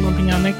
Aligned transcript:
någonting 0.00 0.28
Jannik? 0.28 0.56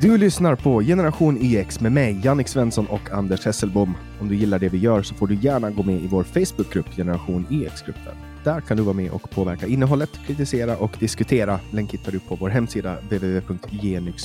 Du 0.00 0.18
lyssnar 0.18 0.54
på 0.54 0.80
Generation 0.80 1.38
EX 1.40 1.80
med 1.80 1.92
mig, 1.92 2.20
Jannik 2.24 2.48
Svensson 2.48 2.86
och 2.86 3.10
Anders 3.10 3.44
Hesselbom. 3.46 3.96
Om 4.20 4.28
du 4.28 4.36
gillar 4.36 4.58
det 4.58 4.68
vi 4.68 4.78
gör 4.78 5.02
så 5.02 5.14
får 5.14 5.26
du 5.26 5.34
gärna 5.34 5.70
gå 5.70 5.82
med 5.82 5.96
i 6.02 6.06
vår 6.06 6.22
Facebookgrupp 6.22 6.96
Generation 6.96 7.46
EX-gruppen. 7.50 8.14
Där 8.44 8.60
kan 8.60 8.76
du 8.76 8.82
vara 8.82 8.96
med 8.96 9.10
och 9.10 9.30
påverka 9.30 9.66
innehållet, 9.66 10.10
kritisera 10.26 10.76
och 10.76 10.96
diskutera. 11.00 11.60
Länk 11.70 11.94
hittar 11.94 12.12
du 12.12 12.20
på 12.20 12.34
vår 12.34 12.48
hemsida 12.48 12.96
www.genyx.se. 13.00 14.24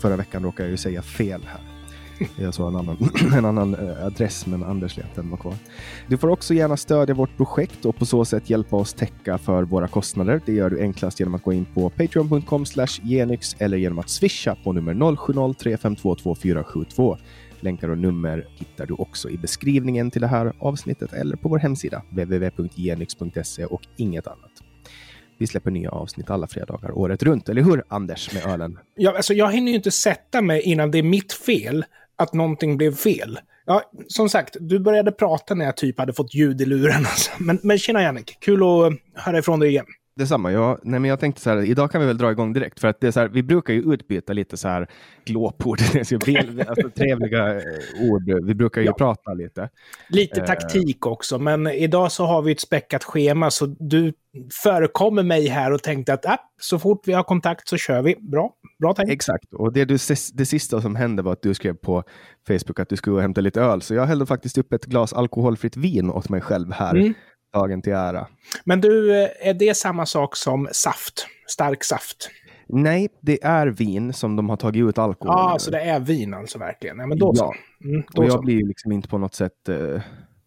Förra 0.00 0.16
veckan 0.16 0.42
råkade 0.42 0.62
jag 0.62 0.70
ju 0.70 0.76
säga 0.76 1.02
fel 1.02 1.40
här. 1.46 1.77
Jag 2.36 2.54
sa 2.54 2.68
en 2.68 2.76
annan, 2.76 2.96
en 3.34 3.44
annan 3.44 3.74
eh, 3.74 4.06
adress, 4.06 4.46
men 4.46 4.64
Anders 4.64 4.96
lät 4.96 5.14
den 5.14 5.30
vara 5.30 5.40
kvar. 5.40 5.54
Du 6.08 6.16
får 6.16 6.28
också 6.28 6.54
gärna 6.54 6.76
stödja 6.76 7.14
vårt 7.14 7.36
projekt 7.36 7.84
och 7.84 7.96
på 7.96 8.06
så 8.06 8.24
sätt 8.24 8.50
hjälpa 8.50 8.76
oss 8.76 8.94
täcka 8.94 9.38
för 9.38 9.62
våra 9.62 9.88
kostnader. 9.88 10.40
Det 10.46 10.52
gör 10.52 10.70
du 10.70 10.80
enklast 10.80 11.20
genom 11.20 11.34
att 11.34 11.42
gå 11.42 11.52
in 11.52 11.66
på 11.74 11.90
patreon.com 11.90 12.64
genyx 13.02 13.56
eller 13.58 13.76
genom 13.76 13.98
att 13.98 14.10
swisha 14.10 14.56
på 14.64 14.72
nummer 14.72 14.94
0703522472. 14.94 17.18
Länkar 17.60 17.88
och 17.88 17.98
nummer 17.98 18.48
hittar 18.54 18.86
du 18.86 18.94
också 18.94 19.30
i 19.30 19.38
beskrivningen 19.38 20.10
till 20.10 20.20
det 20.20 20.26
här 20.26 20.52
avsnittet 20.58 21.12
eller 21.12 21.36
på 21.36 21.48
vår 21.48 21.58
hemsida 21.58 22.02
www.genyx.se 22.10 23.64
och 23.64 23.82
inget 23.96 24.26
annat. 24.26 24.52
Vi 25.38 25.46
släpper 25.46 25.70
nya 25.70 25.90
avsnitt 25.90 26.30
alla 26.30 26.46
fredagar 26.46 26.98
året 26.98 27.22
runt, 27.22 27.48
eller 27.48 27.62
hur 27.62 27.84
Anders 27.88 28.34
med 28.34 28.46
ölen? 28.46 28.78
Ja, 28.94 29.16
alltså, 29.16 29.34
jag 29.34 29.52
hinner 29.52 29.72
ju 29.72 29.76
inte 29.76 29.90
sätta 29.90 30.42
mig 30.42 30.62
innan 30.62 30.90
det 30.90 30.98
är 30.98 31.02
mitt 31.02 31.32
fel 31.32 31.84
att 32.18 32.32
någonting 32.32 32.76
blev 32.76 32.94
fel. 32.94 33.38
Ja, 33.66 33.82
som 34.08 34.28
sagt, 34.28 34.56
du 34.60 34.78
började 34.78 35.12
prata 35.12 35.54
när 35.54 35.64
jag 35.64 35.76
typ 35.76 35.98
hade 35.98 36.12
fått 36.12 36.34
ljud 36.34 36.60
i 36.60 36.64
luren. 36.64 37.06
Alltså. 37.06 37.30
Men, 37.38 37.58
men 37.62 37.78
tjena 37.78 38.02
Jannik, 38.02 38.36
kul 38.40 38.62
att 38.62 38.92
höra 39.24 39.38
ifrån 39.38 39.60
dig 39.60 39.68
igen. 39.68 39.86
Detsamma. 40.18 40.52
Jag, 40.52 40.78
nej, 40.82 41.00
men 41.00 41.08
jag 41.10 41.20
tänkte 41.20 41.40
så 41.40 41.50
här, 41.50 41.62
idag 41.62 41.90
kan 41.90 42.00
vi 42.00 42.06
väl 42.06 42.18
dra 42.18 42.30
igång 42.30 42.52
direkt, 42.52 42.80
för 42.80 42.88
att 42.88 43.00
det 43.00 43.06
är 43.06 43.10
så 43.10 43.20
här, 43.20 43.28
vi 43.28 43.42
brukar 43.42 43.74
ju 43.74 43.92
utbyta 43.92 44.32
lite 44.32 44.56
så 44.56 44.68
här 44.68 44.86
glåpord, 45.24 45.78
alltså, 45.98 46.18
trevliga 46.90 47.56
eh, 47.56 47.62
ord. 48.10 48.44
Vi 48.44 48.54
brukar 48.54 48.80
ju 48.80 48.86
ja. 48.86 48.92
prata 48.92 49.34
lite. 49.34 49.68
Lite 50.08 50.40
eh. 50.40 50.46
taktik 50.46 51.06
också, 51.06 51.38
men 51.38 51.66
idag 51.66 52.12
så 52.12 52.26
har 52.26 52.42
vi 52.42 52.52
ett 52.52 52.60
späckat 52.60 53.04
schema, 53.04 53.50
så 53.50 53.66
du 53.66 54.12
förekommer 54.62 55.22
mig 55.22 55.46
här 55.46 55.72
och 55.72 55.82
tänkte 55.82 56.12
att 56.12 56.24
äh, 56.24 56.34
så 56.60 56.78
fort 56.78 57.02
vi 57.08 57.12
har 57.12 57.22
kontakt 57.22 57.68
så 57.68 57.76
kör 57.76 58.02
vi. 58.02 58.16
Bra, 58.20 58.52
bra 58.78 58.94
tänkt. 58.94 59.12
Exakt, 59.12 59.54
och 59.54 59.72
det, 59.72 59.84
du, 59.84 59.96
det 60.32 60.46
sista 60.46 60.80
som 60.80 60.96
hände 60.96 61.22
var 61.22 61.32
att 61.32 61.42
du 61.42 61.54
skrev 61.54 61.74
på 61.74 62.04
Facebook 62.48 62.80
att 62.80 62.88
du 62.88 62.96
skulle 62.96 63.20
hämta 63.20 63.40
lite 63.40 63.60
öl, 63.60 63.82
så 63.82 63.94
jag 63.94 64.06
hällde 64.06 64.26
faktiskt 64.26 64.58
upp 64.58 64.72
ett 64.72 64.86
glas 64.86 65.12
alkoholfritt 65.12 65.76
vin 65.76 66.10
åt 66.10 66.28
mig 66.28 66.40
själv 66.40 66.72
här. 66.72 66.94
Mm 66.94 67.14
dagen 67.52 67.82
till 67.82 67.92
ära. 67.92 68.26
Men 68.64 68.80
du, 68.80 69.12
är 69.40 69.54
det 69.54 69.76
samma 69.76 70.06
sak 70.06 70.36
som 70.36 70.68
saft? 70.72 71.26
Stark 71.46 71.84
saft? 71.84 72.30
Nej, 72.68 73.08
det 73.20 73.44
är 73.44 73.66
vin 73.66 74.12
som 74.12 74.36
de 74.36 74.48
har 74.48 74.56
tagit 74.56 74.88
ut 74.88 74.98
alkohol 74.98 75.34
Ja, 75.36 75.54
ah, 75.54 75.58
så 75.58 75.70
det 75.70 75.80
är 75.80 76.00
vin 76.00 76.34
alltså 76.34 76.58
verkligen? 76.58 76.96
Nej, 76.96 77.06
men 77.06 77.18
då 77.18 77.32
ja. 77.34 77.34
så. 77.34 77.54
Mm, 77.84 78.02
då 78.10 78.22
och 78.22 78.28
jag 78.28 78.32
så. 78.32 78.42
blir 78.42 78.66
liksom 78.66 78.92
inte 78.92 79.08
på 79.08 79.18
något 79.18 79.34
sätt... 79.34 79.68
Eh, 79.68 80.00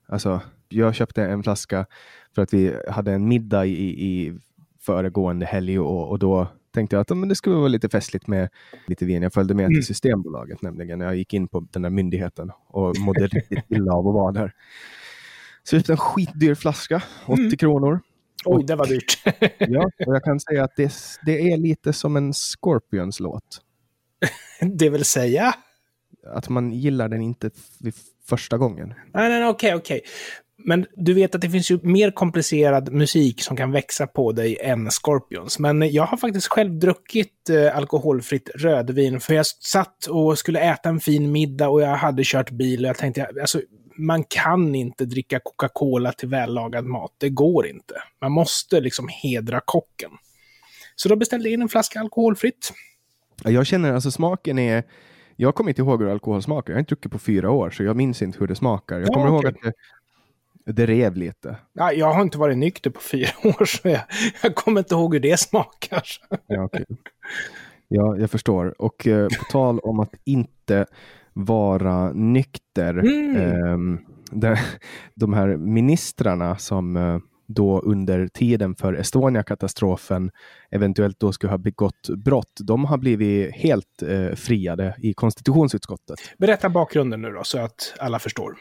alltså, 0.07 0.41
jag 0.69 0.95
köpte 0.95 1.23
en 1.23 1.43
flaska 1.43 1.85
för 2.35 2.41
att 2.41 2.53
vi 2.53 2.75
hade 2.87 3.11
en 3.11 3.27
middag 3.27 3.65
i, 3.65 4.05
i 4.07 4.39
föregående 4.79 5.45
helg 5.45 5.79
och, 5.79 6.09
och 6.09 6.19
då 6.19 6.47
tänkte 6.73 6.95
jag 6.95 7.01
att 7.01 7.17
men 7.17 7.29
det 7.29 7.35
skulle 7.35 7.55
vara 7.55 7.67
lite 7.67 7.89
festligt 7.89 8.27
med 8.27 8.49
lite 8.87 9.05
vin. 9.05 9.23
Jag 9.23 9.33
följde 9.33 9.53
med 9.53 9.65
mm. 9.65 9.75
till 9.75 9.85
Systembolaget 9.85 10.61
nämligen. 10.61 10.99
Jag 10.99 11.15
gick 11.15 11.33
in 11.33 11.47
på 11.47 11.67
den 11.71 11.81
där 11.81 11.89
myndigheten 11.89 12.51
och 12.67 12.99
mådde 12.99 13.27
riktigt 13.27 13.65
illa 13.67 13.93
av 13.93 14.07
att 14.07 14.13
vara 14.13 14.31
där. 14.31 14.53
Så 15.63 15.75
jag 15.75 15.81
köpte 15.81 15.93
en 15.93 15.97
skitdyr 15.97 16.55
flaska, 16.55 17.03
80 17.25 17.41
mm. 17.41 17.57
kronor. 17.57 17.99
Oj, 18.45 18.63
det 18.67 18.75
var 18.75 18.85
dyrt. 18.85 19.21
ja, 19.57 19.91
och 20.07 20.15
jag 20.15 20.23
kan 20.23 20.39
säga 20.39 20.63
att 20.63 20.75
det, 20.75 20.93
det 21.25 21.51
är 21.51 21.57
lite 21.57 21.93
som 21.93 22.15
en 22.15 22.33
Scorpions-låt. 22.33 23.61
det 24.61 24.89
vill 24.89 25.05
säga? 25.05 25.55
Att 26.27 26.49
man 26.49 26.71
gillar 26.71 27.09
den 27.09 27.21
inte 27.21 27.49
vid 27.79 27.93
första 28.27 28.57
gången. 28.57 28.93
Nej, 29.13 29.29
nej, 29.29 29.47
okej, 29.47 29.75
okej. 29.75 30.01
Men 30.65 30.85
du 30.95 31.13
vet 31.13 31.35
att 31.35 31.41
det 31.41 31.49
finns 31.49 31.71
ju 31.71 31.79
mer 31.83 32.11
komplicerad 32.11 32.93
musik 32.93 33.41
som 33.41 33.57
kan 33.57 33.71
växa 33.71 34.07
på 34.07 34.31
dig 34.31 34.57
än 34.61 34.91
Scorpions. 34.91 35.59
Men 35.59 35.91
jag 35.93 36.03
har 36.03 36.17
faktiskt 36.17 36.47
själv 36.47 36.79
druckit 36.79 37.49
eh, 37.49 37.77
alkoholfritt 37.77 38.49
rödvin, 38.55 39.19
för 39.19 39.33
jag 39.33 39.45
satt 39.45 40.05
och 40.05 40.37
skulle 40.37 40.59
äta 40.59 40.89
en 40.89 40.99
fin 40.99 41.31
middag 41.31 41.69
och 41.69 41.81
jag 41.81 41.95
hade 41.95 42.23
kört 42.25 42.51
bil 42.51 42.85
och 42.85 42.89
jag 42.89 42.97
tänkte, 42.97 43.29
alltså 43.41 43.61
man 43.97 44.23
kan 44.23 44.75
inte 44.75 45.05
dricka 45.05 45.39
Coca-Cola 45.39 46.11
till 46.11 46.29
vällagad 46.29 46.85
mat. 46.85 47.11
Det 47.17 47.29
går 47.29 47.67
inte. 47.67 47.93
Man 48.21 48.31
måste 48.31 48.81
liksom 48.81 49.07
hedra 49.23 49.61
kocken. 49.65 50.11
Så 50.95 51.09
då 51.09 51.15
beställde 51.15 51.49
jag 51.49 51.53
in 51.53 51.61
en 51.61 51.69
flaska 51.69 51.99
alkoholfritt. 51.99 52.73
Jag 53.43 53.67
känner 53.67 53.93
alltså 53.93 54.11
smaken 54.11 54.59
är... 54.59 54.83
Jag 55.35 55.55
kommer 55.55 55.69
inte 55.69 55.81
ihåg 55.81 56.01
hur 56.01 56.09
alkohol 56.09 56.41
smakar. 56.41 56.73
Jag 56.73 56.75
har 56.75 56.79
inte 56.79 56.95
druckit 56.95 57.11
på 57.11 57.19
fyra 57.19 57.51
år, 57.51 57.69
så 57.69 57.83
jag 57.83 57.95
minns 57.95 58.21
inte 58.21 58.39
hur 58.39 58.47
det 58.47 58.55
smakar. 58.55 58.99
Jag 58.99 59.07
kommer 59.07 59.27
ja, 59.27 59.37
okay. 59.37 59.49
ihåg 59.49 59.57
att 59.57 59.63
det, 59.63 59.73
det 60.65 60.85
rev 60.85 61.15
lite. 61.15 61.55
Ja, 61.73 61.91
jag 61.93 62.13
har 62.13 62.21
inte 62.21 62.37
varit 62.37 62.57
nykter 62.57 62.89
på 62.89 63.01
fyra 63.01 63.29
år, 63.43 63.65
så 63.65 63.87
jag, 63.87 64.01
jag 64.43 64.55
kommer 64.55 64.79
inte 64.79 64.95
ihåg 64.95 65.13
hur 65.13 65.21
det 65.21 65.39
smakar. 65.39 66.03
Ja, 66.47 66.63
okay. 66.63 66.85
ja 67.87 68.17
jag 68.17 68.31
förstår. 68.31 68.81
Och 68.81 69.07
eh, 69.07 69.27
på 69.27 69.43
tal 69.51 69.79
om 69.79 69.99
att 69.99 70.13
inte 70.25 70.85
vara 71.33 72.13
nykter. 72.13 72.93
Mm. 72.93 73.35
Eh, 73.35 73.99
de, 74.31 74.57
de 75.15 75.33
här 75.33 75.57
ministrarna 75.57 76.55
som 76.57 76.97
eh, 76.97 77.19
då 77.47 77.79
under 77.79 78.27
tiden 78.27 78.75
för 78.75 78.93
Estonia-katastrofen 78.93 80.31
eventuellt 80.71 81.19
då 81.19 81.31
skulle 81.31 81.51
ha 81.51 81.57
begått 81.57 82.09
brott, 82.09 82.59
de 82.63 82.85
har 82.85 82.97
blivit 82.97 83.55
helt 83.55 84.03
eh, 84.07 84.35
friade 84.35 84.95
i 84.97 85.13
konstitutionsutskottet. 85.13 86.19
Berätta 86.37 86.69
bakgrunden 86.69 87.21
nu 87.21 87.29
då, 87.29 87.43
så 87.43 87.59
att 87.59 87.93
alla 87.99 88.19
förstår. 88.19 88.55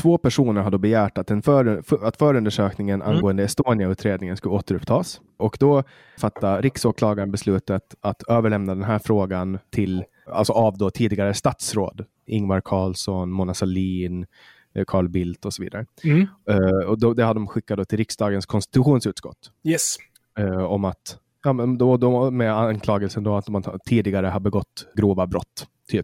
Två 0.00 0.18
personer 0.18 0.62
har 0.62 0.70
då 0.70 0.78
begärt 0.78 1.18
att, 1.18 1.30
en 1.30 1.42
för, 1.42 1.82
att 2.02 2.16
förundersökningen 2.16 3.02
mm. 3.02 3.16
angående 3.16 3.44
Estonia-utredningen 3.44 4.36
skulle 4.36 4.54
återupptas. 4.54 5.20
Och 5.36 5.56
då 5.60 5.82
fattar 6.18 6.62
riksåklagaren 6.62 7.30
beslutet 7.30 7.94
att 8.00 8.22
överlämna 8.22 8.74
den 8.74 8.84
här 8.84 8.98
frågan 8.98 9.58
till 9.70 10.04
alltså 10.26 10.52
av 10.52 10.78
då 10.78 10.90
tidigare 10.90 11.34
statsråd. 11.34 12.04
Ingvar 12.26 12.60
Carlsson, 12.60 13.30
Mona 13.30 13.54
Sahlin, 13.54 14.26
eh, 14.74 14.84
Carl 14.86 15.08
Bildt 15.08 15.44
och 15.44 15.54
så 15.54 15.62
vidare. 15.62 15.86
Mm. 16.04 16.26
Uh, 16.50 16.88
och 16.88 16.98
då, 16.98 17.14
det 17.14 17.24
hade 17.24 17.40
de 17.40 17.46
skickat 17.46 17.88
till 17.88 17.98
riksdagens 17.98 18.46
konstitutionsutskott. 18.46 19.52
Yes. 19.64 19.96
Uh, 20.38 20.64
om 20.64 20.84
att, 20.84 21.18
ja, 21.44 21.52
men 21.52 21.78
då, 21.78 21.96
då 21.96 22.30
med 22.30 22.56
anklagelsen 22.56 23.24
då 23.24 23.36
att 23.36 23.48
man 23.48 23.64
tidigare 23.86 24.26
har 24.26 24.40
begått 24.40 24.86
grova 24.96 25.26
brott 25.26 25.66
till, 25.88 26.02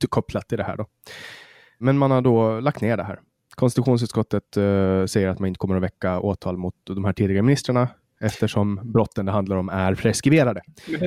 till, 0.00 0.08
kopplat 0.08 0.48
till 0.48 0.58
det 0.58 0.64
här. 0.64 0.76
Då. 0.76 0.86
Men 1.78 1.98
man 1.98 2.10
har 2.10 2.20
då 2.20 2.60
lagt 2.60 2.80
ner 2.80 2.96
det 2.96 3.04
här. 3.04 3.20
Konstitutionsutskottet 3.58 4.56
uh, 4.56 5.06
säger 5.06 5.28
att 5.28 5.38
man 5.38 5.48
inte 5.48 5.58
kommer 5.58 5.76
att 5.76 5.82
väcka 5.82 6.20
åtal 6.20 6.56
mot 6.56 6.74
de 6.86 7.04
här 7.04 7.12
tidigare 7.12 7.42
ministrarna 7.42 7.88
eftersom 8.20 8.80
brotten 8.84 9.26
det 9.26 9.32
handlar 9.32 9.56
om 9.56 9.68
är 9.68 9.94
preskriberade. 9.94 10.60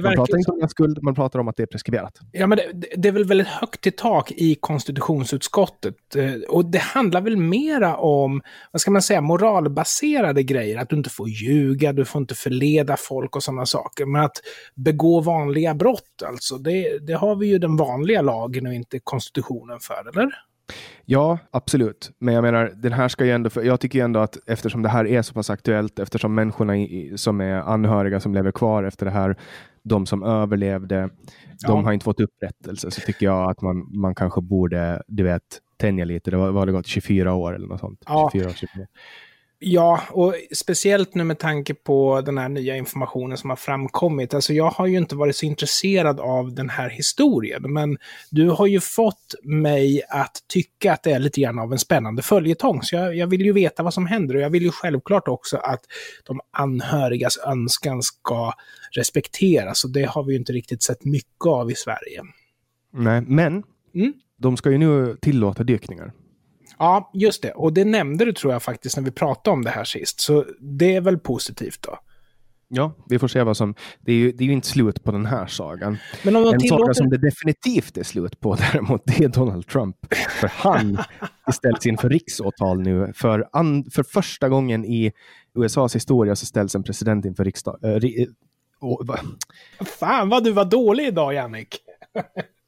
Man 0.04 0.16
pratar 0.16 0.38
inte 0.38 0.52
om 0.52 0.70
skuld, 0.70 1.04
man 1.04 1.16
pratar 1.16 1.40
om 1.40 1.48
att 1.48 1.58
det 1.58 1.64
är 1.64 1.68
preskriberat. 1.68 2.20
Ja, 2.32 2.48
men 2.48 2.58
det, 2.58 2.88
det, 2.98 3.08
är 3.08 3.12
väl 3.12 3.26
väldigt 3.26 3.48
högt 3.48 3.88
i 3.88 3.92
tak 3.92 4.32
i 4.32 4.56
konstitutionsutskottet. 4.56 6.16
Eh, 6.16 6.34
och 6.50 6.66
det 6.66 6.80
handlar 6.80 7.22
väl 7.22 7.38
mera 7.38 7.98
om, 7.98 8.42
vad 8.72 8.82
ska 8.82 8.92
man 8.92 9.02
säga, 9.02 9.22
moralbaserade 9.22 10.44
grejer. 10.44 10.78
Att 10.78 10.90
du 10.90 10.96
inte 10.96 11.10
får 11.10 11.30
ljuga, 11.30 11.94
du 11.94 12.06
får 12.06 12.22
inte 12.22 12.36
förleda 12.36 12.98
folk 12.98 13.36
och 13.36 13.44
sådana 13.44 13.66
saker. 13.66 14.06
Men 14.06 14.22
att 14.22 14.38
begå 14.76 15.22
vanliga 15.22 15.76
brott, 15.76 16.24
alltså, 16.26 16.58
det, 16.58 17.08
det 17.08 17.14
har 17.14 17.36
vi 17.36 17.48
ju 17.48 17.58
den 17.58 17.78
vanliga 17.78 18.22
lagen 18.22 18.68
och 18.68 18.74
inte 18.74 19.00
konstitutionen 19.04 19.80
för, 19.80 20.10
eller? 20.10 20.32
Ja, 21.06 21.38
absolut. 21.52 22.12
Men 22.20 22.34
jag 22.34 22.42
menar, 22.42 22.72
den 22.76 22.94
här 22.94 23.08
ska 23.08 23.26
ju 23.26 23.32
ändå, 23.32 23.50
jag 23.64 23.80
tycker 23.80 24.00
ju 24.00 24.06
ändå 24.06 24.20
att 24.20 24.38
eftersom 24.48 24.82
det 24.82 24.90
här 24.90 25.08
är 25.08 25.22
så 25.22 25.34
pass 25.34 25.50
aktuellt, 25.50 26.00
eftersom 26.00 26.36
människorna 26.36 26.78
i, 26.78 27.14
som 27.18 27.42
är 27.42 27.56
anhöriga 27.56 28.20
som 28.20 28.34
lever 28.34 28.52
kvar 28.52 28.84
efter 28.84 29.06
det 29.06 29.12
här, 29.12 29.36
de 29.84 30.06
som 30.06 30.24
överlevde, 30.24 31.10
ja. 31.62 31.68
de 31.68 31.86
har 31.86 31.94
inte 31.94 32.04
fått 32.04 32.20
upprättelse, 32.20 32.92
så 32.92 33.02
tycker 33.02 33.26
jag 33.26 33.52
att 33.52 33.62
man, 33.62 33.90
man 34.00 34.16
kanske 34.16 34.42
borde, 34.42 35.04
du 35.08 35.24
vet, 35.24 35.60
tänja 35.78 36.06
lite. 36.06 36.32
Det 36.32 36.38
var, 36.38 36.52
var 36.52 36.66
det 36.66 36.72
gått 36.72 36.88
24 36.88 37.34
år 37.34 37.56
eller 37.56 37.68
något 37.68 37.80
sånt? 37.80 38.04
Ja. 38.08 38.30
24 38.34 38.50
år, 38.50 38.54
24. 38.54 38.86
Ja, 39.64 40.02
och 40.12 40.36
speciellt 40.52 41.16
nu 41.16 41.24
med 41.24 41.40
tanke 41.40 41.74
på 41.74 42.22
den 42.22 42.38
här 42.38 42.50
nya 42.50 42.78
informationen 42.78 43.38
som 43.38 43.50
har 43.50 43.58
framkommit. 43.58 44.34
Alltså 44.34 44.54
jag 44.54 44.70
har 44.70 44.88
ju 44.88 44.98
inte 44.98 45.16
varit 45.16 45.36
så 45.36 45.46
intresserad 45.46 46.20
av 46.20 46.54
den 46.54 46.70
här 46.70 46.90
historien, 46.90 47.74
men 47.74 47.98
du 48.30 48.50
har 48.50 48.68
ju 48.68 48.80
fått 48.80 49.36
mig 49.44 50.02
att 50.10 50.44
tycka 50.48 50.94
att 50.94 51.04
det 51.04 51.12
är 51.12 51.20
lite 51.20 51.42
grann 51.42 51.60
av 51.60 51.72
en 51.72 51.80
spännande 51.80 52.22
följetong. 52.22 52.84
Så 52.84 52.96
jag, 52.96 53.16
jag 53.16 53.28
vill 53.28 53.42
ju 53.42 53.54
veta 53.54 53.84
vad 53.84 53.94
som 53.94 54.06
händer 54.06 54.36
och 54.36 54.42
jag 54.42 54.50
vill 54.50 54.64
ju 54.64 54.72
självklart 54.72 55.28
också 55.28 55.58
att 55.58 55.82
de 56.24 56.40
anhörigas 56.52 57.38
önskan 57.38 58.02
ska 58.02 58.54
respekteras. 58.92 59.84
Och 59.84 59.92
det 59.92 60.04
har 60.04 60.24
vi 60.24 60.34
ju 60.34 60.40
inte 60.40 60.54
riktigt 60.54 60.84
sett 60.84 61.06
mycket 61.06 61.46
av 61.48 61.72
i 61.72 61.76
Sverige. 61.76 62.22
Nej, 62.94 63.22
men 63.22 63.64
mm? 63.96 64.14
de 64.38 64.58
ska 64.58 64.72
ju 64.72 64.78
nu 64.78 65.18
tillåta 65.22 65.64
dykningar. 65.64 66.12
Ja, 66.82 67.12
just 67.14 67.42
det. 67.42 67.52
Och 67.52 67.74
det 67.74 67.86
nämnde 67.86 68.26
du 68.26 68.34
tror 68.34 68.54
jag 68.54 68.64
faktiskt 68.64 68.98
när 68.98 69.04
vi 69.04 69.12
pratade 69.12 69.54
om 69.54 69.64
det 69.64 69.70
här 69.70 69.84
sist. 69.84 70.22
Så 70.22 70.46
det 70.60 70.96
är 70.96 71.02
väl 71.02 71.18
positivt 71.18 71.82
då? 71.82 72.00
Ja, 72.68 72.94
vi 73.10 73.20
får 73.20 73.28
se 73.28 73.44
vad 73.44 73.58
som... 73.58 73.76
Det 74.00 74.12
är 74.12 74.16
ju, 74.16 74.32
det 74.32 74.44
är 74.44 74.46
ju 74.46 74.54
inte 74.54 74.68
slut 74.68 75.04
på 75.04 75.12
den 75.12 75.26
här 75.26 75.48
sagan. 75.48 75.98
Men 76.24 76.36
om 76.36 76.44
En 76.44 76.60
tillåter... 76.60 76.84
saga 76.84 76.94
som 76.94 77.10
det 77.10 77.18
definitivt 77.18 77.98
är 77.98 78.04
slut 78.04 78.40
på 78.40 78.56
däremot, 78.74 79.02
det 79.06 79.24
är 79.24 79.28
Donald 79.28 79.68
Trump. 79.68 79.96
För 80.40 80.48
han 80.48 80.98
ställs 81.54 81.86
inför 81.86 82.10
riksåtal 82.10 82.82
nu. 82.82 83.12
För, 83.16 83.50
an, 83.52 83.86
för 83.92 84.04
första 84.04 84.50
gången 84.50 84.86
i 84.86 85.12
USAs 85.56 85.96
historia 85.96 86.36
så 86.36 86.46
ställs 86.46 86.76
en 86.76 86.84
president 86.84 87.26
inför 87.26 87.44
riksdag... 87.44 87.80
Äh, 87.84 87.90
ri, 87.90 88.28
oh, 88.80 89.06
va? 89.06 89.20
Fan 90.00 90.30
vad 90.30 90.44
du 90.44 90.52
var 90.52 90.66
dålig 90.66 91.08
idag, 91.08 91.34
Jannik. 91.34 91.78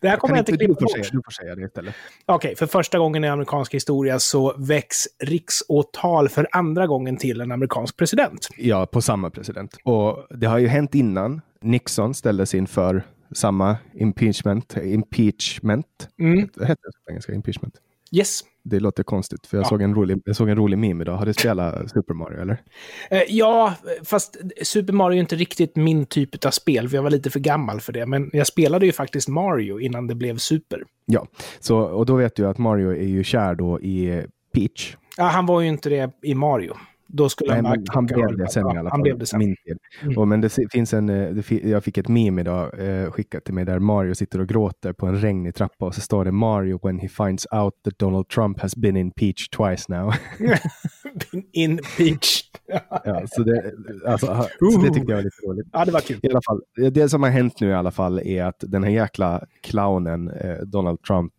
Det 0.00 0.08
här 0.08 0.16
kommer 0.16 0.36
jag 0.36 0.40
inte 0.40 0.56
klippa 0.56 0.88
säga, 0.88 1.02
bort. 1.02 1.12
du 1.12 1.22
får 1.24 1.30
säga 1.30 1.54
det 1.54 1.62
istället. 1.62 1.94
Okej, 2.26 2.56
för 2.56 2.66
första 2.66 2.98
gången 2.98 3.24
i 3.24 3.28
amerikansk 3.28 3.74
historia 3.74 4.18
så 4.18 4.54
väcks 4.58 4.96
riksåtal 5.24 6.28
för 6.28 6.48
andra 6.52 6.86
gången 6.86 7.16
till 7.16 7.40
en 7.40 7.52
amerikansk 7.52 7.96
president. 7.96 8.48
Ja, 8.56 8.86
på 8.86 9.02
samma 9.02 9.30
president. 9.30 9.76
Och 9.84 10.26
det 10.30 10.46
har 10.46 10.58
ju 10.58 10.66
hänt 10.66 10.94
innan. 10.94 11.40
Nixon 11.60 12.14
ställdes 12.14 12.54
inför 12.54 13.02
samma 13.32 13.76
impeachment. 13.94 14.76
Impeachment. 14.76 16.08
Mm. 16.20 16.38
Heter 16.40 16.66
det 16.66 17.04
på 17.06 17.10
engelska? 17.10 17.32
Impeachment. 17.32 17.74
Yes. 18.12 18.40
Det 18.68 18.80
låter 18.80 19.02
konstigt, 19.02 19.46
för 19.46 19.56
jag, 19.56 19.64
Ja. 19.64 19.68
såg 19.68 19.82
en 19.82 19.94
rolig, 19.94 20.22
jag 20.24 20.36
såg 20.36 20.48
en 20.48 20.56
rolig 20.56 20.78
meme 20.78 21.04
idag. 21.04 21.16
Har 21.16 21.26
du 21.26 21.32
spelat 21.34 21.90
Super 21.90 22.14
Mario, 22.14 22.40
eller? 22.40 22.62
Eh, 23.10 23.22
ja, 23.28 23.74
fast 24.04 24.36
Super 24.62 24.92
Mario 24.92 25.16
är 25.16 25.20
inte 25.20 25.36
riktigt 25.36 25.76
min 25.76 26.06
typ 26.06 26.44
av 26.44 26.50
spel, 26.50 26.88
för 26.88 26.96
jag 26.96 27.02
var 27.02 27.10
lite 27.10 27.30
för 27.30 27.40
gammal 27.40 27.80
för 27.80 27.92
det. 27.92 28.06
Men 28.06 28.30
jag 28.32 28.46
spelade 28.46 28.86
ju 28.86 28.92
faktiskt 28.92 29.28
Mario 29.28 29.80
innan 29.80 30.06
det 30.06 30.14
blev 30.14 30.36
Super. 30.36 30.82
Ja, 31.06 31.26
så, 31.60 31.78
och 31.78 32.06
då 32.06 32.16
vet 32.16 32.36
du 32.36 32.46
att 32.46 32.58
Mario 32.58 32.90
är 32.90 33.06
ju 33.08 33.24
kär 33.24 33.54
då 33.54 33.80
i 33.80 34.22
Peach. 34.54 34.96
Ja, 35.16 35.24
han 35.24 35.46
var 35.46 35.60
ju 35.60 35.68
inte 35.68 35.88
det 35.90 36.10
i 36.22 36.34
Mario. 36.34 36.74
Då 37.10 37.28
skulle 37.28 37.62
Nej, 37.62 37.62
han 37.64 37.84
han 37.88 38.06
blev 38.06 38.36
det 38.36 38.48
sen 38.48 38.70
i 38.74 38.78
alla 38.78 38.90
fall. 38.90 39.02
Blev 39.02 39.18
det 39.18 39.26
sen. 39.26 39.38
Min 39.38 39.56
tid. 39.64 39.78
Mm. 40.02 40.18
Och, 40.18 40.28
men 40.28 40.40
det 40.40 40.58
finns 40.72 40.94
en, 40.94 41.08
eh, 41.08 41.30
det, 41.30 41.50
jag 41.50 41.84
fick 41.84 41.98
ett 41.98 42.08
meme 42.08 42.40
idag 42.40 42.70
eh, 42.78 43.10
skickat 43.10 43.44
till 43.44 43.54
mig 43.54 43.64
där 43.64 43.78
Mario 43.78 44.14
sitter 44.14 44.40
och 44.40 44.48
gråter 44.48 44.92
på 44.92 45.06
en 45.06 45.20
regnig 45.20 45.54
trappa 45.54 45.86
och 45.86 45.94
så 45.94 46.00
står 46.00 46.24
det 46.24 46.32
Mario 46.32 46.80
when 46.82 46.98
he 46.98 47.08
finds 47.08 47.46
out 47.50 47.74
that 47.84 47.98
Donald 47.98 48.28
Trump 48.28 48.60
has 48.60 48.76
been 48.76 48.96
in 48.96 49.10
Peach 49.10 49.48
twice 49.48 49.84
now. 49.88 50.12
In 51.52 51.80
Peach. 51.96 52.42
ja, 53.04 53.22
så, 53.26 53.42
det, 53.42 53.72
alltså, 54.06 54.26
så 54.58 54.80
det 54.80 54.94
tyckte 54.94 55.12
jag 55.12 55.16
var 55.16 55.22
lite 55.22 55.46
roligt. 55.46 55.66
ja, 55.72 55.84
det 55.84 55.92
var 55.92 56.00
kul. 56.00 56.20
I 56.22 56.30
alla 56.30 56.42
fall, 56.42 56.60
det 56.92 57.08
som 57.08 57.22
har 57.22 57.30
hänt 57.30 57.60
nu 57.60 57.68
i 57.68 57.74
alla 57.74 57.90
fall 57.90 58.18
är 58.18 58.44
att 58.44 58.64
den 58.66 58.84
här 58.84 58.90
jäkla 58.90 59.42
clownen 59.62 60.30
eh, 60.30 60.56
Donald 60.56 61.02
Trump 61.02 61.32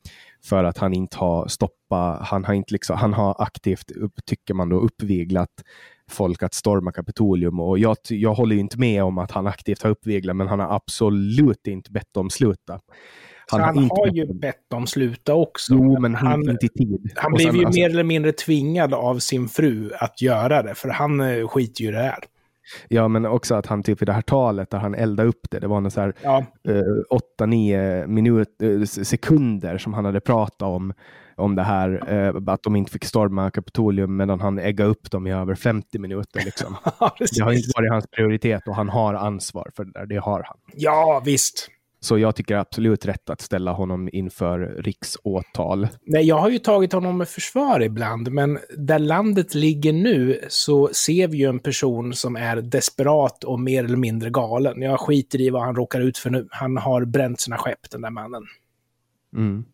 för 0.43 0.63
att 0.63 0.77
han 0.77 0.93
inte 0.93 1.17
har 1.17 1.47
stoppat, 1.47 2.27
han 2.27 2.45
har 2.45 2.53
inte 2.53 2.73
liksom, 2.73 2.97
han 2.97 3.13
har 3.13 3.35
aktivt, 3.39 3.91
upp, 3.91 4.25
tycker 4.25 4.53
man 4.53 4.69
då, 4.69 4.79
uppviglat 4.79 5.63
folk 6.09 6.43
att 6.43 6.53
storma 6.53 6.91
Kapitolium 6.91 7.59
och 7.59 7.79
jag, 7.79 7.97
jag 8.09 8.33
håller 8.33 8.55
ju 8.55 8.61
inte 8.61 8.79
med 8.79 9.03
om 9.03 9.17
att 9.17 9.31
han 9.31 9.47
aktivt 9.47 9.83
har 9.83 9.89
uppviglat 9.89 10.35
men 10.35 10.47
han 10.47 10.59
har 10.59 10.75
absolut 10.75 11.67
inte 11.67 11.91
bett 11.91 12.13
dem 12.13 12.29
sluta. 12.29 12.79
Så 13.49 13.59
han 13.59 13.77
inte 13.77 13.95
har 13.95 14.07
ju 14.07 14.33
bett 14.33 14.69
dem 14.69 14.87
sluta 14.87 15.33
också. 15.33 15.73
Jo, 15.73 15.99
men 15.99 16.15
han, 16.15 16.27
han, 16.27 16.49
inte 16.49 16.65
i 16.65 16.69
tid. 16.69 17.11
han 17.15 17.33
blev 17.33 17.47
sen, 17.47 17.55
ju 17.55 17.65
alltså- 17.65 17.79
mer 17.79 17.89
eller 17.89 18.03
mindre 18.03 18.31
tvingad 18.31 18.93
av 18.93 19.19
sin 19.19 19.49
fru 19.49 19.91
att 19.99 20.21
göra 20.21 20.63
det, 20.63 20.75
för 20.75 20.89
han 20.89 21.19
eh, 21.21 21.47
skiter 21.47 21.81
ju 21.83 21.89
i 21.89 21.91
det 21.91 21.97
här. 22.01 22.23
Ja, 22.87 23.07
men 23.07 23.25
också 23.25 23.55
att 23.55 23.65
han 23.65 23.83
typ 23.83 24.01
i 24.01 24.05
det 24.05 24.13
här 24.13 24.21
talet 24.21 24.69
där 24.69 24.77
han 24.77 24.95
eldade 24.95 25.29
upp 25.29 25.41
det, 25.51 25.59
det 25.59 25.67
var 25.67 25.81
någon 25.81 25.91
så 25.91 26.01
här 26.01 26.13
Ja, 26.23 26.45
eh, 26.67 27.43
8-9 27.43 28.07
minut, 28.07 28.61
eh, 28.61 28.83
sekunder 28.83 29.77
som 29.77 29.93
han 29.93 30.05
hade 30.05 30.19
pratat 30.19 30.61
om, 30.61 30.93
om 31.35 31.55
det 31.55 31.63
här, 31.63 32.13
eh, 32.13 32.53
att 32.53 32.63
de 32.63 32.75
inte 32.75 32.91
fick 32.91 33.05
storma 33.05 33.51
Kapitolium 33.51 34.17
medan 34.17 34.39
han 34.39 34.59
äggade 34.59 34.89
upp 34.89 35.11
dem 35.11 35.27
i 35.27 35.33
över 35.33 35.55
50 35.55 35.99
minuter. 35.99 36.41
Liksom. 36.45 36.75
Det 37.37 37.43
har 37.43 37.51
inte 37.51 37.71
varit 37.75 37.91
hans 37.91 38.07
prioritet 38.07 38.67
och 38.67 38.75
han 38.75 38.89
har 38.89 39.13
ansvar 39.13 39.71
för 39.75 39.85
det 39.85 39.91
där, 39.91 40.05
det 40.05 40.17
har 40.17 40.43
han. 40.45 40.57
Ja, 40.73 41.21
visst. 41.25 41.69
Så 42.01 42.17
jag 42.17 42.35
tycker 42.35 42.55
absolut 42.55 43.05
rätt 43.05 43.29
att 43.29 43.41
ställa 43.41 43.71
honom 43.71 44.09
inför 44.13 44.59
riksåtal. 44.59 45.87
Nej, 46.05 46.23
jag 46.23 46.35
har 46.35 46.49
ju 46.49 46.57
tagit 46.57 46.93
honom 46.93 47.17
med 47.17 47.29
försvar 47.29 47.79
ibland, 47.79 48.31
men 48.31 48.59
där 48.77 48.99
landet 48.99 49.55
ligger 49.55 49.93
nu 49.93 50.41
så 50.49 50.89
ser 50.93 51.27
vi 51.27 51.37
ju 51.37 51.45
en 51.45 51.59
person 51.59 52.13
som 52.13 52.35
är 52.35 52.55
desperat 52.55 53.43
och 53.43 53.59
mer 53.59 53.83
eller 53.83 53.97
mindre 53.97 54.29
galen. 54.29 54.81
Jag 54.81 54.99
skiter 54.99 55.41
i 55.41 55.49
vad 55.49 55.61
han 55.61 55.75
råkar 55.75 56.01
ut 56.01 56.17
för 56.17 56.29
nu. 56.29 56.47
Han 56.51 56.77
har 56.77 57.05
bränt 57.05 57.41
sina 57.41 57.57
skepp, 57.57 57.89
den 57.91 58.01
där 58.01 58.09
mannen. 58.09 58.43
Mm. 59.35 59.65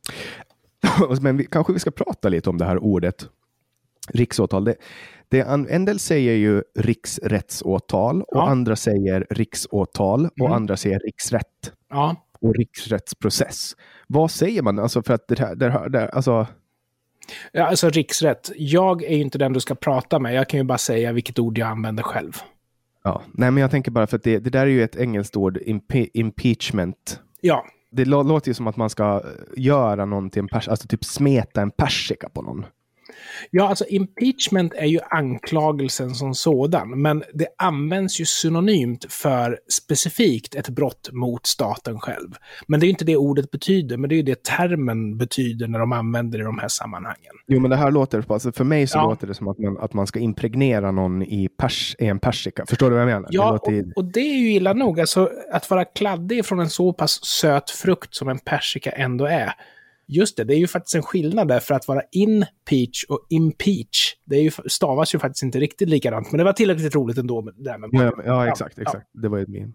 Men 1.22 1.38
vi, 1.38 1.45
kanske 1.45 1.74
vi 1.74 1.80
ska 1.80 1.92
prata 1.92 2.30
lite 2.30 2.50
om 2.50 2.57
det 2.57 2.66
här 2.66 2.83
ordet 2.83 3.30
riksåtal. 4.13 4.63
Det, 4.63 4.75
det, 5.30 5.39
en 5.42 5.86
del 5.86 6.00
säger 6.00 6.33
ju 6.33 6.63
riksrättsåtal 6.80 8.22
och 8.22 8.27
Ja. 8.38 8.50
andra 8.50 8.75
säger 8.75 9.27
riksåtal 9.30 10.25
och 10.25 10.39
Mm. 10.39 10.51
andra 10.51 10.77
säger 10.77 11.00
riksrätt 11.00 11.72
Ja, 11.89 12.16
och 12.42 12.56
riksrättsprocess. 12.56 13.75
Vad 14.07 14.31
säger 14.31 14.62
man? 14.62 14.80
Alltså 14.80 15.04
för 15.04 15.13
att 15.13 15.27
det 15.27 15.39
här, 15.39 15.56
det 15.56 15.69
här, 15.69 15.89
det 15.89 16.00
här, 16.00 16.07
alltså, 16.16 16.48
Ja, 17.51 17.63
alltså 17.68 17.89
riksrätt. 17.89 18.51
Jag 18.56 19.04
är 19.04 19.16
ju 19.16 19.22
inte 19.22 19.38
den 19.38 19.54
du 19.54 19.60
ska 19.60 19.75
prata 19.75 20.19
med. 20.19 20.33
Jag 20.33 20.50
kan 20.50 20.57
ju 20.60 20.63
bara 20.63 20.77
säga 20.77 21.12
vilket 21.12 21.39
ord 21.39 21.57
jag 21.57 21.68
använder 21.69 22.04
själv. 22.04 22.33
ja. 23.04 23.22
Nej, 23.33 23.51
men 23.51 23.62
jag 23.62 23.72
tänker 23.72 23.92
bara 23.92 24.07
för 24.07 24.18
att 24.18 24.24
det, 24.24 24.39
det 24.39 24.50
där 24.50 24.62
är 24.62 24.66
ju 24.66 24.83
ett 24.83 24.95
engelskt 24.95 25.36
ord, 25.38 25.57
impe, 25.66 26.07
impeachment. 26.13 27.19
Ja, 27.42 27.66
Det 27.92 28.06
lå- 28.06 28.24
låter 28.27 28.48
ju 28.50 28.54
som 28.54 28.68
att 28.68 28.77
man 28.77 28.89
ska 28.89 29.04
eh, 29.25 29.63
göra 29.63 30.06
någon 30.06 30.30
till 30.30 30.39
en 30.39 30.48
pers, 30.48 30.68
alltså 30.68 30.88
typ 30.88 31.04
smeta 31.06 31.62
en 31.62 31.72
persika 31.72 32.30
på 32.30 32.42
någon. 32.42 32.66
Ja, 33.52 33.68
alltså 33.69 33.86
impeachment 33.88 34.74
är 34.74 34.86
ju 34.86 35.00
anklagelsen 35.10 36.16
som 36.16 36.36
sådan, 36.36 37.02
men 37.02 37.24
det 37.34 37.48
används 37.57 38.19
ju 38.22 38.25
synonymt 38.25 39.06
för 39.10 39.60
specifikt 39.74 40.56
ett 40.56 40.69
brott 40.69 41.10
mot 41.12 41.48
staten 41.48 42.00
själv. 42.00 42.30
Men 42.68 42.80
det 42.80 42.84
är 42.84 42.88
ju 42.88 42.92
inte 42.92 43.06
det 43.06 43.18
ordet 43.18 43.52
betyder, 43.52 43.98
men 43.98 44.10
det 44.10 44.16
är 44.16 44.18
ju 44.18 44.24
det 44.24 44.44
termen 44.44 45.18
betyder 45.18 45.68
när 45.68 45.80
de 45.80 45.92
använder 45.92 46.38
det 46.38 46.42
i 46.42 46.46
de 46.46 46.60
här 46.60 46.68
sammanhangen. 46.68 47.34
Jo, 47.48 47.60
men 47.60 47.69
det 47.72 47.78
här 47.78 47.92
låter, 47.92 48.25
alltså 48.30 48.52
för 48.52 48.63
mig 48.63 48.88
så 48.88 48.98
Ja. 48.98 49.10
låter 49.10 49.28
det 49.28 49.34
som 49.34 49.48
att 49.48 49.60
man, 49.60 49.78
att 49.78 49.94
man 49.94 50.08
ska 50.08 50.19
impregnera 50.19 50.92
någon 50.92 51.22
i, 51.24 51.50
pers, 51.58 51.96
i 52.00 52.06
en 52.06 52.19
persika. 52.19 52.66
Förstår 52.66 52.90
du 52.90 52.94
vad 52.96 53.01
jag 53.01 53.08
menar? 53.08 53.22
det 53.22 53.28
Ja, 53.30 53.51
låter, 53.51 53.80
och, 53.81 53.98
och 53.98 54.06
det 54.06 54.19
är 54.19 54.38
ju 54.38 54.51
illa 54.54 54.74
nog. 54.74 55.00
Alltså, 55.00 55.30
att 55.51 55.69
vara 55.69 55.86
kladdig 55.86 56.46
från 56.46 56.60
en 56.60 56.69
så 56.69 56.94
pass 56.94 57.25
söt 57.25 57.69
frukt 57.69 58.16
som 58.16 58.30
en 58.30 58.40
persika 58.40 58.92
ändå 58.92 59.25
är. 59.25 59.54
Just 60.07 60.38
det, 60.38 60.44
det 60.44 60.56
är 60.56 60.57
ju 60.57 60.68
faktiskt 60.68 60.96
en 60.96 61.04
skillnad 61.04 61.48
där 61.48 61.60
för 61.60 61.75
att 61.75 61.88
vara 61.88 62.02
in 62.12 62.46
peach 62.69 63.04
och 63.10 63.25
impeach. 63.30 64.16
Det 64.25 64.36
är 64.36 64.42
ju, 64.42 64.52
stavas 64.66 65.16
ju 65.16 65.19
faktiskt 65.19 65.44
inte 65.44 65.60
riktigt 65.60 65.90
likadant, 65.90 66.31
men 66.31 66.38
det 66.38 66.44
var 66.44 66.54
tillräckligt 66.54 66.96
roligt 66.96 67.18
ändå. 67.18 67.42
Med 67.42 67.54
där 67.57 67.77
med 67.77 67.89
ja, 67.91 68.13
ja, 68.25 68.48
exakt. 68.48 68.77
Ja. 68.77 68.82
exakt. 68.82 69.08
Det 69.13 69.29
var 69.29 69.38
ju 69.38 69.44
ett 69.44 69.50
min. 69.50 69.74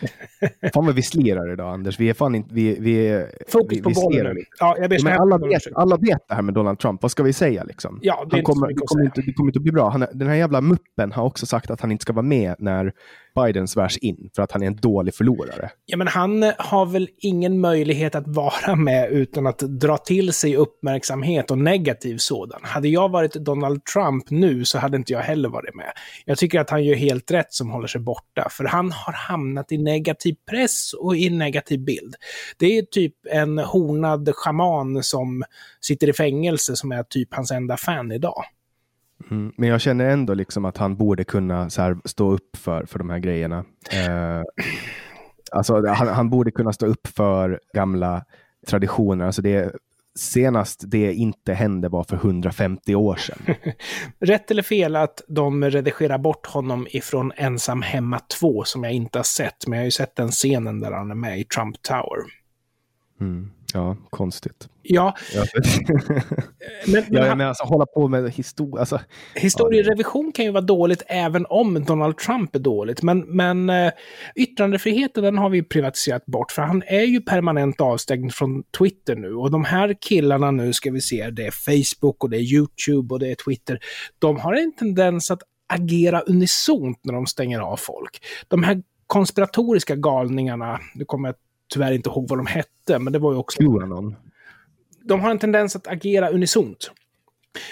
fan 0.74 0.86
vad 0.86 0.94
vi 0.94 1.02
slirar 1.02 1.52
idag, 1.52 1.74
Anders. 1.74 2.00
Vi 2.00 2.10
är 2.10 2.14
fan 2.14 2.34
inte... 2.34 2.54
Vi, 2.54 2.76
vi, 2.80 3.26
Fokus 3.48 3.78
vi, 3.78 3.82
på 3.82 3.88
vi 3.88 3.94
bollen 3.94 4.34
nu. 4.34 4.42
Ja, 4.60 4.76
jag 4.78 4.90
ber 4.90 5.04
Men 5.04 5.20
alla 5.20 5.38
vet, 5.38 5.62
alla 5.74 5.96
vet 5.96 6.28
det 6.28 6.34
här 6.34 6.42
med 6.42 6.54
Donald 6.54 6.78
Trump. 6.78 7.02
Vad 7.02 7.10
ska 7.10 7.22
vi 7.22 7.32
säga 7.32 7.64
liksom? 7.64 7.98
Ja, 8.02 8.26
det 8.30 8.36
Han 8.36 8.44
kommer, 8.44 8.68
det, 8.68 8.74
kommer 8.74 9.04
inte, 9.04 9.20
det 9.20 9.32
kommer 9.32 9.48
inte 9.48 9.58
att 9.58 9.62
bli 9.62 9.72
bra. 9.72 9.88
Han, 9.88 10.06
den 10.12 10.28
här 10.28 10.34
jävla 10.34 10.60
muppen 10.60 11.12
har 11.12 11.24
också 11.24 11.46
sagt 11.46 11.70
att 11.70 11.80
han 11.80 11.92
inte 11.92 12.02
ska 12.02 12.12
vara 12.12 12.22
med 12.22 12.54
när 12.58 12.92
Biden 13.34 13.68
svärs 13.68 13.98
in 13.98 14.30
för 14.36 14.42
att 14.42 14.52
han 14.52 14.62
är 14.62 14.66
en 14.66 14.76
dålig 14.76 15.14
förlorare. 15.14 15.70
Ja, 15.86 15.96
men 15.96 16.06
han 16.06 16.42
eh, 16.42 16.52
har 16.58 16.86
väl 16.86 17.08
ingen 17.18 17.60
möjlighet 17.60 18.14
att 18.14 18.26
vara 18.26 18.76
med 18.76 19.10
utan 19.10 19.46
att 19.46 19.58
dra 19.58 19.96
till 19.96 20.32
sig 20.32 20.56
uppmärksamhet 20.56 21.50
och 21.50 21.58
negativ 21.58 22.16
sådan. 22.18 22.60
Hade 22.62 22.88
jag 22.88 23.08
varit 23.08 23.32
Donald 23.32 23.84
Trump 23.84 24.30
nu 24.30 24.64
så 24.64 24.78
hade 24.78 24.96
inte 24.96 25.12
jag 25.12 25.20
heller 25.20 25.48
varit 25.48 25.74
med. 25.74 25.92
Jag 26.24 26.38
tycker 26.38 26.60
att 26.60 26.70
han 26.70 26.84
gör 26.84 26.94
helt 26.94 27.30
rätt 27.30 27.52
som 27.52 27.70
håller 27.70 27.86
sig 27.86 28.00
borta, 28.00 28.48
för 28.50 28.64
han 28.64 28.92
har 28.92 29.12
hamnat 29.12 29.72
i 29.72 29.78
negativ 29.78 30.36
press 30.50 30.92
och 30.92 31.16
i 31.16 31.30
negativ 31.30 31.84
bild. 31.84 32.14
Det 32.58 32.78
är 32.78 32.82
typ 32.82 33.14
en 33.30 33.58
hornad 33.58 34.30
schaman 34.34 35.02
som 35.02 35.44
sitter 35.80 36.08
i 36.08 36.12
fängelse 36.12 36.76
som 36.76 36.92
är 36.92 37.02
typ 37.02 37.34
hans 37.34 37.50
enda 37.50 37.76
fan 37.76 38.12
idag. 38.12 38.44
Mm. 39.30 39.52
Men 39.56 39.68
jag 39.68 39.80
känner 39.80 40.08
ändå 40.08 40.34
liksom 40.34 40.64
att 40.64 40.76
han 40.76 40.96
borde 40.96 41.24
kunna 41.24 41.68
här, 41.78 42.08
stå 42.08 42.32
upp 42.32 42.56
för, 42.56 42.86
för 42.86 42.98
de 42.98 43.10
här 43.10 43.18
grejerna. 43.18 43.64
Eh, 43.92 44.42
alltså, 45.52 45.86
han, 45.86 46.08
han 46.08 46.30
borde 46.30 46.50
kunna 46.50 46.72
stå 46.72 46.86
upp 46.86 47.06
för 47.06 47.60
gamla 47.74 48.24
traditioner. 48.66 49.26
Alltså 49.26 49.42
det, 49.42 49.72
senast 50.14 50.84
det 50.86 51.12
inte 51.12 51.52
hände 51.52 51.88
var 51.88 52.04
för 52.04 52.16
150 52.16 52.94
år 52.94 53.16
sedan. 53.16 53.54
Rätt 54.20 54.50
eller 54.50 54.62
fel 54.62 54.96
att 54.96 55.22
de 55.28 55.64
redigerar 55.64 56.18
bort 56.18 56.46
honom 56.46 56.86
ifrån 56.90 57.32
Ensam 57.36 57.82
hemma 57.82 58.20
2 58.40 58.64
som 58.64 58.84
jag 58.84 58.92
inte 58.92 59.18
har 59.18 59.24
sett, 59.24 59.66
men 59.66 59.76
jag 59.76 59.82
har 59.82 59.84
ju 59.84 59.90
sett 59.90 60.16
den 60.16 60.30
scenen 60.30 60.80
där 60.80 60.92
han 60.92 61.10
är 61.10 61.14
med 61.14 61.40
i 61.40 61.44
Trump 61.44 61.82
Tower. 61.82 62.22
Mm. 63.20 63.50
Ja, 63.74 63.96
konstigt. 64.10 64.68
Ja, 64.82 65.16
Ja, 65.34 65.44
men, 66.86 67.04
men 67.10 67.24
ja, 67.24 67.34
men 67.34 67.48
alltså 67.48 67.64
hålla 67.64 67.86
på 67.86 68.08
med 68.08 68.30
historia. 68.30 68.80
Alltså, 68.80 69.00
historierevision 69.34 70.32
kan 70.32 70.44
ju 70.44 70.50
vara 70.50 70.64
dåligt 70.64 71.02
även 71.06 71.46
om 71.48 71.84
Donald 71.84 72.18
Trump 72.18 72.54
är 72.54 72.58
dåligt. 72.58 73.02
Men, 73.02 73.20
men 73.20 73.70
eh, 73.70 73.92
yttrandefriheten 74.36 75.24
den 75.24 75.38
har 75.38 75.50
vi 75.50 75.62
privatiserat 75.62 76.26
bort, 76.26 76.52
för 76.52 76.62
han 76.62 76.82
är 76.86 77.02
ju 77.02 77.20
permanent 77.20 77.80
avstängd 77.80 78.34
från 78.34 78.62
Twitter 78.78 79.16
nu. 79.16 79.34
Och 79.34 79.50
de 79.50 79.64
här 79.64 79.96
killarna 80.00 80.50
nu, 80.50 80.72
ska 80.72 80.90
vi 80.90 81.00
se, 81.00 81.30
det 81.30 81.46
är 81.46 81.50
Facebook 81.50 82.24
och 82.24 82.30
det 82.30 82.36
är 82.36 82.54
YouTube 82.54 83.14
och 83.14 83.20
det 83.20 83.30
är 83.30 83.34
Twitter. 83.34 83.78
De 84.18 84.38
har 84.38 84.54
en 84.54 84.72
tendens 84.72 85.30
att 85.30 85.42
agera 85.66 86.20
unisont 86.20 87.00
när 87.04 87.12
de 87.12 87.26
stänger 87.26 87.60
av 87.60 87.76
folk. 87.76 88.24
De 88.48 88.62
här 88.62 88.82
konspiratoriska 89.06 89.96
galningarna, 89.96 90.80
nu 90.94 91.04
kommer 91.04 91.28
jag 91.28 91.36
tyvärr 91.72 91.92
inte 91.92 92.10
ihåg 92.10 92.28
vad 92.28 92.38
de 92.38 92.46
hette, 92.46 92.98
men 92.98 93.12
det 93.12 93.18
var 93.18 93.32
ju 93.32 93.38
också... 93.38 93.58
Qanon. 93.58 94.16
De 95.04 95.20
har 95.20 95.30
en 95.30 95.38
tendens 95.38 95.76
att 95.76 95.86
agera 95.86 96.30
unisont. 96.30 96.90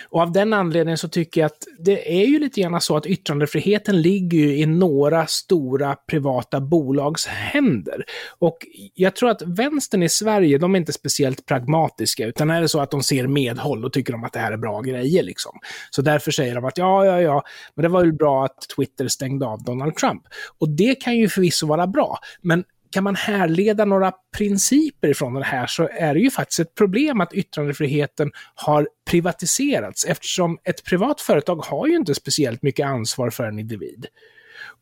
Och 0.08 0.20
av 0.20 0.32
den 0.32 0.52
anledningen 0.52 0.98
så 0.98 1.08
tycker 1.08 1.40
jag 1.40 1.46
att 1.46 1.66
det 1.78 2.22
är 2.22 2.26
ju 2.26 2.38
lite 2.38 2.60
grann 2.60 2.80
så 2.80 2.96
att 2.96 3.06
yttrandefriheten 3.06 4.02
ligger 4.02 4.38
ju 4.38 4.56
i 4.56 4.66
några 4.66 5.26
stora 5.26 5.96
privata 5.96 6.60
bolags 6.60 7.26
händer. 7.26 8.04
Och 8.38 8.58
jag 8.94 9.16
tror 9.16 9.30
att 9.30 9.42
vänstern 9.42 10.02
i 10.02 10.08
Sverige, 10.08 10.58
de 10.58 10.74
är 10.74 10.78
inte 10.78 10.92
speciellt 10.92 11.46
pragmatiska, 11.46 12.26
utan 12.26 12.50
är 12.50 12.60
det 12.60 12.68
så 12.68 12.80
att 12.80 12.90
de 12.90 13.02
ser 13.02 13.26
medhåll 13.26 13.84
och 13.84 13.92
tycker 13.92 14.12
de 14.12 14.24
att 14.24 14.32
det 14.32 14.38
här 14.38 14.52
är 14.52 14.56
bra 14.56 14.80
grejer 14.80 15.22
liksom. 15.22 15.58
Så 15.90 16.02
därför 16.02 16.30
säger 16.30 16.54
de 16.54 16.64
att 16.64 16.78
ja, 16.78 17.04
ja, 17.04 17.20
ja, 17.20 17.42
men 17.74 17.82
det 17.82 17.88
var 17.88 18.04
ju 18.04 18.12
bra 18.12 18.44
att 18.44 18.68
Twitter 18.76 19.08
stängde 19.08 19.46
av 19.46 19.62
Donald 19.62 19.96
Trump. 19.96 20.22
Och 20.58 20.68
det 20.68 20.94
kan 20.94 21.16
ju 21.16 21.28
förvisso 21.28 21.66
vara 21.66 21.86
bra, 21.86 22.18
men 22.42 22.64
kan 22.90 23.04
man 23.04 23.14
härleda 23.14 23.84
några 23.84 24.12
principer 24.36 25.08
ifrån 25.08 25.34
det 25.34 25.44
här 25.44 25.66
så 25.66 25.88
är 25.92 26.14
det 26.14 26.20
ju 26.20 26.30
faktiskt 26.30 26.60
ett 26.60 26.74
problem 26.74 27.20
att 27.20 27.32
yttrandefriheten 27.32 28.30
har 28.54 28.88
privatiserats 29.10 30.04
eftersom 30.04 30.58
ett 30.64 30.84
privat 30.84 31.20
företag 31.20 31.56
har 31.56 31.86
ju 31.86 31.96
inte 31.96 32.14
speciellt 32.14 32.62
mycket 32.62 32.86
ansvar 32.86 33.30
för 33.30 33.44
en 33.44 33.58
individ. 33.58 34.06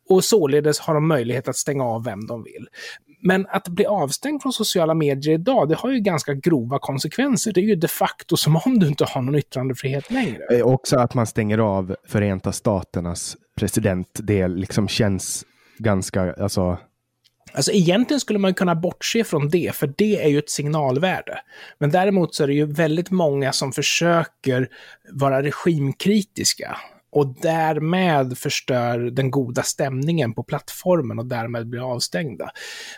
Och 0.08 0.24
således 0.24 0.78
har 0.78 0.94
de 0.94 1.08
möjlighet 1.08 1.48
att 1.48 1.56
stänga 1.56 1.84
av 1.84 2.04
vem 2.04 2.26
de 2.26 2.42
vill. 2.42 2.68
Men 3.22 3.46
att 3.48 3.68
bli 3.68 3.86
avstängd 3.86 4.42
från 4.42 4.52
sociala 4.52 4.94
medier 4.94 5.34
idag, 5.34 5.68
det 5.68 5.74
har 5.74 5.90
ju 5.90 6.00
ganska 6.00 6.34
grova 6.34 6.78
konsekvenser. 6.78 7.52
Det 7.52 7.60
är 7.60 7.64
ju 7.64 7.74
de 7.74 7.88
facto 7.88 8.36
som 8.36 8.56
om 8.56 8.78
du 8.78 8.86
inte 8.86 9.04
har 9.04 9.22
någon 9.22 9.34
yttrandefrihet 9.34 10.10
längre. 10.10 10.44
Eh, 10.50 10.66
också 10.66 10.96
att 10.98 11.14
man 11.14 11.26
stänger 11.26 11.58
av 11.58 11.96
Förenta 12.08 12.52
Staternas 12.52 13.36
president, 13.56 14.08
det 14.22 14.48
liksom 14.48 14.88
känns 14.88 15.44
ganska, 15.78 16.32
alltså 16.32 16.78
Alltså 17.52 17.72
egentligen 17.72 18.20
skulle 18.20 18.38
man 18.38 18.54
kunna 18.54 18.74
bortse 18.74 19.24
från 19.24 19.48
det, 19.48 19.74
för 19.74 19.94
det 19.96 20.22
är 20.22 20.28
ju 20.28 20.38
ett 20.38 20.50
signalvärde. 20.50 21.38
Men 21.78 21.90
däremot 21.90 22.34
så 22.34 22.42
är 22.42 22.46
det 22.46 22.54
ju 22.54 22.66
väldigt 22.66 23.10
många 23.10 23.52
som 23.52 23.72
försöker 23.72 24.68
vara 25.12 25.42
regimkritiska 25.42 26.76
och 27.10 27.26
därmed 27.26 28.38
förstör 28.38 28.98
den 28.98 29.30
goda 29.30 29.62
stämningen 29.62 30.34
på 30.34 30.42
plattformen 30.42 31.18
och 31.18 31.26
därmed 31.26 31.68
blir 31.68 31.92
avstängda. 31.92 32.50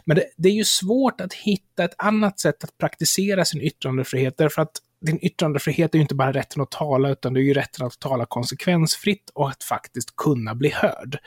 Men 0.04 0.16
det, 0.16 0.24
det, 0.36 0.48
är 0.48 0.52
ju 0.52 0.64
svårt 0.64 1.20
att 1.20 1.32
hitta 1.32 1.84
ett 1.84 1.94
annat 1.98 2.40
sätt 2.40 2.64
att 2.64 2.78
praktisera 2.78 3.44
sin 3.44 3.60
yttrandefrihet, 3.60 4.34
därför 4.36 4.62
att 4.62 4.72
din 5.06 5.24
yttrandefrihet 5.24 5.94
är 5.94 5.98
ju 5.98 6.02
inte 6.02 6.14
bara 6.14 6.32
rätten 6.32 6.62
att 6.62 6.70
tala, 6.70 7.10
utan 7.10 7.34
det 7.34 7.40
är 7.40 7.42
ju 7.42 7.54
rätten 7.54 7.86
att 7.86 7.98
tala 7.98 8.26
konsekvensfritt 8.26 9.30
och 9.34 9.48
att 9.48 9.62
faktiskt 9.62 10.16
kunna 10.16 10.54
bli 10.54 10.70
hörd. 10.70 11.18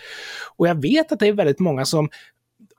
Och 0.56 0.68
jag 0.68 0.82
vet 0.82 1.12
att 1.12 1.20
det 1.20 1.28
är 1.28 1.34
väldigt 1.34 1.60
många 1.60 1.86
som 1.86 2.10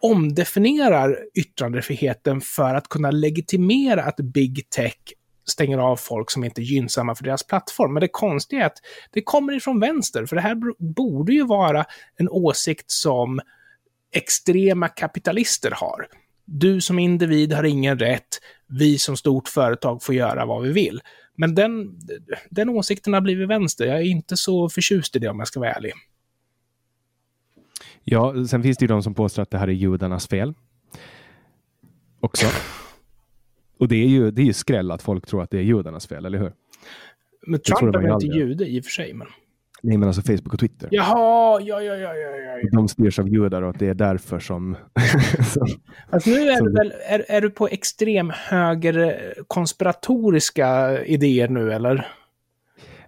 omdefinierar 0.00 1.18
yttrandefriheten 1.34 2.40
för 2.40 2.74
att 2.74 2.88
kunna 2.88 3.10
legitimera 3.10 4.02
att 4.02 4.16
big 4.16 4.70
tech 4.70 4.96
stänger 5.46 5.78
av 5.78 5.96
folk 5.96 6.30
som 6.30 6.44
inte 6.44 6.60
är 6.60 6.64
gynnsamma 6.64 7.14
för 7.14 7.24
deras 7.24 7.46
plattform. 7.46 7.92
Men 7.94 8.00
det 8.00 8.08
konstiga 8.08 8.62
är 8.62 8.66
att 8.66 8.78
det 9.12 9.22
kommer 9.22 9.52
ifrån 9.52 9.80
vänster, 9.80 10.26
för 10.26 10.36
det 10.36 10.42
här 10.42 10.56
borde 10.94 11.32
ju 11.32 11.46
vara 11.46 11.84
en 12.16 12.28
åsikt 12.28 12.90
som 12.90 13.40
extrema 14.12 14.88
kapitalister 14.88 15.70
har. 15.70 16.06
Du 16.44 16.80
som 16.80 16.98
individ 16.98 17.52
har 17.52 17.64
ingen 17.64 17.98
rätt, 17.98 18.40
vi 18.68 18.98
som 18.98 19.16
stort 19.16 19.48
företag 19.48 20.02
får 20.02 20.14
göra 20.14 20.46
vad 20.46 20.62
vi 20.62 20.72
vill. 20.72 21.00
Men 21.36 21.54
den, 21.54 22.00
den 22.50 22.68
åsikten 22.68 23.12
har 23.12 23.20
blivit 23.20 23.48
vänster. 23.48 23.86
Jag 23.86 23.96
är 23.96 24.04
inte 24.04 24.36
så 24.36 24.68
förtjust 24.68 25.16
i 25.16 25.18
det 25.18 25.28
om 25.28 25.38
jag 25.38 25.48
ska 25.48 25.60
vara 25.60 25.72
ärlig. 25.72 25.92
Ja, 28.04 28.46
sen 28.46 28.62
finns 28.62 28.78
det 28.78 28.82
ju 28.82 28.88
de 28.88 29.02
som 29.02 29.14
påstår 29.14 29.42
att 29.42 29.50
det 29.50 29.58
här 29.58 29.68
är 29.68 29.72
judarnas 29.72 30.28
fel. 30.28 30.54
Också. 32.20 32.46
Och 33.78 33.88
det 33.88 33.96
är 33.96 34.06
ju, 34.06 34.30
det 34.30 34.42
är 34.42 34.46
ju 34.46 34.52
skräll 34.52 34.90
att 34.90 35.02
folk 35.02 35.26
tror 35.26 35.42
att 35.42 35.50
det 35.50 35.58
är 35.58 35.62
judarnas 35.62 36.06
fel, 36.06 36.26
eller 36.26 36.38
hur? 36.38 36.52
Men 37.46 37.60
Trump 37.60 37.94
är 37.94 38.00
väl 38.00 38.12
inte 38.12 38.38
jude 38.38 38.66
i 38.66 38.80
och 38.80 38.84
för 38.84 38.90
sig? 38.90 39.14
Men... 39.14 39.26
Nej, 39.82 39.98
men 39.98 40.08
alltså 40.08 40.22
Facebook 40.22 40.52
och 40.52 40.60
Twitter. 40.60 40.88
Jaha, 40.92 41.60
ja, 41.60 41.82
ja, 41.82 41.94
ja, 41.96 42.14
ja, 42.14 42.36
ja. 42.36 42.68
De 42.72 42.88
styrs 42.88 43.18
av 43.18 43.28
judar 43.28 43.62
och 43.62 43.70
att 43.70 43.78
det 43.78 43.88
är 43.88 43.94
därför 43.94 44.38
som... 44.38 44.76
som 45.52 45.66
alltså 46.10 46.30
nu 46.30 46.36
är, 46.36 46.56
som... 46.56 46.66
Du 46.66 46.72
väl, 46.72 46.92
är, 47.08 47.24
är 47.28 47.40
du 47.40 47.50
på 47.50 47.68
extrem 47.68 48.32
höger 48.34 49.24
konspiratoriska 49.46 50.98
idéer 51.04 51.48
nu, 51.48 51.72
eller? 51.72 52.06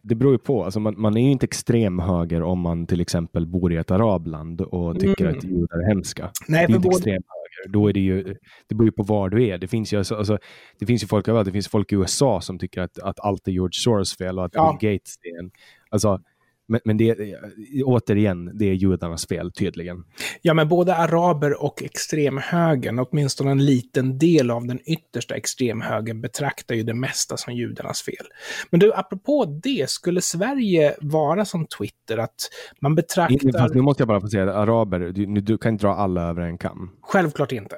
Det 0.08 0.14
beror 0.14 0.32
ju 0.32 0.38
på. 0.38 0.64
Alltså 0.64 0.80
man, 0.80 0.94
man, 1.00 1.16
är 1.16 1.20
ju 1.20 1.30
inte 1.30 1.46
extrem 1.46 1.98
höger 1.98 2.42
om 2.42 2.60
man 2.60 2.86
till 2.86 3.00
exempel 3.00 3.46
bor 3.46 3.72
i 3.72 3.76
ett 3.76 3.90
arabland 3.90 4.60
och 4.60 5.00
tycker 5.00 5.24
mm. 5.24 5.38
att 5.38 5.44
judar 5.44 5.78
är 5.78 5.88
hemska. 5.88 6.30
Nej, 6.48 6.66
det 6.66 6.72
är 6.72 6.76
inte 6.76 6.88
både... 6.88 6.96
extrem 6.96 7.12
höger. 7.12 7.72
Då 7.72 7.88
är 7.88 7.92
det 7.92 8.00
ju, 8.00 8.36
det 8.68 8.74
beror 8.74 8.86
ju 8.86 8.92
på 8.92 9.02
var 9.02 9.28
du 9.28 9.46
är. 9.46 9.58
Det 9.58 9.68
finns 9.68 9.92
ju, 9.92 9.98
alltså, 9.98 10.14
alltså 10.14 10.38
det 10.78 10.86
finns 10.86 11.02
ju 11.02 11.06
folk 11.06 11.28
överallt. 11.28 11.46
Det 11.46 11.52
finns 11.52 11.68
folk 11.68 11.92
i 11.92 11.94
USA 11.94 12.40
som 12.40 12.58
tycker 12.58 12.80
att, 12.80 12.98
att 12.98 13.20
allt 13.20 13.48
är 13.48 13.52
George 13.52 13.72
Soros 13.72 14.16
fel 14.16 14.38
och 14.38 14.44
att 14.44 14.54
ja. 14.54 14.78
Bill 14.80 14.90
Gates 14.90 15.14
är 15.22 15.44
en... 15.44 15.50
Alltså, 15.90 16.20
men, 16.68 16.80
men 16.84 16.96
det, 16.96 17.36
återigen, 17.84 18.58
det 18.58 18.64
är 18.64 18.74
judarnas 18.74 19.26
fel 19.26 19.52
tydligen. 19.52 20.04
Ja, 20.42 20.54
men 20.54 20.68
både 20.68 20.96
araber 20.96 21.62
och 21.62 21.82
extremhögern, 21.82 22.98
åtminstone 22.98 23.50
en 23.50 23.64
liten 23.64 24.18
del 24.18 24.50
av 24.50 24.66
den 24.66 24.80
yttersta 24.90 25.34
extremhögern, 25.34 26.20
betraktar 26.20 26.74
ju 26.74 26.82
det 26.82 26.94
mesta 26.94 27.36
som 27.36 27.54
judarnas 27.54 28.02
fel. 28.02 28.26
Men 28.70 28.80
du, 28.80 28.92
apropå 28.94 29.60
det, 29.62 29.90
skulle 29.90 30.20
Sverige 30.20 30.94
vara 31.00 31.44
som 31.44 31.66
Twitter, 31.66 32.18
att 32.18 32.50
man 32.80 32.94
betraktar... 32.94 33.58
Fast 33.58 33.74
nu 33.74 33.82
måste 33.82 34.00
jag 34.00 34.08
bara 34.08 34.20
få 34.20 34.28
säga, 34.28 34.54
araber, 34.54 34.98
du, 35.00 35.40
du 35.40 35.58
kan 35.58 35.72
inte 35.72 35.86
dra 35.86 35.94
alla 35.94 36.22
över 36.22 36.42
en 36.42 36.58
kam. 36.58 36.90
Självklart 37.00 37.52
inte. 37.52 37.76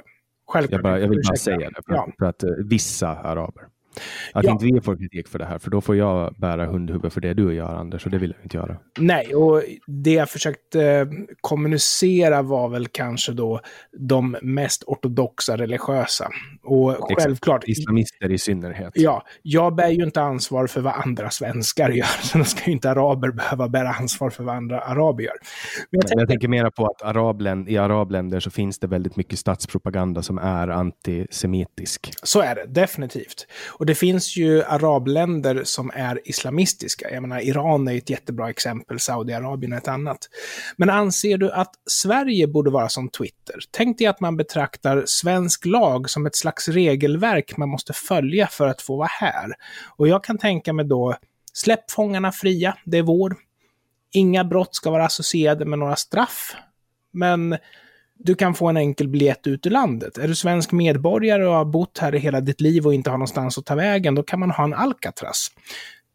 Självklart 0.48 0.78
jag, 0.78 0.82
bara, 0.82 1.00
jag 1.00 1.08
vill 1.08 1.22
bara 1.28 1.36
säga 1.36 1.70
det, 1.70 1.82
för, 1.86 1.94
ja. 1.94 2.08
för 2.18 2.26
att 2.26 2.44
uh, 2.44 2.50
vissa 2.64 3.08
araber. 3.08 3.64
Att 4.32 4.44
ja. 4.44 4.50
inte 4.50 4.64
vi 4.64 4.80
får 4.80 4.96
kritik 4.96 5.28
för 5.28 5.38
det 5.38 5.44
här, 5.44 5.58
för 5.58 5.70
då 5.70 5.80
får 5.80 5.96
jag 5.96 6.34
bära 6.38 6.66
hundhuvud 6.66 7.12
för 7.12 7.20
det 7.20 7.34
du 7.34 7.54
gör, 7.54 7.74
Anders, 7.74 8.04
och 8.04 8.10
det 8.10 8.18
vill 8.18 8.34
jag 8.36 8.44
inte 8.44 8.56
göra. 8.56 8.76
Nej, 8.98 9.34
och 9.34 9.62
det 9.86 10.12
jag 10.12 10.30
försökte 10.30 10.84
eh, 10.84 11.06
kommunicera 11.40 12.42
var 12.42 12.68
väl 12.68 12.86
kanske 12.88 13.32
då 13.32 13.60
de 13.98 14.36
mest 14.42 14.84
ortodoxa 14.86 15.56
religiösa. 15.56 16.30
Och 16.62 16.92
Exakt. 16.92 17.22
självklart... 17.22 17.64
Islamister 17.68 18.32
i 18.32 18.38
synnerhet. 18.38 18.92
Ja, 18.94 19.22
jag 19.42 19.74
bär 19.74 19.88
ju 19.88 20.04
inte 20.04 20.20
ansvar 20.20 20.66
för 20.66 20.80
vad 20.80 20.94
andra 20.94 21.30
svenskar 21.30 21.90
gör, 21.90 22.06
så 22.22 22.38
då 22.38 22.44
ska 22.44 22.66
ju 22.66 22.72
inte 22.72 22.90
araber 22.90 23.30
behöva 23.30 23.68
bära 23.68 23.88
ansvar 23.88 24.30
för 24.30 24.44
vad 24.44 24.56
andra 24.56 24.80
araber 24.80 25.24
gör. 25.24 25.36
Men 25.90 25.98
jag, 25.98 26.06
tänker... 26.06 26.20
jag 26.20 26.28
tänker 26.28 26.48
mera 26.48 26.70
på 26.70 26.86
att 26.86 27.02
arabländ, 27.02 27.68
i 27.68 27.78
arabländer 27.78 28.40
så 28.40 28.50
finns 28.50 28.78
det 28.78 28.86
väldigt 28.86 29.16
mycket 29.16 29.38
statspropaganda 29.38 30.22
som 30.22 30.38
är 30.38 30.68
antisemitisk. 30.68 32.12
Så 32.22 32.40
är 32.40 32.54
det, 32.54 32.66
definitivt. 32.66 33.46
Och 33.78 33.86
det 33.88 33.94
finns 33.94 34.36
ju 34.36 34.62
arabländer 34.64 35.64
som 35.64 35.90
är 35.94 36.28
islamistiska. 36.28 37.10
Jag 37.10 37.22
menar, 37.22 37.40
Iran 37.40 37.88
är 37.88 37.96
ett 37.96 38.10
jättebra 38.10 38.50
exempel, 38.50 39.00
Saudiarabien 39.00 39.72
är 39.72 39.76
ett 39.76 39.88
annat. 39.88 40.18
Men 40.76 40.90
anser 40.90 41.38
du 41.38 41.52
att 41.52 41.74
Sverige 41.90 42.46
borde 42.46 42.70
vara 42.70 42.88
som 42.88 43.08
Twitter? 43.08 43.54
Tänk 43.70 43.98
dig 43.98 44.06
att 44.06 44.20
man 44.20 44.36
betraktar 44.36 45.02
svensk 45.06 45.66
lag 45.66 46.10
som 46.10 46.26
ett 46.26 46.36
slags 46.36 46.68
regelverk 46.68 47.56
man 47.56 47.68
måste 47.68 47.92
följa 47.92 48.46
för 48.46 48.68
att 48.68 48.82
få 48.82 48.96
vara 48.96 49.08
här. 49.20 49.54
Och 49.96 50.08
jag 50.08 50.24
kan 50.24 50.38
tänka 50.38 50.72
mig 50.72 50.84
då, 50.84 51.16
släpp 51.52 51.90
fångarna 51.90 52.32
fria, 52.32 52.76
det 52.84 52.98
är 52.98 53.02
vår. 53.02 53.36
Inga 54.12 54.44
brott 54.44 54.74
ska 54.74 54.90
vara 54.90 55.04
associerade 55.04 55.64
med 55.64 55.78
några 55.78 55.96
straff. 55.96 56.56
Men 57.12 57.58
du 58.18 58.34
kan 58.34 58.54
få 58.54 58.68
en 58.68 58.76
enkel 58.76 59.08
biljett 59.08 59.46
ut 59.46 59.66
ur 59.66 59.70
landet. 59.70 60.18
Är 60.18 60.28
du 60.28 60.34
svensk 60.34 60.72
medborgare 60.72 61.46
och 61.46 61.54
har 61.54 61.64
bott 61.64 61.98
här 61.98 62.14
i 62.14 62.18
hela 62.18 62.40
ditt 62.40 62.60
liv 62.60 62.86
och 62.86 62.94
inte 62.94 63.10
har 63.10 63.18
någonstans 63.18 63.58
att 63.58 63.66
ta 63.66 63.74
vägen, 63.74 64.14
då 64.14 64.22
kan 64.22 64.40
man 64.40 64.50
ha 64.50 64.64
en 64.64 64.74
Alcatraz. 64.74 65.48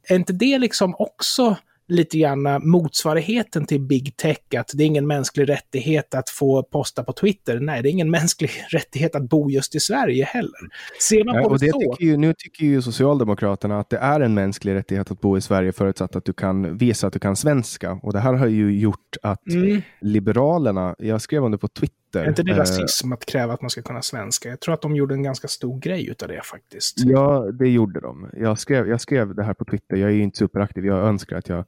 Är 0.10 0.16
inte 0.16 0.34
det 0.34 0.58
liksom 0.58 0.96
också 1.00 1.58
lite 1.88 2.18
grann 2.18 2.70
motsvarigheten 2.70 3.66
till 3.66 3.82
big 3.82 4.18
tech, 4.18 4.38
att 4.58 4.72
det 4.74 4.84
är 4.84 4.88
ingen 4.88 5.08
mänsklig 5.08 5.50
rättighet 5.50 6.16
att 6.16 6.30
få 6.30 6.64
posta 6.64 7.04
på 7.04 7.14
Twitter. 7.14 7.60
Nej, 7.60 7.84
det 7.84 7.90
är 7.90 7.92
ingen 7.92 8.12
mänsklig 8.20 8.52
rättighet 8.70 9.16
att 9.16 9.30
bo 9.30 9.50
just 9.50 9.76
i 9.76 9.80
Sverige 9.80 10.26
heller. 10.26 10.70
Ser 11.10 11.24
man 11.24 11.36
på 11.36 11.42
ja, 11.42 11.48
och 11.48 11.60
det, 11.60 11.72
så... 11.72 11.80
Tycker 11.80 12.06
ju, 12.06 12.18
nu 12.18 12.34
tycker 12.38 12.66
ju 12.66 12.82
Socialdemokraterna 12.82 13.80
att 13.80 13.90
det 13.90 13.98
är 13.98 14.20
en 14.20 14.34
mänsklig 14.34 14.74
rättighet 14.74 15.12
att 15.12 15.22
bo 15.22 15.38
i 15.38 15.42
Sverige 15.42 15.72
förutsatt 15.72 16.16
att 16.16 16.26
du 16.26 16.34
kan 16.34 16.78
visa 16.78 17.08
att 17.08 17.14
du 17.14 17.20
kan 17.20 17.36
svenska. 17.36 18.00
Och 18.04 18.14
det 18.14 18.20
här 18.20 18.34
har 18.34 18.48
ju 18.48 18.80
gjort 18.80 19.18
att 19.22 19.48
mm. 19.48 19.82
Liberalerna, 20.02 20.96
jag 21.00 21.22
skrev 21.22 21.44
om 21.44 21.52
det 21.52 21.58
på 21.58 21.68
Twitter, 21.68 22.03
är 22.20 22.30
inte 22.30 22.44
det 22.44 22.52
eh, 22.52 22.58
rasism 22.58 23.14
att 23.14 23.26
kräva 23.26 23.54
att 23.54 23.62
man 23.62 23.70
ska 23.70 23.82
kunna 23.82 24.02
svenska? 24.02 24.50
Jag 24.50 24.60
tror 24.60 24.74
att 24.74 24.82
de 24.82 24.96
gjorde 24.96 25.14
en 25.14 25.24
ganska 25.24 25.48
stor 25.48 25.80
grej 25.80 26.10
utav 26.10 26.28
det 26.28 26.42
faktiskt. 26.44 27.00
Ja, 27.00 27.52
det 27.52 27.70
gjorde 27.70 28.00
de. 28.00 28.30
Jag 28.34 28.60
skrev, 28.60 28.88
jag 28.88 29.02
skrev 29.02 29.36
det 29.36 29.44
här 29.44 29.54
på 29.54 29.66
Twitter. 29.66 29.98
Jag 29.98 30.10
är 30.10 30.14
ju 30.14 30.24
inte 30.24 30.38
superaktiv. 30.38 30.86
Jag 30.86 31.08
önskar 31.08 31.38
att 31.38 31.50
jag 31.50 31.66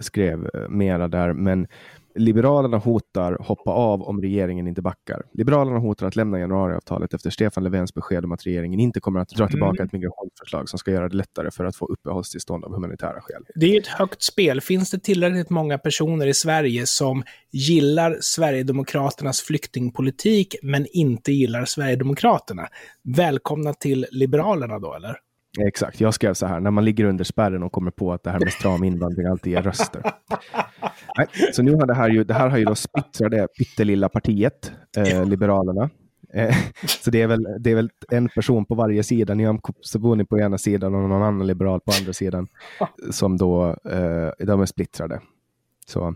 skrev 0.00 0.50
eh, 0.54 0.68
mera 0.68 1.08
där. 1.08 1.32
Men 1.32 1.66
Liberalerna 2.14 2.78
hotar 2.78 3.36
hoppa 3.40 3.70
av 3.70 4.02
om 4.02 4.20
regeringen 4.20 4.68
inte 4.68 4.82
backar. 4.82 5.22
Liberalerna 5.32 5.78
hotar 5.78 6.06
att 6.06 6.16
lämna 6.16 6.38
januariavtalet 6.38 7.14
efter 7.14 7.30
Stefan 7.30 7.64
Löfvens 7.64 7.94
besked 7.94 8.24
om 8.24 8.32
att 8.32 8.46
regeringen 8.46 8.80
inte 8.80 9.00
kommer 9.00 9.20
att 9.20 9.28
dra 9.28 9.48
tillbaka 9.48 9.76
mm. 9.76 9.86
ett 9.86 9.92
migrationsförslag 9.92 10.68
som 10.68 10.78
ska 10.78 10.90
göra 10.90 11.08
det 11.08 11.16
lättare 11.16 11.50
för 11.50 11.64
att 11.64 11.76
få 11.76 11.86
uppehållstillstånd 11.86 12.64
av 12.64 12.74
humanitära 12.74 13.20
skäl. 13.20 13.42
Det 13.54 13.66
är 13.66 13.80
ett 13.80 13.86
högt 13.86 14.22
spel. 14.22 14.60
Finns 14.60 14.90
det 14.90 14.98
tillräckligt 14.98 15.50
många 15.50 15.78
personer 15.78 16.26
i 16.26 16.34
Sverige 16.34 16.86
som 16.86 17.22
gillar 17.52 18.16
Sverigedemokraternas 18.20 19.40
flyktingpolitik 19.40 20.56
men 20.62 20.86
inte 20.92 21.32
gillar 21.32 21.64
Sverigedemokraterna? 21.64 22.68
Välkomna 23.02 23.74
till 23.74 24.06
Liberalerna 24.10 24.78
då, 24.78 24.94
eller? 24.94 25.23
Exakt, 25.60 26.00
jag 26.00 26.14
skrev 26.14 26.34
så 26.34 26.46
här, 26.46 26.60
när 26.60 26.70
man 26.70 26.84
ligger 26.84 27.04
under 27.04 27.24
spärren 27.24 27.62
och 27.62 27.72
kommer 27.72 27.90
på 27.90 28.12
att 28.12 28.22
det 28.22 28.30
här 28.30 28.40
med 28.40 28.52
stram 28.52 28.84
invandring 28.84 29.26
alltid 29.26 29.52
ger 29.52 29.62
röster. 29.62 30.02
Nej, 31.18 31.26
så 31.52 31.62
nu 31.62 31.74
har 31.74 31.86
det 31.86 31.94
här 31.94 32.08
ju, 32.08 32.24
det 32.24 32.34
här 32.34 32.48
har 32.48 32.58
ju 32.58 32.64
då 32.64 32.74
splittrat 32.74 33.30
det 33.30 33.48
pyttelilla 33.58 34.08
partiet, 34.08 34.72
eh, 34.96 35.24
Liberalerna. 35.24 35.90
Eh, 36.34 36.56
så 36.86 37.10
det 37.10 37.22
är, 37.22 37.26
väl, 37.26 37.46
det 37.60 37.70
är 37.70 37.74
väl 37.74 37.90
en 38.10 38.28
person 38.28 38.64
på 38.64 38.74
varje 38.74 39.02
sida, 39.02 39.34
Nyamko 39.34 39.72
Sabuni 39.82 40.24
på 40.24 40.38
ena 40.38 40.58
sidan 40.58 40.94
och 40.94 41.08
någon 41.08 41.22
annan 41.22 41.46
liberal 41.46 41.80
på 41.80 41.92
andra 42.00 42.12
sidan, 42.12 42.48
som 43.10 43.36
då 43.36 43.76
eh, 43.90 44.46
de 44.46 44.60
är 44.60 44.66
splittrade. 44.66 45.20
Så, 45.86 46.14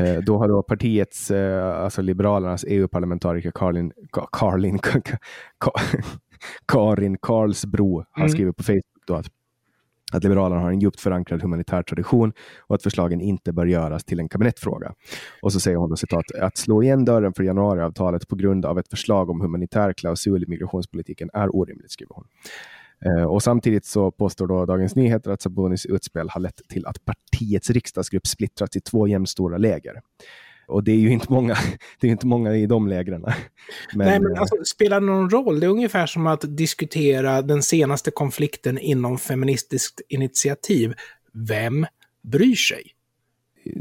eh, 0.00 0.14
då 0.14 0.38
har 0.38 0.48
då 0.48 0.62
partiets, 0.62 1.30
eh, 1.30 1.84
alltså 1.84 2.02
Liberalernas 2.02 2.64
EU-parlamentariker 2.68 3.50
Karlin, 3.50 3.92
Karlin, 4.32 4.78
Karin 6.66 7.18
Karlsbro 7.22 8.04
har 8.10 8.22
mm. 8.22 8.28
skrivit 8.28 8.56
på 8.56 8.62
Facebook 8.62 8.82
då 9.06 9.14
att, 9.14 9.26
att 10.12 10.22
Liberalerna 10.22 10.60
har 10.60 10.70
en 10.70 10.80
djupt 10.80 11.00
förankrad 11.00 11.42
humanitär 11.42 11.82
tradition 11.82 12.32
och 12.58 12.74
att 12.74 12.82
förslagen 12.82 13.20
inte 13.20 13.52
bör 13.52 13.66
göras 13.66 14.04
till 14.04 14.20
en 14.20 14.28
kabinettfråga. 14.28 14.94
Och 15.42 15.52
så 15.52 15.60
säger 15.60 15.76
hon 15.76 15.90
då 15.90 15.96
citat, 15.96 16.24
att 16.40 16.56
slå 16.56 16.82
igen 16.82 17.04
dörren 17.04 17.32
för 17.34 17.42
januariavtalet 17.42 18.28
på 18.28 18.36
grund 18.36 18.64
av 18.64 18.78
ett 18.78 18.88
förslag 18.88 19.30
om 19.30 19.40
humanitär 19.40 19.92
klausul 19.92 20.42
i 20.42 20.46
migrationspolitiken 20.46 21.30
är 21.32 21.56
orimligt, 21.56 21.90
skriver 21.90 22.14
hon. 22.14 22.24
Eh, 23.04 23.24
och 23.24 23.42
samtidigt 23.42 23.84
så 23.84 24.10
påstår 24.10 24.46
då 24.46 24.66
Dagens 24.66 24.94
Nyheter 24.94 25.30
att 25.30 25.42
Sabunis 25.42 25.86
utspel 25.86 26.28
har 26.30 26.40
lett 26.40 26.60
till 26.68 26.86
att 26.86 26.96
partiets 27.04 27.70
riksdagsgrupp 27.70 28.26
splittrats 28.26 28.76
i 28.76 28.80
två 28.80 29.08
jämnstora 29.08 29.58
läger. 29.58 30.00
Och 30.66 30.84
det 30.84 30.92
är 30.92 30.96
ju 30.96 31.10
inte 31.10 31.26
många, 31.32 31.56
det 32.00 32.06
är 32.06 32.10
inte 32.10 32.26
många 32.26 32.56
i 32.56 32.66
de 32.66 32.88
lägren. 32.88 33.20
Men, 33.20 33.32
Nej, 33.94 34.20
men 34.20 34.38
alltså, 34.38 34.56
spelar 34.64 35.00
det 35.00 35.06
någon 35.06 35.30
roll? 35.30 35.60
Det 35.60 35.66
är 35.66 35.70
ungefär 35.70 36.06
som 36.06 36.26
att 36.26 36.56
diskutera 36.56 37.42
den 37.42 37.62
senaste 37.62 38.10
konflikten 38.10 38.78
inom 38.78 39.18
Feministiskt 39.18 40.00
initiativ. 40.08 40.94
Vem 41.32 41.86
bryr 42.22 42.54
sig? 42.54 42.95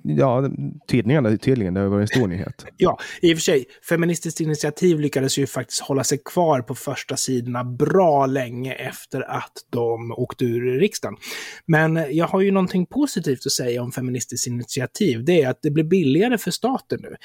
Ja, 0.03 0.49
tidningarna 0.87 1.37
tydligen, 1.37 1.73
det 1.73 1.79
har 1.79 1.87
varit 1.87 2.01
en 2.01 2.17
stor 2.17 2.27
nyhet. 2.27 2.65
ja, 2.77 2.99
i 3.21 3.33
och 3.33 3.37
för 3.37 3.41
sig, 3.41 3.65
Feministiskt 3.89 4.39
initiativ 4.39 4.99
lyckades 4.99 5.37
ju 5.37 5.47
faktiskt 5.47 5.81
hålla 5.81 6.03
sig 6.03 6.17
kvar 6.25 6.61
på 6.61 6.75
första 6.75 7.17
sidorna 7.17 7.63
bra 7.63 8.25
länge 8.25 8.73
efter 8.73 9.21
att 9.21 9.51
de 9.69 10.11
åkte 10.11 10.45
ur 10.45 10.79
riksdagen. 10.79 11.17
Men 11.65 12.05
jag 12.09 12.27
har 12.27 12.41
ju 12.41 12.51
någonting 12.51 12.85
positivt 12.85 13.45
att 13.45 13.51
säga 13.51 13.81
om 13.81 13.91
Feministiskt 13.91 14.47
initiativ. 14.47 15.25
Det 15.25 15.41
är 15.41 15.49
att 15.49 15.59
det 15.61 15.71
blir 15.71 15.83
billigare 15.83 16.37
för 16.37 16.51
staten 16.51 16.99
nu. 17.01 17.15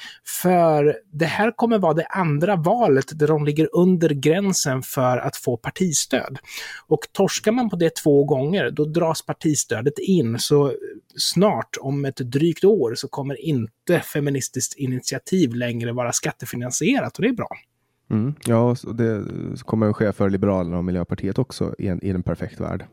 För 0.41 0.95
det 1.13 1.25
här 1.25 1.51
kommer 1.51 1.77
vara 1.77 1.93
det 1.93 2.05
andra 2.05 2.55
valet 2.55 3.19
där 3.19 3.27
de 3.27 3.45
ligger 3.45 3.69
under 3.75 4.09
gränsen 4.09 4.81
för 4.81 5.17
att 5.17 5.37
få 5.37 5.57
partistöd. 5.57 6.37
Och 6.87 6.99
torskar 7.11 7.51
man 7.51 7.69
på 7.69 7.75
det 7.75 7.95
två 7.95 8.23
gånger, 8.23 8.71
då 8.71 8.85
dras 8.85 9.25
partistödet 9.25 9.99
in. 9.99 10.39
Så 10.39 10.73
snart, 11.15 11.77
om 11.79 12.05
ett 12.05 12.15
drygt 12.15 12.50
år, 12.63 12.95
så 12.95 13.07
kommer 13.07 13.41
inte 13.41 13.99
Feministiskt 13.99 14.77
initiativ 14.77 15.55
längre 15.55 15.91
vara 15.91 16.11
skattefinansierat 16.11 17.17
och 17.17 17.21
det 17.21 17.29
är 17.29 17.33
bra. 17.33 17.49
Mm, 18.09 18.33
ja, 18.45 18.75
och 18.87 18.95
det 18.95 19.25
kommer 19.65 19.89
att 19.89 19.95
ske 19.95 20.11
för 20.11 20.29
Liberalerna 20.29 20.77
och 20.77 20.83
Miljöpartiet 20.83 21.39
också 21.39 21.75
i 21.77 21.87
en, 21.87 22.05
i 22.05 22.09
en 22.09 22.23
perfekt 22.23 22.59
värld. 22.59 22.85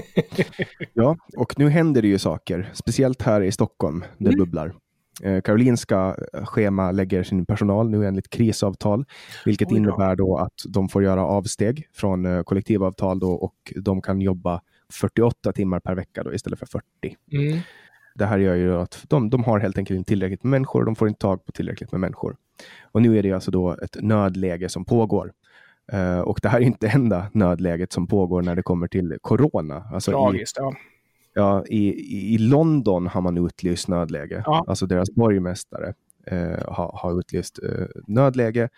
ja, 0.92 1.16
och 1.36 1.58
nu 1.58 1.68
händer 1.68 2.02
det 2.02 2.08
ju 2.08 2.18
saker, 2.18 2.70
speciellt 2.74 3.22
här 3.22 3.40
i 3.40 3.52
Stockholm, 3.52 4.04
det 4.18 4.28
mm. 4.28 4.38
bubblar. 4.38 4.74
Eh, 5.22 5.40
Karolinska 5.40 6.16
schema 6.44 6.90
lägger 6.90 7.22
sin 7.22 7.46
personal 7.46 7.90
nu 7.90 8.06
enligt 8.06 8.30
krisavtal, 8.30 9.04
vilket 9.44 9.70
innebär 9.70 10.16
då 10.16 10.38
att 10.38 10.54
de 10.68 10.88
får 10.88 11.02
göra 11.02 11.24
avsteg 11.24 11.88
från 11.92 12.26
eh, 12.26 12.42
kollektivavtal 12.42 13.18
då 13.18 13.32
och 13.32 13.72
de 13.76 14.02
kan 14.02 14.20
jobba 14.20 14.60
48 14.92 15.52
timmar 15.52 15.80
per 15.80 15.94
vecka 15.94 16.22
då, 16.22 16.34
istället 16.34 16.58
för 16.58 16.66
40. 16.66 16.84
Mm. 17.32 17.58
Det 18.14 18.26
här 18.26 18.38
gör 18.38 18.54
ju 18.54 18.74
att 18.74 19.04
de, 19.08 19.30
de 19.30 19.44
har 19.44 19.60
helt 19.60 19.78
enkelt 19.78 19.98
inte 19.98 20.08
tillräckligt 20.08 20.44
med 20.44 20.50
människor 20.50 20.84
de 20.84 20.96
får 20.96 21.08
inte 21.08 21.20
tag 21.20 21.44
på 21.44 21.52
tillräckligt 21.52 21.92
med 21.92 22.00
människor. 22.00 22.36
Och 22.82 23.02
nu 23.02 23.18
är 23.18 23.22
det 23.22 23.32
alltså 23.32 23.50
då 23.50 23.76
ett 23.82 23.96
nödläge 24.02 24.68
som 24.68 24.84
pågår. 24.84 25.32
Uh, 25.92 26.20
och 26.20 26.38
det 26.42 26.48
här 26.48 26.60
är 26.60 26.64
inte 26.64 26.88
enda 26.88 27.26
nödläget 27.32 27.92
som 27.92 28.06
pågår 28.06 28.42
när 28.42 28.56
det 28.56 28.62
kommer 28.62 28.88
till 28.88 29.18
corona. 29.20 29.84
Alltså 29.92 30.10
Tragiskt, 30.10 30.58
i, 30.58 30.60
ja. 30.60 30.74
Ja, 31.34 31.64
i, 31.66 32.34
i 32.34 32.38
London 32.38 33.06
har 33.06 33.20
man 33.20 33.46
utlyst 33.46 33.88
nödläge. 33.88 34.42
Ja. 34.46 34.64
Alltså 34.66 34.86
deras 34.86 35.10
borgmästare 35.10 35.94
uh, 36.32 36.58
har, 36.68 36.98
har 37.02 37.18
utlyst 37.18 37.58
uh, 37.62 37.86
nödläge 38.06 38.68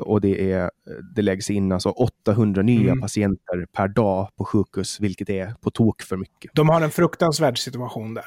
och 0.00 0.20
det, 0.20 0.52
är, 0.52 0.70
det 1.14 1.22
läggs 1.22 1.50
in 1.50 1.72
alltså 1.72 1.88
800 1.88 2.62
nya 2.62 2.90
mm. 2.90 3.00
patienter 3.00 3.66
per 3.72 3.88
dag 3.88 4.28
på 4.36 4.44
sjukhus, 4.44 5.00
vilket 5.00 5.30
är 5.30 5.54
på 5.60 5.70
tok 5.70 6.02
för 6.02 6.16
mycket. 6.16 6.50
De 6.54 6.68
har 6.68 6.80
en 6.80 6.90
fruktansvärd 6.90 7.58
situation 7.58 8.14
där. 8.14 8.24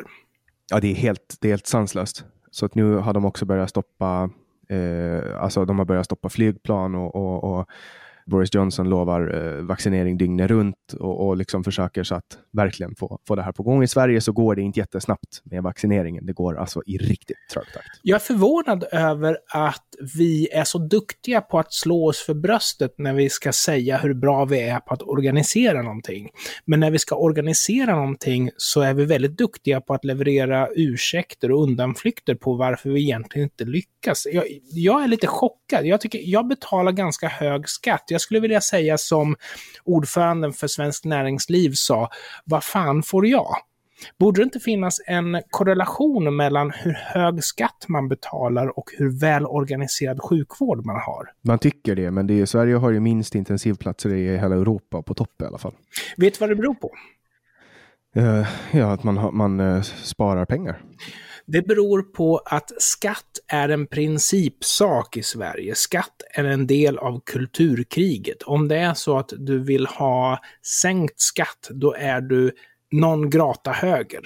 Ja, 0.72 0.80
det 0.80 0.88
är 0.88 0.96
helt, 0.96 1.38
det 1.42 1.48
är 1.48 1.52
helt 1.52 1.68
sanslöst. 1.68 2.26
Så 2.52 2.66
att 2.66 2.76
nu 2.76 2.96
har 2.96 3.14
de 3.14 3.26
också 3.26 3.46
börjat 3.46 3.70
stoppa, 3.70 4.30
eh, 4.70 5.42
alltså 5.44 5.66
de 5.66 5.78
har 5.78 5.86
börjat 5.86 6.06
stoppa 6.06 6.30
flygplan 6.30 6.96
och, 6.96 7.16
och, 7.16 7.44
och 7.44 7.70
Boris 8.32 8.54
Johnson 8.54 8.90
lovar 8.90 9.36
eh, 9.36 9.66
vaccinering 9.66 10.18
dygnet 10.18 10.50
runt 10.52 10.94
och, 11.00 11.28
och 11.28 11.38
liksom 11.38 11.64
försöker 11.64 12.04
så 12.04 12.16
att 12.16 12.38
verkligen 12.54 12.96
få, 12.96 13.20
få 13.28 13.36
det 13.36 13.44
här 13.44 13.52
på 13.52 13.64
gång. 13.64 13.84
I 13.84 13.88
Sverige 13.88 14.22
så 14.22 14.32
går 14.32 14.56
det 14.56 14.62
inte 14.62 14.80
jättesnabbt 14.80 15.42
med 15.44 15.64
vaccineringen. 15.64 16.26
Det 16.26 16.34
går 16.34 16.58
alltså 16.58 16.82
i 16.86 16.98
riktigt 16.98 17.38
trög 17.54 17.66
takt. 17.74 17.88
Jag 18.02 18.16
är 18.16 18.20
förvånad 18.20 18.86
över 18.92 19.38
att 19.54 19.86
vi 20.18 20.48
är 20.52 20.64
så 20.64 20.78
duktiga 20.78 21.42
på 21.42 21.60
att 21.60 21.74
slå 21.74 22.08
oss 22.08 22.26
för 22.26 22.34
bröstet 22.34 22.94
när 22.98 23.14
vi 23.14 23.30
ska 23.30 23.52
säga 23.52 23.98
hur 23.98 24.14
bra 24.14 24.46
vi 24.46 24.62
är 24.62 24.80
på 24.80 24.94
att 24.94 25.02
organisera 25.02 25.82
någonting. 25.82 26.30
Men 26.66 26.80
när 26.80 26.92
vi 26.92 27.00
ska 27.00 27.16
organisera 27.16 27.96
någonting 27.96 28.50
så 28.58 28.82
är 28.82 28.94
vi 28.94 29.06
väldigt 29.06 29.38
duktiga 29.38 29.82
på 29.82 29.94
att 29.94 30.06
leverera 30.06 30.70
ursäkter 30.76 31.52
och 31.52 31.64
undanflykter 31.64 32.36
på 32.36 32.56
varför 32.56 32.90
vi 32.90 33.02
egentligen 33.02 33.46
inte 33.46 33.66
lyckas. 33.66 34.28
Jag, 34.32 34.44
jag 34.72 35.04
är 35.04 35.08
lite 35.08 35.28
chockad. 35.28 35.86
Jag, 35.86 36.02
tycker, 36.02 36.20
jag 36.24 36.48
betalar 36.48 36.92
ganska 36.92 37.28
hög 37.28 37.70
skatt. 37.70 38.04
Jag 38.16 38.22
skulle 38.22 38.40
vilja 38.40 38.62
säga 38.62 38.98
som 38.98 39.36
ordföranden 39.84 40.54
för 40.54 40.68
Svenskt 40.68 41.06
Näringsliv 41.06 41.72
sa, 41.76 42.10
vad 42.46 42.64
fan 42.64 43.04
får 43.04 43.28
jag? 43.28 43.56
Borde 44.20 44.42
det 44.42 44.44
inte 44.44 44.60
finnas 44.60 45.02
en 45.08 45.42
korrelation 45.50 46.36
mellan 46.36 46.72
hur 46.72 46.94
hög 46.94 47.44
skatt 47.44 47.86
man 47.88 48.10
betalar 48.10 48.80
och 48.80 48.92
hur 48.98 49.20
väl 49.20 49.46
organiserad 49.46 50.22
sjukvård 50.22 50.86
man 50.86 50.96
har? 50.96 51.32
Man 51.42 51.60
tycker 51.60 51.96
det, 51.96 52.12
men 52.12 52.28
det 52.28 52.42
är, 52.42 52.46
Sverige 52.46 52.76
har 52.76 52.92
ju 52.92 53.00
minst 53.00 53.36
intensivplatser 53.36 54.14
i 54.14 54.38
hela 54.38 54.56
Europa, 54.56 55.02
på 55.02 55.14
topp 55.14 55.42
i 55.42 55.46
alla 55.46 55.58
fall. 55.58 55.74
Vet 56.18 56.34
du 56.34 56.40
vad 56.40 56.50
det 56.50 56.56
beror 56.56 56.74
på? 56.74 56.92
Uh, 58.18 58.48
ja, 58.72 58.92
att 58.92 59.04
man, 59.04 59.36
man 59.36 59.60
uh, 59.60 59.82
sparar 59.82 60.46
pengar. 60.46 60.82
Det 61.48 61.62
beror 61.62 62.02
på 62.02 62.38
att 62.46 62.72
skatt 62.78 63.40
är 63.48 63.70
en 63.70 63.88
principsak 63.88 65.18
i 65.18 65.24
Sverige. 65.24 65.76
Skatt 65.76 66.22
är 66.34 66.44
en 66.44 66.68
del 66.68 66.98
av 66.98 67.22
kulturkriget. 67.26 68.44
Om 68.44 68.68
det 68.68 68.78
är 68.78 68.94
så 68.94 69.18
att 69.18 69.34
du 69.38 69.60
vill 69.60 69.86
ha 69.86 70.40
sänkt 70.82 71.20
skatt, 71.20 71.70
då 71.70 71.94
är 71.94 72.22
du 72.22 72.52
non 72.92 73.30
grata 73.30 73.72
höger. 73.72 74.22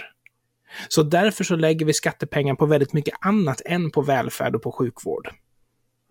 Så 0.90 1.04
därför 1.04 1.44
så 1.44 1.56
lägger 1.56 1.86
vi 1.86 1.94
skattepengar 1.94 2.56
på 2.56 2.66
väldigt 2.66 2.94
mycket 2.94 3.14
annat 3.22 3.62
än 3.66 3.92
på 3.92 4.02
välfärd 4.02 4.56
och 4.56 4.62
på 4.62 4.72
sjukvård. 4.72 5.30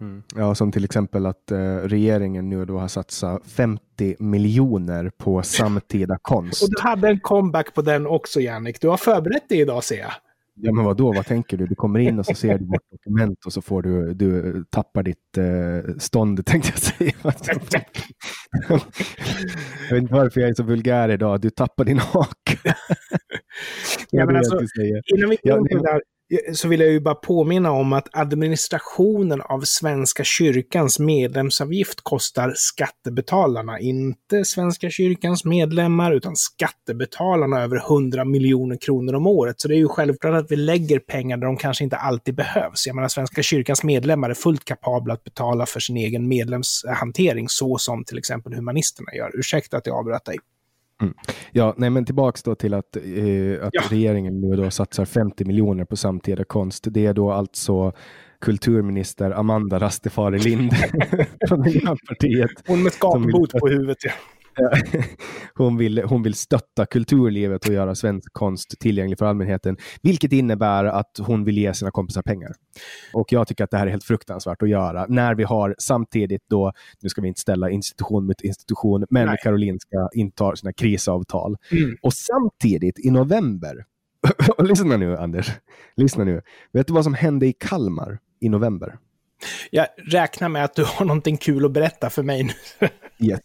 Mm. 0.00 0.22
Ja, 0.34 0.54
som 0.54 0.72
till 0.72 0.84
exempel 0.84 1.26
att 1.26 1.50
eh, 1.50 1.76
regeringen 1.76 2.50
nu 2.50 2.64
då 2.64 2.78
har 2.78 2.88
satsat 2.88 3.46
50 3.46 4.16
miljoner 4.18 5.10
på 5.18 5.42
samtida 5.42 6.18
konst. 6.22 6.62
Och 6.62 6.68
du 6.70 6.82
hade 6.82 7.08
en 7.08 7.20
comeback 7.20 7.74
på 7.74 7.82
den 7.82 8.06
också, 8.06 8.40
Jannik. 8.40 8.80
Du 8.80 8.88
har 8.88 8.96
förberett 8.96 9.48
dig 9.48 9.60
idag, 9.60 9.84
ser 9.84 9.98
jag. 9.98 10.12
Ja, 10.60 10.72
men 10.72 10.84
vad 10.84 10.96
då? 10.96 11.12
Vad 11.12 11.26
tänker 11.26 11.56
du? 11.56 11.66
Du 11.66 11.74
kommer 11.74 11.98
in 11.98 12.18
och 12.18 12.26
så 12.26 12.34
ser 12.34 12.58
du 12.58 12.64
vårt 12.64 12.90
dokument 12.90 13.46
och 13.46 13.52
så 13.52 13.62
får 13.62 13.82
du, 13.82 14.14
du 14.14 14.64
tappar 14.70 15.02
ditt 15.02 15.38
eh, 15.38 15.94
stånd, 15.98 16.46
tänkte 16.46 16.70
jag 16.74 16.78
säga. 16.78 17.12
jag 19.88 19.94
vet 19.94 20.02
inte 20.02 20.14
varför 20.14 20.40
jag 20.40 20.50
är 20.50 20.54
så 20.54 20.62
vulgär 20.62 21.08
idag. 21.08 21.40
Du 21.40 21.50
tappar 21.50 21.84
din 21.84 21.98
hake. 21.98 22.58
ja, 24.10 24.26
men 24.26 24.36
alltså, 24.36 24.54
går 24.54 25.36
ja, 25.42 25.56
där, 25.56 26.02
Eh, 26.30 26.52
så 26.52 26.68
vill 26.68 26.80
jag 26.80 26.90
ju 26.90 27.00
bara 27.00 27.14
påminna 27.14 27.70
om 27.70 27.92
att 27.92 28.08
administrationen 28.12 29.40
av 29.40 29.60
Svenska 29.60 30.24
kyrkans 30.24 30.98
medlemsavgift 30.98 32.00
kostar 32.02 32.52
skattebetalarna, 32.56 33.80
inte 33.80 34.44
Svenska 34.44 34.90
kyrkans 34.90 35.44
medlemmar, 35.44 36.12
utan 36.12 36.36
skattebetalarna 36.36 37.62
över 37.62 37.76
100 37.76 38.24
miljoner 38.24 38.76
kronor 38.76 39.14
om 39.14 39.26
året. 39.26 39.60
Så 39.60 39.68
det 39.68 39.74
är 39.74 39.78
ju 39.78 39.88
självklart 39.88 40.34
att 40.34 40.50
vi 40.50 40.56
lägger 40.56 40.98
pengar 40.98 41.36
där 41.36 41.46
de 41.46 41.56
kanske 41.56 41.84
inte 41.84 41.96
alltid 41.96 42.34
behövs. 42.34 42.86
Jag 42.86 42.94
menar, 42.94 43.08
Svenska 43.08 43.42
kyrkans 43.42 43.84
medlemmar 43.84 44.30
är 44.30 44.34
fullt 44.34 44.64
kapabla 44.64 45.14
att 45.14 45.24
betala 45.24 45.66
för 45.66 45.80
sin 45.80 45.96
egen 45.96 46.28
medlemshantering, 46.28 47.48
så 47.48 47.78
som 47.78 48.04
till 48.04 48.18
exempel 48.18 48.54
humanisterna 48.54 49.14
gör. 49.14 49.30
Ursäkta 49.34 49.76
att 49.76 49.86
jag 49.86 49.96
avbröt 49.96 50.24
dig. 50.24 50.38
Mm. 51.02 51.14
Ja, 51.52 51.74
nej, 51.76 51.90
men 51.90 52.04
tillbaks 52.04 52.42
då 52.42 52.54
till 52.54 52.74
att, 52.74 52.96
eh, 52.96 53.02
att 53.66 53.70
ja. 53.72 53.82
regeringen 53.90 54.40
nu 54.40 54.56
då 54.56 54.70
satsar 54.70 55.04
50 55.04 55.44
miljoner 55.44 55.84
på 55.84 55.96
samtida 55.96 56.44
konst. 56.44 56.86
Det 56.90 57.06
är 57.06 57.14
då 57.14 57.32
alltså 57.32 57.92
kulturminister 58.40 59.30
Amanda 59.30 59.78
Rastefari 59.78 60.38
Lind 60.38 60.72
från 61.48 61.60
Miljöpartiet. 61.60 62.50
Hon 62.66 62.82
med 62.82 62.92
skapbot 62.92 63.52
på 63.52 63.68
huvudet. 63.68 64.04
Ja. 64.04 64.12
Hon, 65.54 65.76
vill, 65.76 66.02
hon 66.02 66.22
vill 66.22 66.34
stötta 66.34 66.86
kulturlivet 66.86 67.68
och 67.68 67.74
göra 67.74 67.94
svensk 67.94 68.32
konst 68.32 68.74
tillgänglig 68.80 69.18
för 69.18 69.26
allmänheten, 69.26 69.76
vilket 70.02 70.32
innebär 70.32 70.84
att 70.84 71.18
hon 71.20 71.44
vill 71.44 71.58
ge 71.58 71.74
sina 71.74 71.90
kompisar 71.90 72.22
pengar. 72.22 72.52
Och 73.12 73.32
jag 73.32 73.48
tycker 73.48 73.64
att 73.64 73.70
det 73.70 73.78
här 73.78 73.86
är 73.86 73.90
helt 73.90 74.04
fruktansvärt 74.04 74.62
att 74.62 74.68
göra 74.68 75.06
när 75.08 75.34
vi 75.34 75.44
har 75.44 75.74
samtidigt 75.78 76.42
då, 76.50 76.72
nu 77.00 77.08
ska 77.08 77.20
vi 77.20 77.28
inte 77.28 77.40
ställa 77.40 77.70
institution 77.70 78.26
mot 78.26 78.40
institution, 78.40 79.06
men 79.10 79.26
Nej. 79.26 79.36
Karolinska 79.42 80.08
intar 80.12 80.54
sina 80.54 80.72
krisavtal. 80.72 81.56
Mm. 81.72 81.96
Och 82.02 82.12
samtidigt 82.12 82.98
i 82.98 83.10
november, 83.10 83.84
lyssna 84.58 84.96
nu 84.96 85.16
Anders, 85.16 85.50
lyssna 85.96 86.24
nu, 86.24 86.42
vet 86.72 86.86
du 86.86 86.92
vad 86.92 87.04
som 87.04 87.14
hände 87.14 87.46
i 87.46 87.52
Kalmar 87.52 88.18
i 88.40 88.48
november? 88.48 88.98
Jag 89.70 89.86
räknar 89.96 90.48
med 90.48 90.64
att 90.64 90.74
du 90.74 90.84
har 90.84 91.06
någonting 91.06 91.36
kul 91.36 91.64
att 91.64 91.72
berätta 91.72 92.10
för 92.10 92.22
mig 92.22 92.42
nu. 92.42 92.88
yes. 93.26 93.40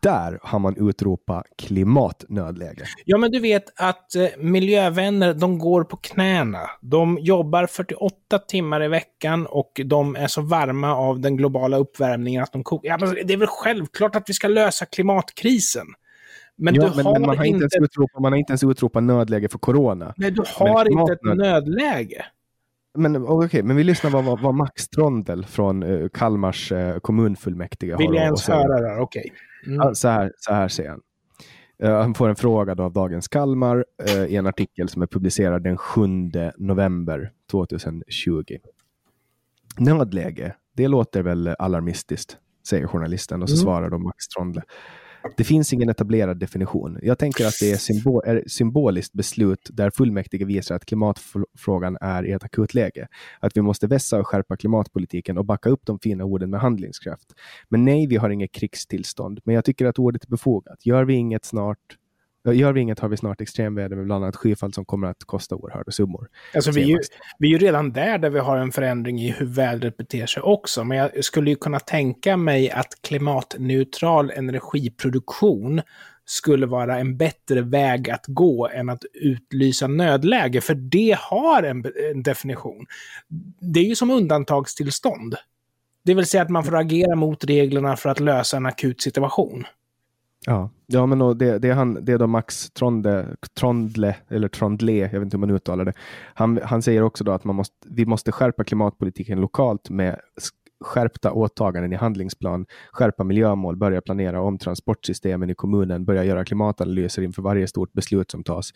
Där 0.00 0.38
har 0.42 0.58
man 0.58 0.88
utropat 0.88 1.46
klimatnödläge. 1.58 2.84
Ja, 3.04 3.18
men 3.18 3.30
du 3.30 3.40
vet 3.40 3.80
att 3.80 4.14
eh, 4.14 4.26
miljövänner, 4.38 5.34
de 5.34 5.58
går 5.58 5.84
på 5.84 5.96
knäna. 5.96 6.70
De 6.80 7.18
jobbar 7.20 7.66
48 7.66 8.38
timmar 8.38 8.82
i 8.82 8.88
veckan 8.88 9.46
och 9.46 9.80
de 9.84 10.16
är 10.16 10.26
så 10.26 10.42
varma 10.42 10.94
av 10.94 11.20
den 11.20 11.36
globala 11.36 11.76
uppvärmningen 11.76 12.42
att 12.42 12.52
de 12.52 12.64
kokar. 12.64 12.88
Ja, 12.88 12.98
men 13.00 13.26
det 13.26 13.32
är 13.32 13.38
väl 13.38 13.48
självklart 13.48 14.16
att 14.16 14.28
vi 14.28 14.32
ska 14.32 14.48
lösa 14.48 14.86
klimatkrisen. 14.86 15.86
Men, 16.56 16.74
ja, 16.74 16.92
men, 16.96 17.04
men 17.12 17.22
man, 17.22 17.38
har 17.38 17.44
inte... 17.44 17.58
Ens 17.62 17.74
utropat, 17.76 18.22
man 18.22 18.32
har 18.32 18.38
inte 18.38 18.50
ens 18.50 18.64
utropat 18.64 19.02
nödläge 19.02 19.48
för 19.48 19.58
corona. 19.58 20.14
Nej, 20.16 20.30
du 20.30 20.42
har 20.46 20.92
inte 20.92 21.12
ett 21.12 21.36
nödläge 21.36 22.24
men 22.94 23.16
okej, 23.16 23.46
okay, 23.46 23.62
men 23.62 23.76
vi 23.76 23.84
lyssnar 23.84 24.10
vad, 24.10 24.24
vad, 24.24 24.40
vad 24.40 24.54
Max 24.54 24.88
Trondel 24.88 25.44
från 25.44 25.82
uh, 25.82 26.08
Kalmars 26.08 26.72
uh, 26.72 26.98
kommunfullmäktige 26.98 27.96
Vill 27.96 28.06
har 28.06 28.14
jag 28.14 28.24
ens 28.24 28.48
höra 28.48 28.80
det? 28.80 29.00
Okej. 29.00 29.32
Okay. 29.62 29.74
Mm. 29.74 29.94
så, 29.94 30.08
här, 30.08 30.32
så 30.36 30.52
här 30.52 30.68
säger 30.68 30.90
han. 30.90 31.00
Uh, 31.84 32.00
han 32.00 32.14
får 32.14 32.28
en 32.28 32.36
fråga 32.36 32.74
då 32.74 32.82
av 32.82 32.92
Dagens 32.92 33.28
Kalmar 33.28 33.84
i 34.28 34.36
en 34.36 34.46
artikel 34.46 34.88
som 34.88 35.02
är 35.02 35.06
publicerad 35.06 35.62
den 35.62 35.76
7 35.76 36.00
november 36.56 37.32
2020. 37.50 38.42
Nödläge, 39.78 40.54
det 40.76 40.88
låter 40.88 41.22
väl 41.22 41.48
alarmistiskt, 41.48 42.36
säger 42.68 42.86
journalisten 42.86 43.42
och 43.42 43.50
så 43.50 43.54
mm. 43.54 43.62
svarar 43.62 43.90
då 43.90 43.98
Max 43.98 44.28
Trondle. 44.28 44.62
Det 45.36 45.44
finns 45.44 45.72
ingen 45.72 45.88
etablerad 45.88 46.38
definition. 46.38 46.98
Jag 47.02 47.18
tänker 47.18 47.46
att 47.46 47.58
det 47.60 47.72
är, 47.72 47.76
symbol, 47.76 48.22
är 48.26 48.44
symboliskt 48.46 49.12
beslut 49.12 49.70
där 49.72 49.90
fullmäktige 49.90 50.44
visar 50.44 50.74
att 50.74 50.84
klimatfrågan 50.84 51.98
är 52.00 52.26
i 52.26 52.32
ett 52.32 52.44
akutläge. 52.44 53.08
Att 53.40 53.56
vi 53.56 53.62
måste 53.62 53.86
vässa 53.86 54.18
och 54.18 54.26
skärpa 54.26 54.56
klimatpolitiken 54.56 55.38
och 55.38 55.44
backa 55.44 55.70
upp 55.70 55.80
de 55.86 55.98
fina 55.98 56.24
orden 56.24 56.50
med 56.50 56.60
handlingskraft. 56.60 57.26
Men 57.68 57.84
nej, 57.84 58.06
vi 58.06 58.16
har 58.16 58.30
inget 58.30 58.52
krigstillstånd. 58.52 59.40
Men 59.44 59.54
jag 59.54 59.64
tycker 59.64 59.86
att 59.86 59.98
ordet 59.98 60.24
är 60.24 60.28
befogat. 60.28 60.86
Gör 60.86 61.04
vi 61.04 61.14
inget 61.14 61.44
snart 61.44 61.78
Gör 62.44 62.72
vi 62.72 62.80
inget 62.80 63.00
har 63.00 63.08
vi 63.08 63.16
snart 63.16 63.40
extremväder 63.40 63.96
med 63.96 64.04
bland 64.04 64.24
annat 64.24 64.36
skyfall 64.36 64.72
som 64.72 64.84
kommer 64.84 65.06
att 65.06 65.24
kosta 65.24 65.56
oerhörda 65.56 65.92
summor. 65.92 66.28
Alltså 66.54 66.70
vi 66.70 66.82
är, 66.82 66.86
ju, 66.86 66.98
vi 67.38 67.48
är 67.48 67.52
ju 67.52 67.58
redan 67.58 67.92
där, 67.92 68.18
där 68.18 68.30
vi 68.30 68.38
har 68.38 68.56
en 68.56 68.72
förändring 68.72 69.20
i 69.20 69.30
hur 69.30 69.46
vädret 69.46 69.96
beter 69.96 70.26
sig 70.26 70.42
också. 70.42 70.84
Men 70.84 70.98
jag 70.98 71.24
skulle 71.24 71.50
ju 71.50 71.56
kunna 71.56 71.80
tänka 71.80 72.36
mig 72.36 72.70
att 72.70 73.02
klimatneutral 73.02 74.30
energiproduktion 74.30 75.82
skulle 76.24 76.66
vara 76.66 76.98
en 76.98 77.16
bättre 77.16 77.60
väg 77.60 78.10
att 78.10 78.24
gå 78.26 78.68
än 78.68 78.88
att 78.88 79.04
utlysa 79.12 79.86
nödläge, 79.86 80.60
för 80.60 80.74
det 80.74 81.16
har 81.18 81.62
en, 81.62 81.84
en 82.12 82.22
definition. 82.22 82.86
Det 83.60 83.80
är 83.80 83.84
ju 83.84 83.96
som 83.96 84.10
undantagstillstånd. 84.10 85.36
Det 86.04 86.14
vill 86.14 86.26
säga 86.26 86.42
att 86.42 86.50
man 86.50 86.64
får 86.64 86.76
agera 86.76 87.16
mot 87.16 87.44
reglerna 87.44 87.96
för 87.96 88.10
att 88.10 88.20
lösa 88.20 88.56
en 88.56 88.66
akut 88.66 89.02
situation. 89.02 89.64
Ja, 90.46 90.70
ja 90.86 91.06
men 91.06 91.38
det, 91.38 91.58
det, 91.58 91.68
är 91.68 91.74
han, 91.74 92.04
det 92.04 92.12
är 92.12 92.18
då 92.18 92.26
Max 92.26 92.70
Tronde, 92.70 93.36
Trondle, 93.58 94.16
eller 94.28 94.48
Trondle, 94.48 94.92
jag 94.92 95.10
vet 95.10 95.22
inte 95.22 95.36
hur 95.36 95.40
man 95.40 95.50
uttalar 95.50 95.84
det. 95.84 95.92
Han, 96.34 96.60
han 96.62 96.82
säger 96.82 97.02
också 97.02 97.24
då 97.24 97.32
att 97.32 97.44
man 97.44 97.56
måste, 97.56 97.76
vi 97.88 98.06
måste 98.06 98.32
skärpa 98.32 98.64
klimatpolitiken 98.64 99.40
lokalt 99.40 99.90
med 99.90 100.20
skärpta 100.82 101.32
åtaganden 101.32 101.92
i 101.92 101.96
handlingsplan, 101.96 102.66
skärpa 102.92 103.24
miljömål, 103.24 103.76
börja 103.76 104.00
planera 104.00 104.40
om 104.40 104.58
transportsystemen 104.58 105.50
i 105.50 105.54
kommunen, 105.54 106.04
börja 106.04 106.24
göra 106.24 106.44
klimatanalyser 106.44 107.22
inför 107.22 107.42
varje 107.42 107.66
stort 107.66 107.92
beslut 107.92 108.30
som 108.30 108.44
tas. 108.44 108.70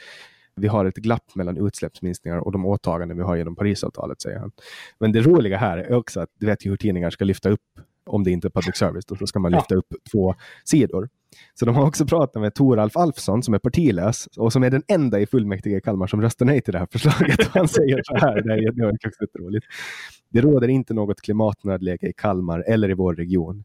Vi 0.57 0.69
har 0.69 0.85
ett 0.85 0.97
glapp 0.97 1.35
mellan 1.35 1.67
utsläppsminskningar 1.67 2.39
och 2.39 2.53
de 2.53 2.67
åtaganden 2.67 3.17
vi 3.17 3.23
har 3.23 3.37
genom 3.37 3.57
Parisavtalet, 3.57 4.21
säger 4.21 4.39
han. 4.39 4.53
Men 4.99 5.13
det 5.13 5.21
roliga 5.21 5.59
här 5.59 5.79
är 5.79 5.95
också 5.95 6.21
att 6.21 6.31
du 6.39 6.47
vet 6.47 6.67
hur 6.67 6.77
tidningar 6.77 7.11
ska 7.11 7.25
lyfta 7.25 7.51
upp, 7.51 7.61
om 8.07 8.25
det 8.25 8.31
inte 8.31 8.49
är 8.49 8.51
public 8.51 8.77
service, 8.77 9.05
då 9.07 9.27
ska 9.27 9.39
man 9.39 9.53
lyfta 9.53 9.75
upp 9.75 9.87
två 10.13 10.35
sidor. 10.65 11.09
Så 11.55 11.67
de 11.67 11.75
har 11.75 11.87
också 11.87 12.07
pratat 12.07 12.43
med 12.43 12.55
Toralf 12.55 12.97
Alfsson 12.97 13.43
som 13.43 13.55
är 13.55 13.59
partilös 13.59 14.29
och 14.37 14.53
som 14.53 14.63
är 14.63 14.71
den 14.71 14.83
enda 14.89 15.21
i 15.21 15.27
fullmäktige 15.27 15.77
i 15.77 15.81
Kalmar 15.81 16.07
som 16.07 16.23
röstar 16.23 16.47
nej 16.47 16.61
till 16.61 16.73
det 16.73 16.79
här 16.79 16.89
förslaget. 16.91 17.47
Han 17.47 17.69
säger 17.69 18.01
så 18.05 18.17
här, 18.17 18.43
det 18.43 18.53
är, 18.53 18.73
det 19.33 19.39
roligt. 19.39 19.65
Det 20.31 20.41
råder 20.41 20.69
inte 20.69 20.95
något 20.95 21.21
klimatnödläge 21.21 22.09
i 22.09 22.13
Kalmar 22.13 22.65
eller 22.67 22.91
i 22.91 22.95
vår 22.95 23.15
region. 23.15 23.65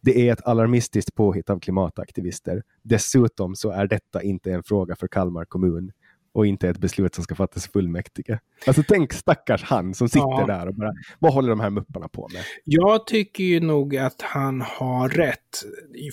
Det 0.00 0.28
är 0.28 0.32
ett 0.32 0.46
alarmistiskt 0.46 1.14
påhitt 1.14 1.50
av 1.50 1.60
klimataktivister. 1.60 2.62
Dessutom 2.82 3.54
så 3.54 3.70
är 3.70 3.86
detta 3.86 4.22
inte 4.22 4.52
en 4.52 4.62
fråga 4.62 4.96
för 4.96 5.08
Kalmar 5.08 5.44
kommun 5.44 5.92
och 6.36 6.46
inte 6.46 6.68
ett 6.68 6.78
beslut 6.78 7.14
som 7.14 7.24
ska 7.24 7.34
fattas 7.34 7.68
fullmäktige. 7.68 8.38
Alltså 8.66 8.82
tänk 8.88 9.12
stackars 9.12 9.62
han 9.62 9.94
som 9.94 10.08
sitter 10.08 10.40
ja. 10.40 10.46
där 10.46 10.68
och 10.68 10.74
bara, 10.74 10.92
vad 11.18 11.32
håller 11.32 11.48
de 11.48 11.60
här 11.60 11.70
mupparna 11.70 12.08
på 12.08 12.28
med? 12.32 12.42
Jag 12.64 13.06
tycker 13.06 13.44
ju 13.44 13.60
nog 13.60 13.96
att 13.96 14.22
han 14.22 14.60
har 14.60 15.08
rätt. 15.08 15.64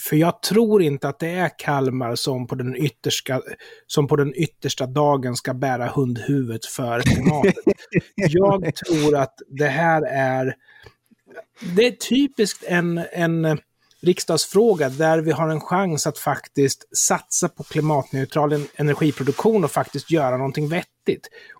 För 0.09 0.15
jag 0.15 0.41
tror 0.41 0.81
inte 0.81 1.07
att 1.07 1.19
det 1.19 1.29
är 1.29 1.59
Kalmar 1.59 2.15
som 2.15 2.47
på 2.47 2.55
den 2.55 2.75
yttersta, 2.75 3.41
som 3.87 4.07
på 4.07 4.15
den 4.15 4.33
yttersta 4.35 4.85
dagen 4.85 5.35
ska 5.35 5.53
bära 5.53 5.87
hundhuvudet 5.87 6.65
för 6.65 7.01
klimatet. 7.01 7.55
jag 8.15 8.75
tror 8.75 9.15
att 9.15 9.35
det 9.47 9.67
här 9.67 10.01
är, 10.01 10.55
det 11.75 11.87
är 11.87 11.91
typiskt 11.91 12.63
en, 12.67 13.01
en 13.11 13.57
riksdagsfråga 14.03 14.89
där 14.89 15.19
vi 15.19 15.31
har 15.31 15.49
en 15.49 15.61
chans 15.61 16.07
att 16.07 16.17
faktiskt 16.17 16.97
satsa 16.97 17.49
på 17.49 17.63
klimatneutral 17.63 18.65
energiproduktion 18.75 19.63
och 19.63 19.71
faktiskt 19.71 20.11
göra 20.11 20.37
någonting 20.37 20.69
vettigt. 20.69 20.92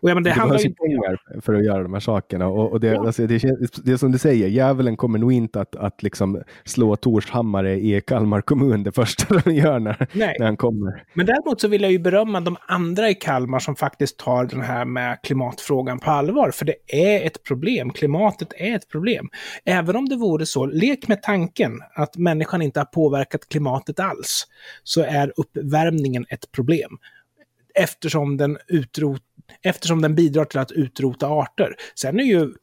Och 0.01 0.09
ja, 0.09 0.13
men 0.13 0.23
det, 0.23 0.29
det 0.29 0.33
handlar 0.33 0.65
inte 0.65 0.81
pengar 0.83 1.41
för 1.41 1.53
att 1.53 1.65
göra 1.65 1.83
de 1.83 1.93
här 1.93 1.99
sakerna. 1.99 2.47
Och, 2.47 2.71
och 2.71 2.79
det, 2.79 2.87
ja. 2.87 3.05
alltså, 3.05 3.27
det, 3.27 3.37
det, 3.83 3.91
är 3.91 3.97
som 3.97 4.11
du 4.11 4.17
säger, 4.17 4.47
djävulen 4.47 4.97
kommer 4.97 5.19
nog 5.19 5.33
inte 5.33 5.61
att, 5.61 5.75
att 5.75 6.03
liksom 6.03 6.41
slå 6.65 6.95
Torshammare 6.95 7.73
i 7.73 8.01
Kalmar 8.01 8.41
kommun 8.41 8.83
det 8.83 8.91
första 8.91 9.41
de 9.45 9.55
gör 9.55 9.79
när, 9.79 10.07
när 10.13 10.45
han 10.45 10.57
kommer. 10.57 11.03
Men 11.13 11.25
däremot 11.25 11.61
så 11.61 11.67
vill 11.67 11.81
jag 11.81 11.91
ju 11.91 11.99
berömma 11.99 12.41
de 12.41 12.57
andra 12.67 13.09
i 13.09 13.15
Kalmar 13.15 13.59
som 13.59 13.75
faktiskt 13.75 14.17
tar 14.17 14.45
den 14.45 14.61
här 14.61 14.85
med 14.85 15.19
klimatfrågan 15.23 15.99
på 15.99 16.11
allvar. 16.11 16.51
För 16.51 16.65
det 16.65 16.75
är 16.87 17.27
ett 17.27 17.43
problem. 17.43 17.89
Klimatet 17.89 18.53
är 18.57 18.75
ett 18.75 18.89
problem. 18.89 19.29
Även 19.65 19.95
om 19.95 20.09
det 20.09 20.15
vore 20.15 20.45
så, 20.45 20.65
lek 20.65 21.07
med 21.07 21.21
tanken 21.21 21.71
att 21.95 22.17
människan 22.17 22.61
inte 22.61 22.79
har 22.79 22.85
påverkat 22.85 23.49
klimatet 23.49 23.99
alls, 23.99 24.47
så 24.83 25.01
är 25.01 25.33
uppvärmningen 25.35 26.25
ett 26.29 26.51
problem. 26.51 26.97
Eftersom 27.73 28.37
den, 28.37 28.57
utrot, 28.67 29.21
eftersom 29.61 30.01
den 30.01 30.15
bidrar 30.15 30.45
till 30.45 30.59
att 30.59 30.71
utrota 30.71 31.27
arter. 31.27 31.75
Sen 31.95 32.19
är 32.19 32.23
ju 32.23 32.53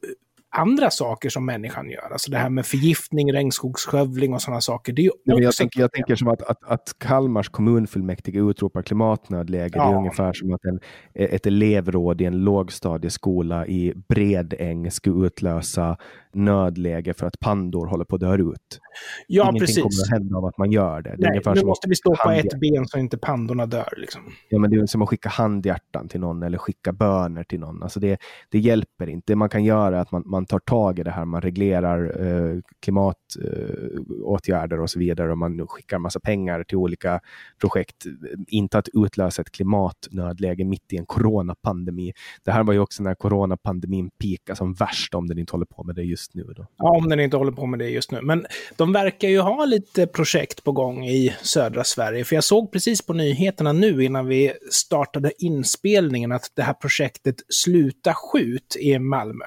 andra 0.57 0.91
saker 0.91 1.29
som 1.29 1.47
människan 1.47 1.91
gör. 1.91 2.13
Alltså 2.13 2.31
det 2.31 2.37
här 2.37 2.51
med 2.51 2.67
förgiftning, 2.67 3.33
regnskogsskövling 3.33 4.35
och 4.35 4.43
sådana 4.43 4.61
saker. 4.61 4.93
Det 4.93 5.07
är 5.07 5.11
ja, 5.25 5.41
jag, 5.41 5.55
tänker, 5.55 5.81
jag 5.81 5.93
tänker 5.93 6.17
som 6.17 6.29
att, 6.29 6.43
att, 6.43 6.65
att 6.65 6.95
Kalmars 6.99 7.49
kommunfullmäktige 7.49 8.39
utropar 8.39 8.83
klimatnödläge. 8.83 9.79
Ja. 9.79 9.85
Det 9.85 9.93
är 9.93 9.99
ungefär 9.99 10.33
som 10.33 10.55
att 10.55 10.65
en, 10.65 10.81
ett 11.15 11.47
elevråd 11.47 12.21
i 12.21 12.25
en 12.25 12.45
lågstadieskola 12.45 13.67
i 13.67 13.95
Bredäng 14.09 14.91
skulle 14.91 15.27
utlösa 15.27 15.97
nödläge 16.33 17.15
för 17.15 17.27
att 17.27 17.41
pandor 17.41 17.87
håller 17.87 18.05
på 18.05 18.15
att 18.15 18.21
dö 18.21 18.37
ut. 18.37 18.81
Ja, 19.27 19.43
Ingenting 19.43 19.61
precis. 19.61 19.77
kommer 19.77 20.03
att 20.03 20.11
hända 20.11 20.37
av 20.37 20.45
att 20.45 20.59
man 20.59 20.73
gör 20.73 21.03
det. 21.03 21.15
det 21.19 21.43
Nej, 21.45 21.55
nu 21.55 21.65
måste 21.65 21.89
vi 21.89 21.95
stå 21.95 22.17
på 22.17 22.31
ett 22.31 22.61
ben 22.61 22.87
så 22.87 22.99
inte 22.99 23.19
pandorna 23.19 23.67
dör. 23.67 23.95
Liksom. 23.97 24.23
Ja, 24.49 24.59
men 24.59 24.71
det 24.71 24.77
är 24.77 24.87
som 24.87 25.03
att 25.03 25.09
skicka 25.09 25.29
handhjärtan 25.29 26.09
till 26.09 26.21
någon 26.21 26.43
eller 26.43 26.59
skicka 26.59 26.93
böner 26.93 27.45
till 27.45 27.61
någon. 27.61 27.83
Alltså 27.83 28.01
det, 28.01 28.21
det 28.49 28.59
hjälper 28.59 29.09
inte. 29.09 29.33
Det 29.33 29.37
man 29.37 29.49
kan 29.49 29.65
göra 29.65 29.97
är 29.97 30.01
att 30.01 30.13
man, 30.13 30.23
man 30.27 30.47
tar 30.47 30.59
tag 30.59 30.99
i 30.99 31.03
det 31.03 31.11
här. 31.11 31.25
Man 31.25 31.41
reglerar 31.41 32.27
eh, 32.27 32.59
klimatåtgärder 32.83 34.81
och 34.81 34.91
så 34.91 34.99
vidare. 34.99 35.33
Och 35.33 35.39
man 35.39 35.67
skickar 35.69 35.99
massa 35.99 36.21
pengar 36.21 36.65
till 36.65 36.77
olika 36.77 37.21
projekt. 37.61 38.05
Inte 38.49 38.79
att 38.79 38.89
utlösa 38.93 39.43
ett 39.43 39.51
klimatnödläge 39.51 40.65
mitt 40.65 40.93
i 40.93 40.97
en 40.97 41.07
coronapandemi. 41.07 42.13
Det 42.45 42.53
här 42.53 42.65
var 42.65 42.73
ju 42.73 42.79
också 42.79 43.03
när 43.03 43.15
coronapandemin 43.15 44.11
peakade 44.11 44.57
som 44.57 44.75
värst 44.75 45.15
om 45.15 45.27
den 45.27 45.39
inte 45.39 45.53
håller 45.53 45.67
på 45.67 45.85
med 45.85 45.95
det 45.95 46.03
just 46.03 46.20
nu. 46.33 46.45
Då. 46.57 46.67
Ja, 46.77 46.91
om 46.97 47.09
den 47.09 47.21
inte 47.21 47.37
håller 47.37 47.53
på 47.53 47.67
med 47.67 47.79
det 47.79 47.89
just 47.89 48.11
nu. 48.11 48.21
Men 48.23 48.47
de 48.77 48.93
verkar 48.93 49.29
ju 49.29 49.41
ha 49.41 49.65
lite 49.65 50.07
projekt 50.07 50.65
på 50.65 50.73
gång 50.73 51.07
i 51.07 51.37
södra 51.43 51.85
Sverige. 51.85 52.25
För 52.25 52.35
jag 52.35 52.45
såg 52.45 52.73
precis 52.73 53.07
på 53.07 53.13
nyheterna 53.13 53.73
nu 53.73 54.05
innan 54.05 54.27
vi 54.27 54.53
startade 54.71 55.33
inspelningen 55.39 56.33
att 56.33 56.53
det 56.57 56.63
här 56.63 56.75
projektet 56.75 57.35
Sluta 57.49 58.15
skjut 58.15 58.77
i 58.81 58.99
Malmö. 58.99 59.45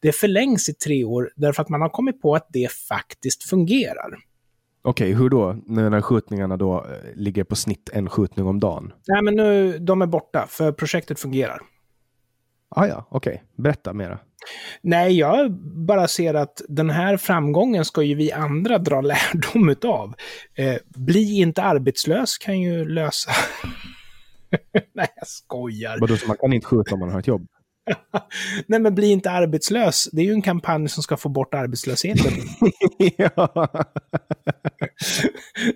Det 0.00 0.12
förlängs 0.12 0.68
i 0.68 0.74
tre 0.74 1.04
år 1.04 1.30
därför 1.36 1.62
att 1.62 1.68
man 1.68 1.80
har 1.80 1.88
kommit 1.88 2.22
på 2.22 2.34
att 2.34 2.46
det 2.50 2.72
faktiskt 2.72 3.42
fungerar. 3.42 4.18
Okej, 4.82 5.12
hur 5.12 5.30
då? 5.30 5.56
När 5.66 5.90
när 5.90 6.00
skjutningarna 6.00 6.56
då 6.56 6.76
eh, 6.76 7.14
ligger 7.14 7.44
på 7.44 7.56
snitt 7.56 7.90
en 7.92 8.10
skjutning 8.10 8.46
om 8.46 8.60
dagen? 8.60 8.92
Nej, 9.06 9.22
men 9.22 9.34
nu, 9.34 9.78
de 9.78 10.02
är 10.02 10.06
borta, 10.06 10.46
för 10.48 10.72
projektet 10.72 11.20
fungerar. 11.20 11.60
Ah, 12.70 12.86
ja, 12.86 13.06
okej. 13.10 13.42
Berätta 13.56 13.92
mera. 13.92 14.18
Nej, 14.82 15.18
jag 15.18 15.52
bara 15.86 16.08
ser 16.08 16.34
att 16.34 16.62
den 16.68 16.90
här 16.90 17.16
framgången 17.16 17.84
ska 17.84 18.02
ju 18.02 18.14
vi 18.14 18.32
andra 18.32 18.78
dra 18.78 19.00
lärdom 19.00 19.68
utav. 19.68 20.14
Eh, 20.54 20.76
bli 20.96 21.38
inte 21.38 21.62
arbetslös 21.62 22.38
kan 22.38 22.60
ju 22.60 22.84
lösa... 22.84 23.30
Nej, 24.94 25.08
jag 25.16 25.28
skojar. 25.28 25.98
Vadå, 26.00 26.16
så 26.16 26.26
man 26.26 26.36
kan 26.36 26.52
inte 26.52 26.66
skjuta 26.66 26.94
om 26.94 27.00
man 27.00 27.10
har 27.10 27.20
ett 27.20 27.26
jobb? 27.26 27.46
Nej, 28.66 28.80
men 28.80 28.94
bli 28.94 29.10
inte 29.10 29.30
arbetslös. 29.30 30.08
Det 30.12 30.20
är 30.20 30.24
ju 30.24 30.32
en 30.32 30.42
kampanj 30.42 30.88
som 30.88 31.02
ska 31.02 31.16
få 31.16 31.28
bort 31.28 31.54
arbetslösheten. 31.54 32.32
ja. 33.16 33.68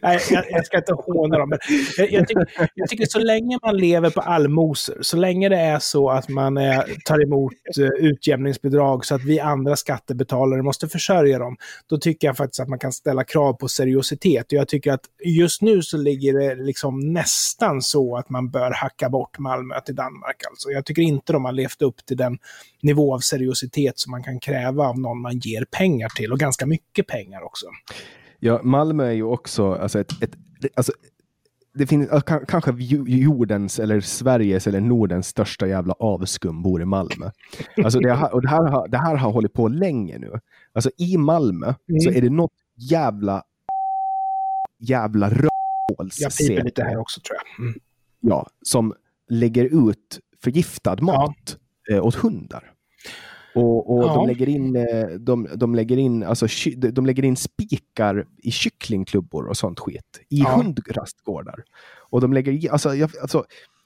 Nej, 0.02 0.20
jag, 0.30 0.44
jag 0.50 0.66
ska 0.66 0.76
inte 0.76 0.92
håna 0.92 1.38
dem. 1.38 1.48
Men 1.48 1.58
jag, 1.96 2.12
jag, 2.12 2.28
tycker, 2.28 2.70
jag 2.74 2.88
tycker 2.88 3.06
så 3.06 3.18
länge 3.18 3.58
man 3.62 3.76
lever 3.76 4.10
på 4.10 4.20
allmosor, 4.20 4.98
så 5.00 5.16
länge 5.16 5.48
det 5.48 5.56
är 5.56 5.78
så 5.78 6.10
att 6.10 6.28
man 6.28 6.56
eh, 6.56 6.80
tar 7.04 7.22
emot 7.22 7.52
eh, 7.78 8.06
utjämningsbidrag 8.06 9.04
så 9.04 9.14
att 9.14 9.24
vi 9.24 9.40
andra 9.40 9.76
skattebetalare 9.76 10.62
måste 10.62 10.88
försörja 10.88 11.38
dem, 11.38 11.56
då 11.86 11.98
tycker 11.98 12.26
jag 12.28 12.36
faktiskt 12.36 12.60
att 12.60 12.68
man 12.68 12.78
kan 12.78 12.92
ställa 12.92 13.24
krav 13.24 13.52
på 13.52 13.68
seriositet. 13.68 14.46
Och 14.46 14.52
jag 14.52 14.68
tycker 14.68 14.92
att 14.92 15.04
just 15.24 15.62
nu 15.62 15.82
så 15.82 15.96
ligger 15.96 16.38
det 16.38 16.54
liksom 16.54 17.12
nästan 17.12 17.82
så 17.82 18.16
att 18.16 18.30
man 18.30 18.50
bör 18.50 18.70
hacka 18.70 19.08
bort 19.08 19.38
Malmö 19.38 19.80
till 19.80 19.94
Danmark. 19.94 20.42
Alltså. 20.50 20.70
Jag 20.70 20.84
tycker 20.84 21.02
inte 21.02 21.32
de 21.32 21.44
har 21.44 21.52
levt 21.52 21.82
upp 21.82 22.06
till 22.06 22.16
den 22.16 22.38
nivå 22.82 23.14
av 23.14 23.18
seriositet 23.18 23.98
som 23.98 24.10
man 24.10 24.22
kan 24.22 24.40
kräva 24.40 24.84
av 24.84 24.98
någon 24.98 25.20
man 25.20 25.38
ger 25.38 25.64
pengar 25.64 26.08
till, 26.08 26.32
och 26.32 26.38
ganska 26.38 26.66
mycket 26.66 27.06
pengar 27.06 27.42
också 27.42 27.66
ja, 28.44 28.60
Malmö 28.62 29.04
är 29.06 29.12
ju 29.12 29.22
också 29.22 29.74
alltså 29.74 30.00
ett, 30.00 30.22
ett, 30.22 30.30
alltså, 30.74 30.92
det 31.74 31.86
finns 31.86 32.08
ja, 32.10 32.18
ka- 32.18 32.44
kanske 32.48 32.70
jordens 33.06 33.78
eller 33.78 34.00
Sveriges 34.00 34.66
eller 34.66 34.80
Nordens 34.80 35.26
största 35.28 35.66
jävla 35.66 35.92
avskum 35.98 36.62
bor 36.62 36.82
i 36.82 36.84
Malmö. 36.84 37.30
Alltså 37.84 37.98
det, 37.98 38.14
här, 38.14 38.34
och 38.34 38.42
det, 38.42 38.48
här, 38.48 38.62
har- 38.68 38.88
det 38.88 38.98
här 38.98 39.16
har 39.16 39.32
hållit 39.32 39.52
på 39.52 39.68
länge 39.68 40.18
nu. 40.18 40.32
Alltså 40.72 40.90
i 40.98 41.16
Malmö 41.16 41.74
så 42.02 42.08
Mm. 42.08 42.16
är 42.18 42.22
det 42.22 42.30
något 42.30 42.52
jävla 42.90 43.42
jävla 44.80 45.28
rövhåls 45.30 46.20
Jag 46.20 46.32
piper 46.36 46.64
lite 46.64 46.82
här 46.82 46.96
också 46.96 47.20
tror 47.20 47.36
jag. 47.38 47.66
Mm. 47.66 47.80
ja, 48.20 48.46
som 48.62 48.94
lägger 49.28 49.88
ut 49.90 50.20
förgiftad 50.42 50.96
mat 51.00 51.56
eh, 51.90 52.04
åt 52.06 52.14
hundar. 52.14 52.72
Och, 53.54 53.94
och 53.96 54.04
Ja. 54.04 54.14
de 54.14 54.26
lägger 54.26 54.48
in, 54.48 54.76
eh, 54.76 55.06
de, 55.20 55.48
de 55.54 55.74
lägger 55.74 55.96
in, 55.96 56.22
alltså, 56.22 56.46
de 56.76 57.06
lägger 57.06 57.24
in 57.24 57.36
spikar 57.36 58.24
i 58.42 58.50
kycklingklubbor 58.50 59.46
och 59.48 59.56
sånt 59.56 59.80
skit. 59.80 60.20
I 60.28 60.38
Ja. 60.38 60.48
hundrastgårdar. 60.56 61.64
Och 62.10 62.20
de 62.20 62.32
lägger 62.32 62.72
alltså, 62.72 62.94
jag, 62.94 63.10
alltså, 63.22 63.44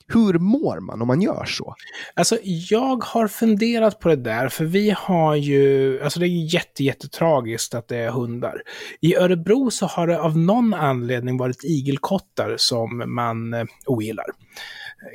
hur 0.09 0.39
mår 0.39 0.81
man 0.81 1.03
om 1.03 1.07
man 1.09 1.23
gör 1.23 1.45
så? 1.45 1.75
Alltså, 2.15 2.39
jag 2.43 3.05
har 3.05 3.29
funderat 3.29 4.01
på 4.01 4.09
det 4.09 4.17
där, 4.17 4.49
för 4.49 4.65
vi 4.65 4.91
har 4.99 5.35
ju, 5.35 6.01
alltså 6.03 6.21
det 6.21 6.27
är 6.27 6.55
jätte, 6.55 6.85
jättetragiskt 6.85 7.75
att 7.75 7.89
det 7.89 7.97
är 7.97 8.11
hundar. 8.11 8.63
I 9.01 9.17
Örebro 9.17 9.71
så 9.71 9.87
har 9.87 10.07
det 10.07 10.21
av 10.21 10.39
någon 10.39 10.75
anledning 10.75 11.37
varit 11.37 11.65
igelkottar 11.65 12.55
som 12.59 13.03
man 13.15 13.55
eh, 13.55 13.65
ogillar. 13.87 14.27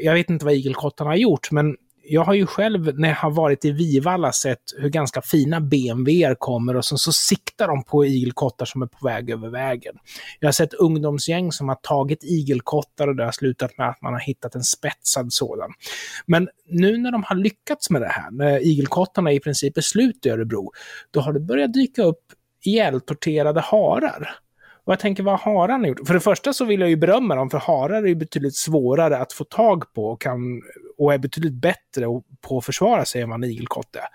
Jag 0.01 0.13
vet 0.13 0.29
inte 0.29 0.45
vad 0.45 0.53
igelkottarna 0.53 1.09
har 1.09 1.17
gjort, 1.17 1.51
men 1.51 1.75
jag 2.03 2.23
har 2.23 2.33
ju 2.33 2.45
själv 2.45 2.99
när 2.99 3.09
jag 3.09 3.15
har 3.15 3.31
varit 3.31 3.65
i 3.65 3.71
Vivalla 3.71 4.31
sett 4.31 4.61
hur 4.77 4.89
ganska 4.89 5.21
fina 5.21 5.61
BMWer 5.61 6.35
kommer 6.35 6.75
och 6.75 6.85
sen 6.85 6.97
så 6.97 7.11
siktar 7.11 7.67
de 7.67 7.83
på 7.83 8.05
igelkottar 8.05 8.65
som 8.65 8.81
är 8.81 8.85
på 8.85 9.05
väg 9.05 9.29
över 9.29 9.49
vägen. 9.49 9.95
Jag 10.39 10.47
har 10.47 10.53
sett 10.53 10.73
ungdomsgäng 10.73 11.51
som 11.51 11.69
har 11.69 11.75
tagit 11.75 12.23
igelkottar 12.23 13.07
och 13.07 13.15
det 13.15 13.25
har 13.25 13.31
slutat 13.31 13.77
med 13.77 13.89
att 13.89 14.01
man 14.01 14.13
har 14.13 14.19
hittat 14.19 14.55
en 14.55 14.63
spetsad 14.63 15.33
sådan. 15.33 15.71
Men 16.25 16.49
nu 16.65 16.97
när 16.97 17.11
de 17.11 17.23
har 17.23 17.35
lyckats 17.35 17.89
med 17.89 18.01
det 18.01 18.09
här, 18.09 18.31
när 18.31 18.59
igelkottarna 18.59 19.31
i 19.31 19.39
princip 19.39 19.77
är 19.77 19.81
slut 19.81 20.25
i 20.25 20.29
Örebro, 20.29 20.71
då 21.11 21.19
har 21.19 21.33
det 21.33 21.39
börjat 21.39 21.73
dyka 21.73 22.03
upp 22.03 22.23
ihjältorterade 22.65 23.61
harar. 23.61 24.35
Och 24.91 24.93
jag 24.93 24.99
tänker, 24.99 25.23
vad 25.23 25.39
har 25.39 25.69
han 25.69 25.85
gjort? 25.85 26.07
För 26.07 26.13
det 26.13 26.19
första 26.19 26.53
så 26.53 26.65
vill 26.65 26.79
jag 26.79 26.89
ju 26.89 26.95
berömma 26.95 27.35
dem, 27.35 27.49
för 27.49 27.57
harar 27.57 28.03
är 28.03 28.07
ju 28.07 28.15
betydligt 28.15 28.55
svårare 28.55 29.17
att 29.17 29.33
få 29.33 29.43
tag 29.43 29.93
på 29.93 30.05
och, 30.05 30.21
kan, 30.21 30.61
och 30.97 31.13
är 31.13 31.17
betydligt 31.17 31.53
bättre 31.53 32.05
på 32.41 32.57
att 32.57 32.65
försvara 32.65 33.05
sig 33.05 33.21
än 33.21 33.29
vad 33.29 33.43
en 33.43 33.49
igelkott 33.49 33.95
är. 33.95 34.05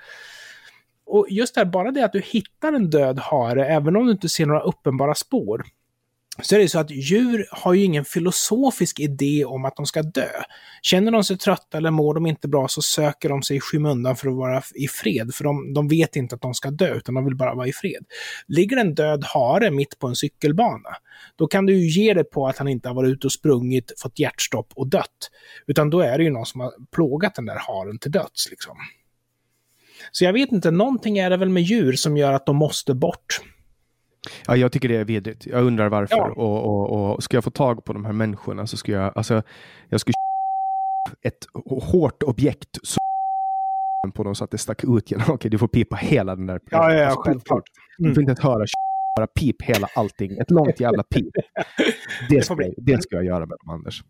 Och 1.06 1.26
just 1.30 1.54
det 1.54 1.60
här, 1.60 1.66
bara 1.66 1.90
det 1.90 2.04
att 2.04 2.12
du 2.12 2.20
hittar 2.20 2.72
en 2.72 2.90
död 2.90 3.18
hare, 3.18 3.66
även 3.66 3.96
om 3.96 4.06
du 4.06 4.12
inte 4.12 4.28
ser 4.28 4.46
några 4.46 4.60
uppenbara 4.60 5.14
spår, 5.14 5.64
så 6.42 6.54
är 6.54 6.58
det 6.58 6.68
så 6.68 6.78
att 6.78 6.90
djur 6.90 7.46
har 7.50 7.74
ju 7.74 7.84
ingen 7.84 8.04
filosofisk 8.04 9.00
idé 9.00 9.44
om 9.44 9.64
att 9.64 9.76
de 9.76 9.86
ska 9.86 10.02
dö. 10.02 10.30
Känner 10.82 11.12
de 11.12 11.24
sig 11.24 11.38
trötta 11.38 11.78
eller 11.78 11.90
mår 11.90 12.14
de 12.14 12.26
inte 12.26 12.48
bra 12.48 12.68
så 12.68 12.82
söker 12.82 13.28
de 13.28 13.42
sig 13.42 13.56
i 13.56 13.60
skymundan 13.60 14.16
för 14.16 14.28
att 14.28 14.36
vara 14.36 14.62
i 14.74 14.88
fred, 14.88 15.34
för 15.34 15.44
de, 15.44 15.72
de 15.74 15.88
vet 15.88 16.16
inte 16.16 16.34
att 16.34 16.40
de 16.40 16.54
ska 16.54 16.70
dö, 16.70 16.94
utan 16.94 17.14
de 17.14 17.24
vill 17.24 17.36
bara 17.36 17.54
vara 17.54 17.66
i 17.66 17.72
fred. 17.72 18.04
Ligger 18.46 18.76
en 18.76 18.94
död 18.94 19.24
hare 19.24 19.70
mitt 19.70 19.98
på 19.98 20.06
en 20.06 20.16
cykelbana, 20.16 20.90
då 21.36 21.46
kan 21.46 21.66
du 21.66 21.74
ju 21.74 22.02
ge 22.02 22.14
det 22.14 22.24
på 22.24 22.48
att 22.48 22.58
han 22.58 22.68
inte 22.68 22.88
har 22.88 22.94
varit 22.94 23.12
ute 23.12 23.26
och 23.26 23.32
sprungit, 23.32 23.92
fått 23.98 24.18
hjärtstopp 24.18 24.72
och 24.74 24.88
dött. 24.88 25.30
Utan 25.66 25.90
då 25.90 26.00
är 26.00 26.18
det 26.18 26.24
ju 26.24 26.30
någon 26.30 26.46
som 26.46 26.60
har 26.60 26.72
plågat 26.94 27.34
den 27.34 27.46
där 27.46 27.58
haren 27.58 27.98
till 27.98 28.10
döds. 28.10 28.50
Liksom. 28.50 28.76
Så 30.12 30.24
jag 30.24 30.32
vet 30.32 30.52
inte, 30.52 30.70
någonting 30.70 31.18
är 31.18 31.30
det 31.30 31.36
väl 31.36 31.48
med 31.48 31.62
djur 31.62 31.92
som 31.92 32.16
gör 32.16 32.32
att 32.32 32.46
de 32.46 32.56
måste 32.56 32.94
bort. 32.94 33.40
Ja, 34.46 34.56
jag 34.56 34.72
tycker 34.72 34.88
det 34.88 34.96
är 34.96 35.04
vidrigt. 35.04 35.46
Jag 35.46 35.64
undrar 35.64 35.88
varför. 35.88 36.16
Ja. 36.16 36.32
Och, 36.36 36.64
och, 36.64 37.14
och 37.14 37.22
ska 37.22 37.36
jag 37.36 37.44
få 37.44 37.50
tag 37.50 37.84
på 37.84 37.92
de 37.92 38.04
här 38.04 38.12
människorna 38.12 38.66
så 38.66 38.76
skulle 38.76 38.96
jag, 38.96 39.12
alltså, 39.14 39.42
jag 39.88 40.00
skulle 40.00 40.14
ett 41.22 41.46
hårt 41.82 42.22
objekt 42.22 42.78
så 42.82 42.98
på 44.14 44.22
dem 44.24 44.34
så 44.34 44.44
att 44.44 44.50
det 44.50 44.58
stack 44.58 44.84
ut 44.84 45.10
genom. 45.10 45.26
Okej, 45.34 45.50
du 45.50 45.58
får 45.58 45.68
pipa 45.68 45.96
hela 45.96 46.36
den 46.36 46.46
där. 46.46 46.60
Ja, 46.70 46.92
ja, 46.92 46.98
ja, 46.98 47.06
Alltså, 47.06 47.20
självklart. 47.22 47.64
Du 47.98 48.14
får 48.14 48.20
inte 48.22 48.30
ens 48.30 48.40
höra 48.40 48.66
bara 49.16 49.26
pip 49.26 49.62
hela 49.62 49.88
allting. 49.94 50.38
Ett 50.38 50.50
långt 50.50 50.80
jävla 50.80 51.02
pip. 51.02 51.34
Det 52.30 52.42
ska, 52.44 52.62
jag- 52.62 52.74
det 52.76 53.02
ska 53.02 53.16
jag 53.16 53.24
göra 53.24 53.38
med 53.46 53.56
dem, 53.64 53.70
Anders. 53.74 54.02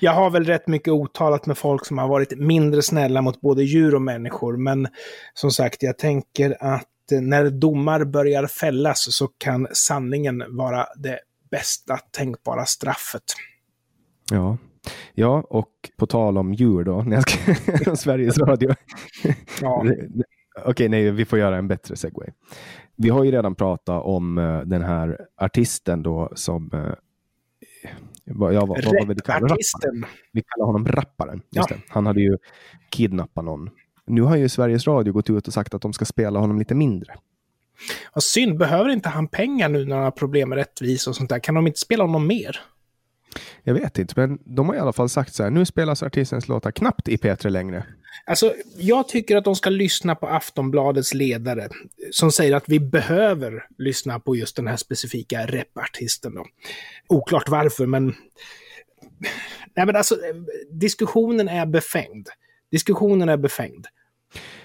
Jag 0.00 0.12
har 0.12 0.30
väl 0.30 0.44
rätt 0.44 0.66
mycket 0.68 0.88
otalat 0.92 1.46
med 1.46 1.58
folk 1.58 1.86
som 1.86 1.98
har 1.98 2.08
varit 2.08 2.38
mindre 2.38 2.82
snälla 2.82 3.22
mot 3.22 3.40
både 3.40 3.62
djur 3.62 3.94
och 3.94 4.02
människor, 4.02 4.56
men 4.56 4.88
som 5.34 5.50
sagt, 5.50 5.82
jag 5.82 5.98
tänker 5.98 6.56
att 6.60 6.84
när 7.10 7.50
domar 7.50 8.04
börjar 8.04 8.46
fällas 8.46 9.14
så 9.14 9.28
kan 9.28 9.66
sanningen 9.72 10.44
vara 10.48 10.86
det 10.96 11.18
bästa 11.50 11.96
tänkbara 11.96 12.66
straffet. 12.66 13.22
Ja. 14.30 14.58
Ja, 15.14 15.44
och 15.50 15.70
på 15.96 16.06
tal 16.06 16.38
om 16.38 16.54
djur 16.54 16.84
då, 16.84 17.02
när 17.02 17.16
jag 17.16 17.30
ska 17.30 17.96
Sveriges 17.96 18.38
Radio. 18.38 18.74
Ja, 19.60 19.84
Okej, 20.64 20.88
nej, 20.88 21.10
vi 21.10 21.24
får 21.24 21.38
göra 21.38 21.56
en 21.56 21.68
bättre 21.68 21.96
segway. 21.96 22.28
Vi 22.96 23.08
har 23.08 23.24
ju 23.24 23.30
redan 23.30 23.54
pratat 23.54 24.04
om 24.04 24.38
eh, 24.38 24.60
den 24.60 24.82
här 24.82 25.18
artisten 25.36 26.02
då 26.02 26.32
som, 26.34 26.70
vad, 28.24 28.54
ja, 28.54 28.66
vad, 28.66 28.84
vad 28.84 29.08
vill 29.08 29.16
du 29.16 29.22
kalla 29.22 29.38
det? 29.40 29.44
Rapparen. 29.44 29.52
artisten. 29.52 30.04
Vi 30.32 30.42
kallar 30.42 30.66
honom 30.66 30.86
rapparen. 30.86 31.42
Ja. 31.50 31.66
Han 31.88 32.06
hade 32.06 32.20
ju 32.20 32.38
kidnappat 32.90 33.44
någon. 33.44 33.70
Nu 34.10 34.22
har 34.22 34.36
ju 34.36 34.48
Sveriges 34.48 34.86
Radio 34.86 35.12
gått 35.12 35.30
ut 35.30 35.48
och 35.48 35.54
sagt 35.54 35.74
att 35.74 35.82
de 35.82 35.92
ska 35.92 36.04
spela 36.04 36.38
honom 36.38 36.58
lite 36.58 36.74
mindre. 36.74 37.14
Vad 38.14 38.22
synd, 38.22 38.58
behöver 38.58 38.90
inte 38.90 39.08
han 39.08 39.28
pengar 39.28 39.68
nu 39.68 39.84
när 39.84 39.96
han 39.96 40.04
har 40.04 40.10
problem 40.10 40.48
med 40.48 40.56
rättvisa 40.58 41.10
och 41.10 41.16
sånt 41.16 41.30
där? 41.30 41.38
Kan 41.38 41.54
de 41.54 41.66
inte 41.66 41.78
spela 41.78 42.04
honom 42.04 42.26
mer? 42.26 42.60
Jag 43.62 43.74
vet 43.74 43.98
inte, 43.98 44.14
men 44.16 44.38
de 44.44 44.68
har 44.68 44.76
i 44.76 44.78
alla 44.78 44.92
fall 44.92 45.08
sagt 45.08 45.34
så 45.34 45.42
här. 45.42 45.50
Nu 45.50 45.66
spelas 45.66 46.02
artistens 46.02 46.48
låtar 46.48 46.70
knappt 46.70 47.08
i 47.08 47.16
P3 47.16 47.48
längre. 47.48 47.84
Alltså, 48.24 48.54
jag 48.76 49.08
tycker 49.08 49.36
att 49.36 49.44
de 49.44 49.56
ska 49.56 49.70
lyssna 49.70 50.14
på 50.14 50.26
Aftonbladets 50.26 51.14
ledare 51.14 51.68
som 52.10 52.32
säger 52.32 52.56
att 52.56 52.64
vi 52.66 52.80
behöver 52.80 53.66
lyssna 53.78 54.20
på 54.20 54.36
just 54.36 54.56
den 54.56 54.66
här 54.66 54.76
specifika 54.76 55.46
repartisten. 55.46 56.34
Då. 56.34 56.46
Oklart 57.08 57.48
varför, 57.48 57.86
men... 57.86 58.14
Nej, 59.76 59.86
men 59.86 59.96
alltså, 59.96 60.16
diskussionen 60.70 61.48
är 61.48 61.66
befängd. 61.66 62.28
Diskussionen 62.70 63.28
är 63.28 63.36
befängd. 63.36 63.86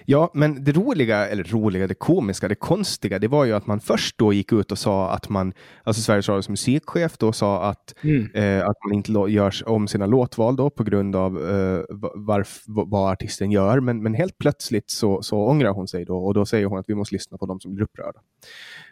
Ja, 0.05 0.31
men 0.33 0.63
det 0.63 0.71
roliga, 0.71 1.27
eller 1.27 1.43
roliga, 1.43 1.87
det 1.87 1.93
komiska, 1.93 2.47
det 2.47 2.55
konstiga, 2.55 3.19
det 3.19 3.27
var 3.27 3.45
ju 3.45 3.53
att 3.53 3.67
man 3.67 3.79
först 3.79 4.17
då 4.17 4.33
gick 4.33 4.51
ut 4.51 4.71
och 4.71 4.77
sa 4.77 5.09
att 5.09 5.29
man, 5.29 5.53
alltså 5.83 6.01
Sveriges 6.01 6.29
Radios 6.29 6.49
musikchef 6.49 7.17
då 7.17 7.31
sa 7.31 7.63
att, 7.63 7.95
mm. 8.03 8.31
eh, 8.33 8.67
att 8.67 8.75
man 8.83 8.93
inte 8.93 9.11
gör 9.11 9.69
om 9.69 9.87
sina 9.87 10.05
låtval 10.05 10.55
då 10.55 10.69
på 10.69 10.83
grund 10.83 11.15
av 11.15 11.37
eh, 11.37 11.83
varf, 12.15 12.63
vad 12.67 13.11
artisten 13.11 13.51
gör. 13.51 13.79
Men, 13.79 14.03
men 14.03 14.13
helt 14.13 14.37
plötsligt 14.37 14.89
så, 14.89 15.21
så 15.21 15.37
ångrar 15.37 15.69
hon 15.69 15.87
sig 15.87 16.05
då 16.05 16.17
och 16.17 16.33
då 16.33 16.45
säger 16.45 16.65
hon 16.65 16.79
att 16.79 16.89
vi 16.89 16.95
måste 16.95 17.15
lyssna 17.15 17.37
på 17.37 17.45
dem 17.45 17.59
som 17.59 17.75
blir 17.75 17.83
upprörda. 17.83 18.19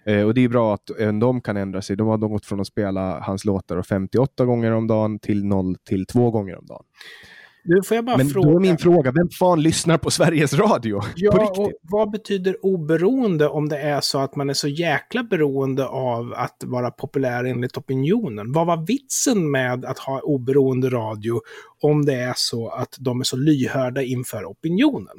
Eh, 0.05 0.21
och 0.21 0.33
det 0.33 0.41
är 0.41 0.49
bra 0.49 0.73
att 0.73 0.89
även 0.99 1.19
de 1.19 1.41
kan 1.41 1.57
ändra 1.57 1.81
sig. 1.81 1.95
De 1.95 2.07
har 2.07 2.17
gått 2.17 2.45
från 2.45 2.59
att 2.59 2.67
spela 2.67 3.19
hans 3.19 3.45
låtar 3.45 3.81
58 3.81 4.45
gånger 4.45 4.71
om 4.71 4.87
dagen 4.87 5.19
till 5.19 5.45
0 5.45 5.75
till 5.87 6.05
2 6.05 6.31
gånger 6.31 6.57
om 6.59 6.65
dagen. 6.65 6.83
Nu 7.65 7.83
får 7.83 7.95
jag 7.95 8.05
bara 8.05 8.17
Men 8.17 8.29
fråga. 8.29 8.49
då 8.49 8.55
är 8.55 8.59
min 8.59 8.77
fråga, 8.77 9.11
vem 9.11 9.29
fan 9.29 9.61
lyssnar 9.61 9.97
på 9.97 10.11
Sveriges 10.11 10.53
Radio? 10.53 11.01
Ja, 11.15 11.53
och 11.57 11.71
vad 11.81 12.11
betyder 12.11 12.65
oberoende 12.65 13.47
om 13.47 13.69
det 13.69 13.77
är 13.77 14.01
så 14.01 14.19
att 14.19 14.35
man 14.35 14.49
är 14.49 14.53
så 14.53 14.67
jäkla 14.67 15.23
beroende 15.23 15.87
av 15.87 16.33
att 16.37 16.63
vara 16.65 16.91
populär 16.91 17.43
enligt 17.43 17.77
opinionen? 17.77 18.51
Vad 18.51 18.67
var 18.67 18.85
vitsen 18.87 19.51
med 19.51 19.85
att 19.85 19.99
ha 19.99 20.19
oberoende 20.19 20.89
radio 20.89 21.41
om 21.81 22.05
det 22.05 22.15
är 22.15 22.33
så 22.35 22.69
att 22.69 22.95
de 22.99 23.19
är 23.19 23.23
så 23.23 23.37
lyhörda 23.37 24.01
inför 24.01 24.45
opinionen? 24.45 25.17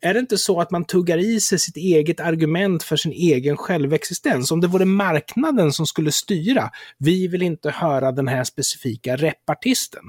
Är 0.00 0.14
det 0.14 0.20
inte 0.20 0.38
så 0.38 0.60
att 0.60 0.70
man 0.70 0.84
tuggar 0.84 1.18
i 1.18 1.40
sig 1.40 1.58
sitt 1.58 1.76
eget 1.76 2.20
argument 2.20 2.82
för 2.82 2.96
sin 2.96 3.12
egen 3.12 3.56
självexistens? 3.56 4.50
Om 4.50 4.60
det 4.60 4.66
vore 4.66 4.84
marknaden 4.84 5.72
som 5.72 5.86
skulle 5.86 6.12
styra, 6.12 6.70
vi 6.98 7.28
vill 7.28 7.42
inte 7.42 7.70
höra 7.70 8.12
den 8.12 8.28
här 8.28 8.44
specifika 8.44 9.16
repartisten 9.16 10.02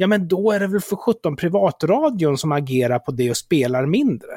ja 0.00 0.06
men 0.06 0.28
då 0.28 0.52
är 0.52 0.60
det 0.60 0.66
väl 0.66 0.80
för 0.80 0.96
sjutton 0.96 1.36
privatradion 1.36 2.38
som 2.38 2.52
agerar 2.52 2.98
på 2.98 3.12
det 3.12 3.30
och 3.30 3.36
spelar 3.36 3.86
mindre. 3.86 4.28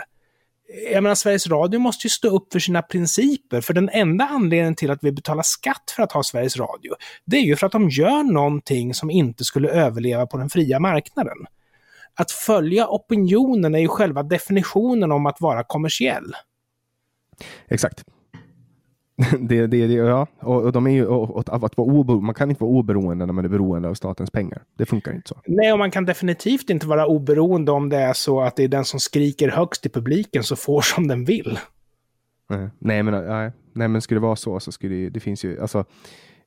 Jag 0.92 1.04
menar, 1.04 1.16
Sveriges 1.16 1.48
Radio 1.48 1.80
måste 1.80 2.08
ju 2.08 2.10
stå 2.10 2.36
upp 2.36 2.54
för 2.54 2.60
sina 2.60 2.82
principer, 2.82 3.62
för 3.62 3.74
den 3.74 3.90
enda 3.90 4.26
anledningen 4.26 4.76
till 4.76 4.92
att 4.92 5.00
vi 5.02 5.12
betalar 5.12 5.44
skatt 5.44 5.94
för 5.96 6.04
att 6.04 6.12
ha 6.12 6.24
Sveriges 6.24 6.58
Radio, 6.58 6.94
det 7.26 7.38
är 7.38 7.42
ju 7.42 7.56
för 7.56 7.66
att 7.66 7.72
de 7.72 7.90
gör 7.90 8.24
någonting 8.24 8.94
som 8.94 9.12
inte 9.12 9.44
skulle 9.44 9.70
överleva 9.70 10.28
på 10.28 10.38
den 10.38 10.50
fria 10.50 10.80
marknaden. 10.80 11.38
Att 12.16 12.32
följa 12.32 12.88
opinionen 12.88 13.76
är 13.76 13.80
ju 13.80 13.88
själva 13.88 14.24
definitionen 14.24 15.12
om 15.12 15.26
att 15.26 15.42
vara 15.42 15.64
kommersiell. 15.64 16.34
Exakt. 17.68 18.04
det, 19.40 19.68
det, 19.68 19.88
det, 19.88 19.94
ja. 19.94 20.28
och, 20.40 20.64
och 20.64 20.72
de 20.72 20.88
är 20.88 20.92
ju, 20.92 21.06
och, 21.06 21.30
och 21.30 21.66
att 21.66 21.78
vara 21.78 21.88
oberoende, 21.88 22.26
man 22.26 22.36
kan 22.36 22.50
inte 22.50 22.64
vara 22.64 22.72
oberoende 22.72 23.26
när 23.26 23.34
man 23.34 23.46
är 23.46 23.50
beroende 23.50 23.90
av 23.90 23.94
statens 23.94 24.32
pengar. 24.32 24.62
Det 24.78 24.86
funkar 24.86 25.14
inte 25.14 25.30
så. 25.30 25.36
Nej, 25.46 25.74
och 25.74 25.80
man 25.80 25.92
kan 25.92 26.06
definitivt 26.06 26.70
inte 26.70 26.88
vara 26.88 27.08
oberoende 27.08 27.72
om 27.72 27.90
det 27.90 27.98
är 27.98 28.14
så 28.14 28.42
att 28.42 28.56
det 28.56 28.64
är 28.64 28.68
den 28.68 28.86
som 28.86 29.00
skriker 29.00 29.50
högst 29.50 29.86
i 29.86 29.90
publiken 29.90 30.44
som 30.44 30.58
får 30.58 30.82
som 30.82 31.08
den 31.08 31.26
vill. 31.26 31.60
Nej, 32.80 33.04
men, 33.04 33.26
nej, 33.26 33.52
nej, 33.74 33.88
men 33.88 34.02
skulle 34.02 34.20
det 34.20 34.26
vara 34.26 34.36
så 34.36 34.60
så 34.60 34.72
skulle 34.72 34.96
det, 34.96 35.10
det 35.10 35.20
finns 35.20 35.46
ju, 35.46 35.62
alltså 35.62 35.86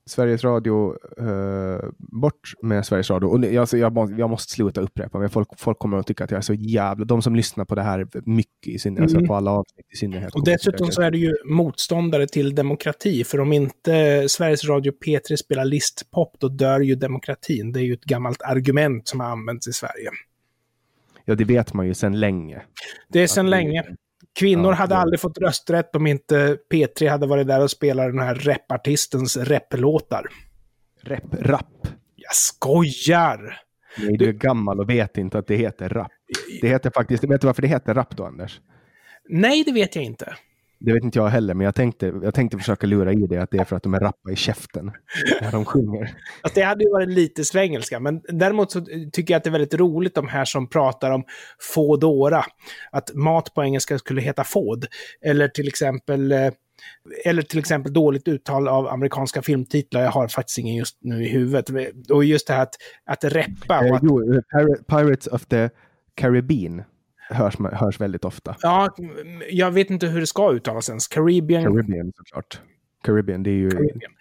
Sveriges 0.07 0.43
Radio, 0.43 0.95
uh, 1.21 1.89
bort 1.97 2.53
med 2.61 2.85
Sveriges 2.85 3.09
Radio. 3.09 3.27
Och 3.27 3.59
alltså, 3.59 3.77
jag, 3.77 4.19
jag 4.19 4.29
måste 4.29 4.53
sluta 4.53 4.81
upprepa 4.81 5.19
mig. 5.19 5.29
Folk, 5.29 5.47
folk 5.57 5.79
kommer 5.79 5.97
att 5.97 6.07
tycka 6.07 6.23
att 6.23 6.31
jag 6.31 6.37
är 6.37 6.41
så 6.41 6.53
jävla... 6.53 7.05
De 7.05 7.21
som 7.21 7.35
lyssnar 7.35 7.65
på 7.65 7.75
det 7.75 7.81
här 7.81 8.07
mycket, 8.25 8.67
i 8.67 8.79
sin, 8.79 9.01
alltså 9.01 9.15
mm. 9.15 9.23
alltså 9.23 9.27
på 9.27 9.35
alla 9.35 9.51
avsnitt 9.51 9.85
i 9.93 9.97
synnerhet. 9.97 10.35
Och 10.35 10.45
dessutom 10.45 10.91
så 10.91 11.01
är 11.01 11.11
det 11.11 11.17
ju 11.17 11.35
motståndare 11.45 12.27
till 12.27 12.55
demokrati. 12.55 13.23
För 13.23 13.39
om 13.39 13.53
inte 13.53 14.25
Sveriges 14.29 14.65
Radio 14.65 14.93
P3 15.05 15.35
spelar 15.35 15.65
listpop, 15.65 16.35
då 16.39 16.47
dör 16.47 16.79
ju 16.79 16.95
demokratin. 16.95 17.71
Det 17.71 17.79
är 17.79 17.83
ju 17.83 17.93
ett 17.93 18.05
gammalt 18.05 18.41
argument 18.41 19.07
som 19.07 19.19
har 19.19 19.27
använts 19.27 19.67
i 19.67 19.73
Sverige. 19.73 20.09
Ja, 21.25 21.35
det 21.35 21.43
vet 21.43 21.73
man 21.73 21.87
ju 21.87 21.93
sedan 21.93 22.19
länge. 22.19 22.61
Det 23.09 23.19
är 23.19 23.27
sedan 23.27 23.49
länge. 23.49 23.83
Kvinnor 24.39 24.71
ja, 24.71 24.75
hade 24.75 24.95
det... 24.95 24.97
aldrig 24.97 25.19
fått 25.19 25.37
rösträtt 25.37 25.95
om 25.95 26.07
inte 26.07 26.57
P3 26.71 27.09
hade 27.09 27.27
varit 27.27 27.47
där 27.47 27.63
och 27.63 27.71
spelat 27.71 28.05
den 28.05 28.19
här 28.19 28.35
repartistens 28.35 29.37
replåtar. 29.37 30.25
Rep, 31.01 31.33
rap. 31.39 31.87
Jag 32.15 32.35
skojar! 32.35 33.61
Nej, 33.97 34.17
du 34.17 34.29
är 34.29 34.33
gammal 34.33 34.79
och 34.79 34.89
vet 34.89 35.17
inte 35.17 35.37
att 35.37 35.47
det 35.47 35.55
heter 35.55 35.89
rap. 35.89 36.11
Det 36.61 36.67
heter 36.67 36.91
faktiskt, 36.95 37.23
vet 37.23 37.41
du 37.41 37.47
varför 37.47 37.61
det 37.61 37.67
heter 37.67 37.93
rap 37.93 38.17
då, 38.17 38.25
Anders? 38.25 38.61
Nej, 39.29 39.63
det 39.63 39.71
vet 39.71 39.95
jag 39.95 40.05
inte. 40.05 40.35
Det 40.79 40.93
vet 40.93 41.03
inte 41.03 41.19
jag 41.19 41.27
heller, 41.27 41.53
men 41.53 41.65
jag 41.65 41.75
tänkte, 41.75 42.13
jag 42.23 42.33
tänkte 42.33 42.57
försöka 42.57 42.87
lura 42.87 43.13
i 43.13 43.27
det 43.27 43.37
att 43.37 43.51
det 43.51 43.57
är 43.57 43.63
för 43.63 43.75
att 43.75 43.83
de 43.83 43.93
är 43.93 43.99
rappa 43.99 44.31
i 44.31 44.35
käften 44.35 44.91
när 45.41 45.51
de 45.51 45.65
sjunger. 45.65 46.01
Alltså, 46.41 46.59
det 46.59 46.65
hade 46.65 46.83
ju 46.83 46.89
varit 46.89 47.09
lite 47.09 47.45
svengelska, 47.45 47.99
men 47.99 48.21
däremot 48.29 48.71
så 48.71 48.81
tycker 49.11 49.33
jag 49.33 49.37
att 49.37 49.43
det 49.43 49.49
är 49.49 49.51
väldigt 49.51 49.73
roligt 49.73 50.15
de 50.15 50.27
här 50.27 50.45
som 50.45 50.69
pratar 50.69 51.11
om 51.11 51.23
fodora. 51.73 52.43
Att 52.91 53.13
mat 53.13 53.53
på 53.53 53.63
engelska 53.63 53.99
skulle 53.99 54.21
heta 54.21 54.43
fod. 54.43 54.85
Eller 55.21 55.47
till 55.47 55.67
exempel 55.67 56.31
eh, 56.31 56.51
eller 57.25 57.41
till 57.41 57.59
exempel 57.59 57.93
dåligt 57.93 58.27
uttal 58.27 58.67
av 58.67 58.87
amerikanska 58.87 59.41
filmtitlar. 59.41 60.01
Jag 60.01 60.11
har 60.11 60.27
faktiskt 60.27 60.57
ingen 60.57 60.75
just 60.75 60.97
nu 61.01 61.23
i 61.23 61.29
huvudet. 61.29 61.69
Och 62.09 62.25
just 62.25 62.47
det 62.47 62.53
här 62.53 62.63
att, 62.63 62.75
att 63.05 63.23
reppa. 63.23 63.85
Eh, 63.85 63.93
att... 63.93 64.01
Jo, 64.03 64.41
Pirates 64.87 65.27
of 65.27 65.45
the 65.45 65.69
Caribbean 66.15 66.83
hörs, 67.29 67.55
hörs 67.73 68.01
väldigt 68.01 68.25
ofta. 68.25 68.55
Ja, 68.61 68.95
jag 69.49 69.71
vet 69.71 69.89
inte 69.89 70.07
hur 70.07 70.19
det 70.19 70.27
ska 70.27 70.51
uttalas 70.51 70.89
ens. 70.89 71.07
Caribbean. 71.07 71.63
Caribbean 71.63 72.11
såklart. 72.15 72.61
Caribbean, 73.03 73.43
det 73.43 73.49
är 73.49 73.53
ju... 73.53 73.69
Caribbean. 73.69 74.11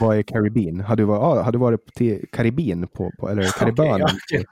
Vad 0.00 0.18
är 0.18 0.22
Caribbean? 0.22 0.80
Har 0.80 0.96
du 0.96 1.04
varit, 1.04 1.22
ah, 1.22 1.42
har 1.42 1.52
du 1.52 1.58
varit 1.58 1.94
till 1.94 2.24
Karibien 2.32 2.88
på, 2.88 3.12
på 3.18 3.28
eller 3.28 3.58
Karibien? 3.58 4.02
Okay, 4.02 4.44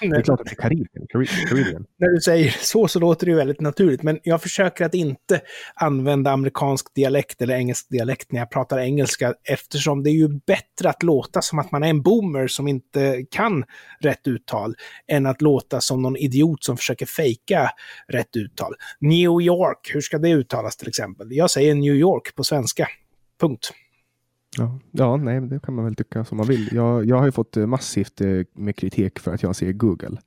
ja. 0.00 0.08
Det 0.10 0.16
är 0.16 0.22
klart 0.22 0.40
att 0.40 0.46
det 0.46 0.52
är 0.52 0.62
Karibien. 0.62 1.06
Caribbean. 1.48 1.84
När 1.98 2.08
du 2.08 2.20
säger 2.20 2.50
så 2.50 2.88
så 2.88 3.00
låter 3.00 3.26
det 3.26 3.30
ju 3.30 3.36
väldigt 3.36 3.60
naturligt, 3.60 4.02
men 4.02 4.18
jag 4.22 4.42
försöker 4.42 4.84
att 4.84 4.94
inte 4.94 5.40
använda 5.74 6.30
amerikansk 6.30 6.94
dialekt 6.94 7.42
eller 7.42 7.54
engelsk 7.54 7.88
dialekt 7.88 8.32
när 8.32 8.38
jag 8.38 8.50
pratar 8.50 8.78
engelska, 8.78 9.34
eftersom 9.44 10.02
det 10.02 10.10
är 10.10 10.14
ju 10.14 10.28
bättre 10.28 10.88
att 10.88 11.02
låta 11.02 11.42
som 11.42 11.58
att 11.58 11.72
man 11.72 11.82
är 11.82 11.88
en 11.88 12.02
boomer 12.02 12.46
som 12.46 12.68
inte 12.68 13.24
kan 13.30 13.64
rätt 14.00 14.28
uttal, 14.28 14.74
än 15.08 15.26
att 15.26 15.42
låta 15.42 15.80
som 15.80 16.02
någon 16.02 16.16
idiot 16.16 16.64
som 16.64 16.76
försöker 16.76 17.06
fejka 17.06 17.70
rätt 18.08 18.36
uttal. 18.36 18.74
New 19.00 19.40
York, 19.40 19.90
hur 19.94 20.00
ska 20.00 20.18
det 20.18 20.30
uttalas 20.30 20.76
till 20.76 20.88
exempel? 20.88 21.26
Jag 21.30 21.50
säger 21.50 21.74
New 21.74 21.94
York 21.94 22.34
på 22.34 22.44
svenska. 22.44 22.88
Punkt. 23.42 23.72
Ja, 24.58 24.78
ja, 24.90 25.16
nej, 25.16 25.40
det 25.40 25.60
kan 25.60 25.74
man 25.74 25.84
väl 25.84 25.94
tycka 25.94 26.24
som 26.24 26.36
man 26.38 26.46
vill. 26.46 26.68
Jag, 26.72 27.04
jag 27.04 27.16
har 27.16 27.24
ju 27.24 27.32
fått 27.32 27.56
eh, 27.56 27.66
massivt 27.66 28.20
eh, 28.20 28.28
med 28.52 28.76
kritik 28.76 29.18
för 29.18 29.34
att 29.34 29.42
jag 29.42 29.56
säger 29.56 29.72
Google. 29.72 30.18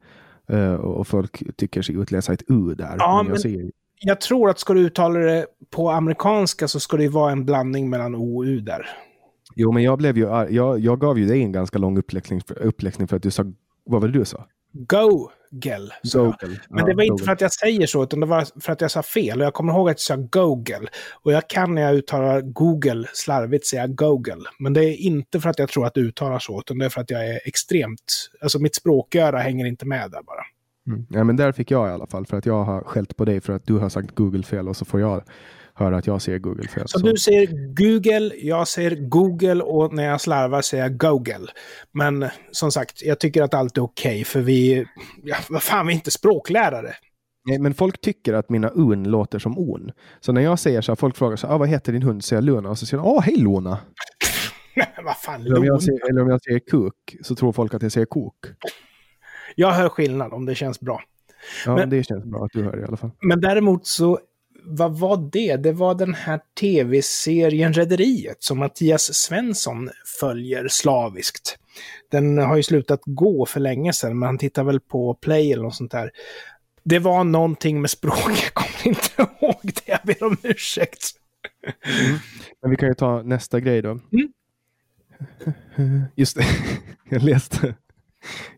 Uh, 0.53 0.73
och 0.73 1.07
folk 1.07 1.57
tycker 1.57 1.81
sig 1.81 1.95
utläsa 1.95 2.33
ett 2.33 2.43
U 2.47 2.75
där. 2.75 2.95
Ja, 2.99 3.23
men 3.23 3.31
jag, 3.31 3.41
säger... 3.41 3.71
jag 3.99 4.21
tror 4.21 4.49
att 4.49 4.59
ska 4.59 4.73
du 4.73 4.79
uttala 4.79 5.19
det 5.19 5.45
på 5.69 5.89
amerikanska 5.89 6.67
så 6.67 6.79
ska 6.79 6.97
det 6.97 7.07
vara 7.07 7.31
en 7.31 7.45
blandning 7.45 7.89
mellan 7.89 8.15
O 8.15 8.37
och 8.37 8.43
U 8.43 8.59
där. 8.59 8.89
Jo, 9.55 9.71
men 9.71 9.83
jag, 9.83 9.97
blev 9.97 10.17
ju, 10.17 10.23
jag, 10.49 10.79
jag 10.79 10.99
gav 10.99 11.19
ju 11.19 11.25
dig 11.25 11.41
en 11.41 11.51
ganska 11.51 11.77
lång 11.77 11.97
uppläxning, 11.97 12.41
uppläxning 12.55 13.07
för 13.07 13.15
att 13.17 13.23
du 13.23 13.31
sa, 13.31 13.45
vad 13.85 14.01
var 14.01 14.07
det 14.07 14.19
du 14.19 14.25
sa? 14.25 14.45
Go! 14.71 15.29
Google. 15.55 15.89
Google. 16.13 16.59
Men 16.69 16.79
ja, 16.79 16.85
det 16.85 16.93
var 16.93 17.03
inte 17.03 17.11
Google. 17.11 17.25
för 17.25 17.31
att 17.31 17.41
jag 17.41 17.53
säger 17.53 17.87
så, 17.87 18.03
utan 18.03 18.19
det 18.19 18.25
var 18.25 18.61
för 18.61 18.71
att 18.71 18.81
jag 18.81 18.91
sa 18.91 19.03
fel. 19.03 19.39
Och 19.39 19.45
jag 19.45 19.53
kommer 19.53 19.73
ihåg 19.73 19.89
att 19.89 19.93
jag 19.93 19.99
sa 19.99 20.15
Google. 20.15 20.87
Och 21.23 21.31
jag 21.31 21.49
kan 21.49 21.75
när 21.75 21.81
jag 21.81 21.95
uttalar 21.95 22.41
Google 22.41 23.07
slarvigt 23.13 23.65
säga 23.65 23.87
Google. 23.87 24.43
Men 24.59 24.73
det 24.73 24.83
är 24.83 24.95
inte 24.95 25.39
för 25.39 25.49
att 25.49 25.59
jag 25.59 25.69
tror 25.69 25.85
att 25.85 25.93
det 25.93 26.01
uttalar 26.01 26.39
så, 26.39 26.59
utan 26.59 26.77
det 26.77 26.85
är 26.85 26.89
för 26.89 27.01
att 27.01 27.11
jag 27.11 27.27
är 27.27 27.39
extremt... 27.45 28.29
Alltså 28.41 28.59
mitt 28.59 28.75
språköra 28.75 29.39
hänger 29.39 29.65
inte 29.65 29.85
med 29.85 30.11
där 30.11 30.21
bara. 30.23 30.43
Mm. 30.87 31.05
Ja, 31.09 31.23
men 31.23 31.35
där 31.35 31.51
fick 31.51 31.71
jag 31.71 31.89
i 31.89 31.91
alla 31.91 32.07
fall, 32.07 32.25
för 32.25 32.37
att 32.37 32.45
jag 32.45 32.63
har 32.63 32.81
skällt 32.81 33.17
på 33.17 33.25
dig 33.25 33.41
för 33.41 33.53
att 33.53 33.67
du 33.67 33.73
har 33.73 33.89
sagt 33.89 34.15
Google 34.15 34.43
fel 34.43 34.69
och 34.69 34.77
så 34.77 34.85
får 34.85 34.99
jag 34.99 35.23
höra 35.75 35.97
att 35.97 36.07
jag 36.07 36.21
säger 36.21 36.39
Google 36.39 36.67
fel. 36.67 36.87
Så, 36.87 36.99
så, 36.99 37.05
du 37.05 37.17
säger 37.17 37.47
Google, 37.75 38.35
jag 38.35 38.67
säger 38.67 38.95
Google 38.95 39.63
och 39.63 39.93
när 39.93 40.03
jag 40.03 40.21
slarvar 40.21 40.61
säger 40.61 40.83
jag 40.83 40.97
Google. 40.97 41.47
Men 41.91 42.25
som 42.51 42.71
sagt, 42.71 43.01
jag 43.01 43.19
tycker 43.19 43.43
att 43.43 43.53
allt 43.53 43.77
är 43.77 43.81
okej 43.81 44.11
okay, 44.11 44.23
för 44.23 44.41
vi, 44.41 44.85
ja, 45.23 45.35
vad 45.49 45.63
fan, 45.63 45.87
vi 45.87 45.93
är 45.93 45.95
inte 45.95 46.11
språklärare. 46.11 46.93
Nej, 47.45 47.59
men 47.59 47.73
folk 47.73 48.01
tycker 48.01 48.33
att 48.33 48.49
mina 48.49 48.69
un 48.69 49.03
låter 49.03 49.39
som 49.39 49.59
on. 49.59 49.91
Så 50.19 50.31
när 50.31 50.41
jag 50.41 50.59
säger 50.59 50.81
så 50.81 50.91
här, 50.91 50.95
folk 50.95 51.17
frågar 51.17 51.35
så 51.35 51.47
här, 51.47 51.55
ah, 51.55 51.57
vad 51.57 51.69
heter 51.69 51.93
din 51.93 52.03
hund? 52.03 52.23
Säger 52.23 52.41
jag 52.41 52.45
Luna 52.45 52.69
och 52.69 52.79
så 52.79 52.85
säger 52.85 53.03
de, 53.03 53.09
åh, 53.09 53.21
hej 53.21 53.35
Luna. 53.37 53.77
vad 55.05 55.17
fan, 55.17 55.41
eller 55.41 55.57
om, 55.57 55.65
jag 55.65 55.83
säger, 55.83 56.09
eller 56.09 56.21
om 56.21 56.29
jag 56.29 56.43
säger 56.43 56.59
kuk 56.59 57.17
så 57.21 57.35
tror 57.35 57.51
folk 57.51 57.73
att 57.73 57.81
jag 57.81 57.91
säger 57.91 58.05
kok. 58.05 58.35
Jag 59.55 59.71
hör 59.71 59.89
skillnad 59.89 60.33
om 60.33 60.45
det 60.45 60.55
känns 60.55 60.79
bra. 60.79 61.01
Ja, 61.65 61.75
men, 61.75 61.89
det 61.89 62.03
känns 62.03 62.25
bra 62.25 62.45
att 62.45 62.51
du 62.53 62.63
hör 62.63 62.71
det 62.71 62.81
i 62.81 62.85
alla 62.85 62.97
fall. 62.97 63.11
Men 63.21 63.41
däremot 63.41 63.87
så 63.87 64.19
vad 64.65 64.99
var 64.99 65.29
det? 65.31 65.55
Det 65.55 65.71
var 65.71 65.95
den 65.95 66.13
här 66.13 66.39
tv-serien 66.59 67.73
Rederiet 67.73 68.43
som 68.43 68.59
Mattias 68.59 69.13
Svensson 69.13 69.89
följer 70.19 70.67
slaviskt. 70.67 71.57
Den 72.11 72.37
har 72.37 72.57
ju 72.57 72.63
slutat 72.63 73.01
gå 73.05 73.45
för 73.45 73.59
länge 73.59 73.93
sedan, 73.93 74.19
men 74.19 74.27
han 74.27 74.37
tittar 74.37 74.63
väl 74.63 74.79
på 74.79 75.13
Play 75.13 75.53
eller 75.53 75.63
något 75.63 75.75
sånt 75.75 75.91
där. 75.91 76.11
Det 76.83 76.99
var 76.99 77.23
någonting 77.23 77.81
med 77.81 77.89
språk, 77.89 78.29
jag 78.43 78.53
kommer 78.53 78.87
inte 78.87 79.21
ihåg 79.21 79.59
det. 79.63 79.81
Jag 79.85 79.99
ber 80.03 80.23
om 80.23 80.37
ursäkt. 80.43 81.11
Mm. 82.05 82.19
Men 82.61 82.71
vi 82.71 82.77
kan 82.77 82.89
ju 82.89 82.95
ta 82.95 83.21
nästa 83.21 83.59
grej 83.59 83.81
då. 83.81 83.99
Mm. 85.77 86.03
Just 86.15 86.37
det, 86.37 86.45
jag 87.09 87.23
läste, 87.23 87.75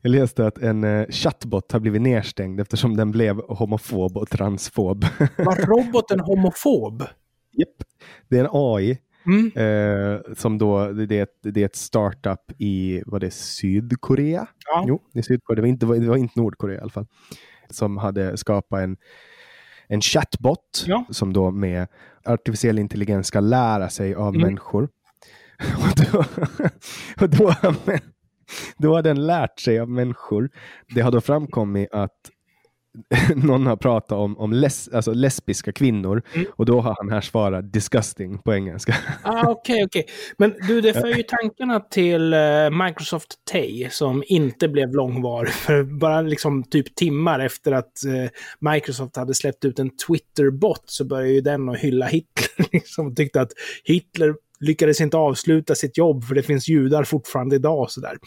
jag 0.01 0.09
läste 0.09 0.47
att 0.47 0.57
en 0.57 0.83
uh, 0.83 1.07
chatbot 1.09 1.71
har 1.71 1.79
blivit 1.79 2.01
nedstängd 2.01 2.59
eftersom 2.59 2.97
den 2.97 3.11
blev 3.11 3.41
homofob 3.41 4.17
och 4.17 4.29
transfob. 4.29 5.05
Var 5.37 5.65
roboten 5.65 6.19
homofob? 6.19 7.01
Japp, 7.01 7.67
yep. 7.69 7.87
det 8.29 8.37
är 8.37 8.43
en 8.43 8.49
AI 8.51 8.97
Mm. 9.27 9.51
Eh, 9.55 10.19
som 10.35 10.57
då, 10.57 10.91
det 10.91 11.17
är, 11.17 11.23
ett, 11.23 11.39
det 11.41 11.61
är 11.61 11.65
ett 11.65 11.75
startup 11.75 12.51
i, 12.57 13.03
vad 13.05 13.21
det 13.21 13.31
Sydkorea? 13.31 14.47
Ja. 14.65 14.85
Jo, 14.87 15.01
är 15.13 15.21
Sydkorea. 15.21 15.55
Det 15.55 15.61
var, 15.61 15.67
inte, 15.67 15.85
det 15.85 16.09
var 16.09 16.17
inte 16.17 16.39
Nordkorea 16.39 16.77
i 16.77 16.81
alla 16.81 16.89
fall. 16.89 17.07
Som 17.69 17.97
hade 17.97 18.37
skapat 18.37 18.81
en, 18.81 18.97
en 19.87 20.01
chatbot 20.01 20.85
ja. 20.87 21.05
som 21.09 21.33
då 21.33 21.51
med 21.51 21.87
artificiell 22.25 22.79
intelligens 22.79 23.27
ska 23.27 23.39
lära 23.39 23.89
sig 23.89 24.15
av 24.15 24.35
mm. 24.35 24.41
människor. 24.41 24.83
och 25.77 26.05
då, 26.11 26.19
och 27.25 27.29
då, 27.29 27.55
då 28.77 28.95
har 28.95 29.01
den 29.01 29.27
lärt 29.27 29.59
sig 29.59 29.79
av 29.79 29.89
människor. 29.89 30.49
Det 30.95 31.01
har 31.01 31.11
då 31.11 31.21
framkommit 31.21 31.89
att 31.91 32.31
någon 33.35 33.67
har 33.67 33.75
pratat 33.75 34.11
om, 34.11 34.37
om 34.37 34.53
les, 34.53 34.89
alltså 34.89 35.13
lesbiska 35.13 35.71
kvinnor 35.71 36.23
mm. 36.33 36.47
och 36.55 36.65
då 36.65 36.81
har 36.81 36.95
han 36.97 37.11
här 37.11 37.21
svarat 37.21 37.73
disgusting 37.73 38.39
på 38.39 38.53
engelska. 38.53 38.95
ah, 39.23 39.41
Okej, 39.41 39.51
okay, 39.51 39.85
okej. 39.85 40.03
Okay. 40.03 40.03
Men 40.37 40.67
du, 40.67 40.81
det 40.81 40.93
för 40.93 41.07
ju 41.07 41.23
tankarna 41.23 41.79
till 41.79 42.33
uh, 42.33 42.85
Microsoft 42.85 43.35
Tay 43.51 43.89
som 43.89 44.23
inte 44.27 44.67
blev 44.67 44.93
långvarig. 44.93 45.53
För 45.53 45.83
bara 45.83 46.21
liksom 46.21 46.63
typ 46.63 46.95
timmar 46.95 47.39
efter 47.39 47.71
att 47.71 47.93
uh, 48.07 48.29
Microsoft 48.73 49.15
hade 49.15 49.33
släppt 49.33 49.65
ut 49.65 49.79
en 49.79 49.89
Twitter-bot 49.89 50.83
så 50.85 51.05
började 51.05 51.33
ju 51.33 51.41
den 51.41 51.69
att 51.69 51.77
hylla 51.77 52.05
Hitler. 52.05 52.67
liksom, 52.71 53.15
tyckte 53.15 53.41
att 53.41 53.51
Hitler 53.83 54.33
lyckades 54.59 55.01
inte 55.01 55.17
avsluta 55.17 55.75
sitt 55.75 55.97
jobb 55.97 56.23
för 56.23 56.35
det 56.35 56.43
finns 56.43 56.67
judar 56.67 57.03
fortfarande 57.03 57.55
idag 57.55 57.79
och 57.79 57.91
sådär. 57.91 58.17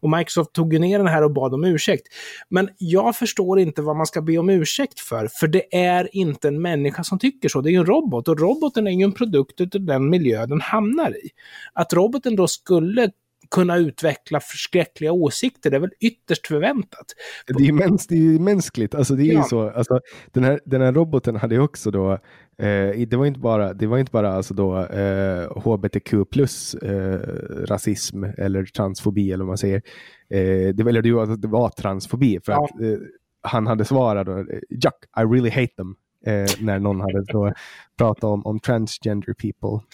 Och 0.00 0.10
Microsoft 0.10 0.52
tog 0.52 0.72
ju 0.72 0.78
ner 0.78 0.98
den 0.98 1.06
här 1.06 1.22
och 1.22 1.32
bad 1.32 1.54
om 1.54 1.64
ursäkt. 1.64 2.06
Men 2.48 2.68
jag 2.78 3.16
förstår 3.16 3.60
inte 3.60 3.82
vad 3.82 3.96
man 3.96 4.06
ska 4.06 4.22
be 4.22 4.38
om 4.38 4.50
ursäkt 4.50 5.00
för, 5.00 5.28
för 5.40 5.46
det 5.46 5.76
är 5.76 6.16
inte 6.16 6.48
en 6.48 6.62
människa 6.62 7.04
som 7.04 7.18
tycker 7.18 7.48
så, 7.48 7.60
det 7.60 7.68
är 7.68 7.72
ju 7.72 7.78
en 7.78 7.86
robot 7.86 8.28
och 8.28 8.40
roboten 8.40 8.86
är 8.86 8.90
ju 8.90 9.04
en 9.04 9.12
produkt 9.12 9.60
utav 9.60 9.84
den 9.84 10.10
miljö 10.10 10.46
den 10.46 10.60
hamnar 10.60 11.10
i. 11.10 11.28
Att 11.72 11.92
roboten 11.92 12.36
då 12.36 12.48
skulle 12.48 13.10
kunna 13.50 13.76
utveckla 13.76 14.40
förskräckliga 14.40 15.12
åsikter. 15.12 15.70
Det 15.70 15.76
är 15.76 15.80
väl 15.80 15.92
ytterst 16.00 16.46
förväntat. 16.46 17.06
Det 17.46 17.68
är, 17.68 17.72
mäns 17.72 18.06
det 18.06 18.14
är 18.14 18.38
mänskligt. 18.38 18.94
Alltså, 18.94 19.14
det 19.14 19.30
är 19.30 19.34
ja. 19.34 19.42
så, 19.42 19.70
alltså, 19.70 20.00
den, 20.32 20.44
här, 20.44 20.60
den 20.64 20.80
här 20.80 20.92
roboten 20.92 21.36
hade 21.36 21.54
ju 21.54 21.60
också 21.60 21.90
då, 21.90 22.12
eh, 22.58 23.06
det 23.08 23.14
var 23.16 23.26
inte 23.26 23.40
bara, 23.40 23.74
det 23.74 23.86
var 23.86 23.98
inte 23.98 24.12
bara 24.12 24.32
alltså 24.32 24.54
då, 24.54 24.78
eh, 24.78 25.58
hbtq 25.58 26.14
plus 26.30 26.74
eh, 26.74 27.20
rasism 27.66 28.24
eller 28.24 28.64
transfobi 28.64 29.32
eller 29.32 29.44
vad 29.44 29.48
man 29.48 29.58
säger. 29.58 29.82
Eh, 30.30 30.74
det, 30.74 30.88
eller 30.88 31.02
det, 31.02 31.12
var, 31.12 31.36
det 31.36 31.48
var 31.48 31.68
transfobi 31.68 32.40
för 32.44 32.52
ja. 32.52 32.64
att 32.64 32.82
eh, 32.82 32.98
han 33.42 33.66
hade 33.66 33.84
svarat 33.84 34.26
då, 34.26 34.46
Jack, 34.70 34.96
I 35.16 35.20
really 35.20 35.50
hate 35.50 35.74
them 35.76 35.96
eh, 36.26 36.46
när 36.60 36.78
någon 36.78 37.00
hade 37.00 37.24
då 37.24 37.52
pratat 37.98 38.24
om, 38.24 38.46
om 38.46 38.60
transgender 38.60 39.34
people. 39.34 39.86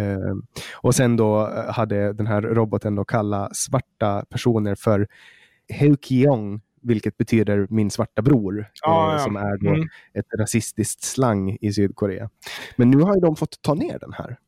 Eh, 0.00 0.34
och 0.74 0.94
sen 0.94 1.16
då 1.16 1.50
hade 1.68 2.12
den 2.12 2.26
här 2.26 2.42
roboten 2.42 2.94
då 2.94 3.04
kallat 3.04 3.56
svarta 3.56 4.24
personer 4.30 4.74
för 4.74 5.08
Heukiong, 5.68 6.60
vilket 6.82 7.16
betyder 7.16 7.66
min 7.70 7.90
svarta 7.90 8.22
bror, 8.22 8.70
ah, 8.82 9.12
eh, 9.12 9.24
som 9.24 9.36
är 9.36 9.56
då 9.64 9.74
mm. 9.74 9.88
ett 10.14 10.26
rasistiskt 10.38 11.02
slang 11.02 11.58
i 11.60 11.72
Sydkorea. 11.72 12.30
Men 12.76 12.90
nu 12.90 13.00
har 13.00 13.20
de 13.20 13.36
fått 13.36 13.62
ta 13.62 13.74
ner 13.74 13.98
den 13.98 14.12
här 14.12 14.38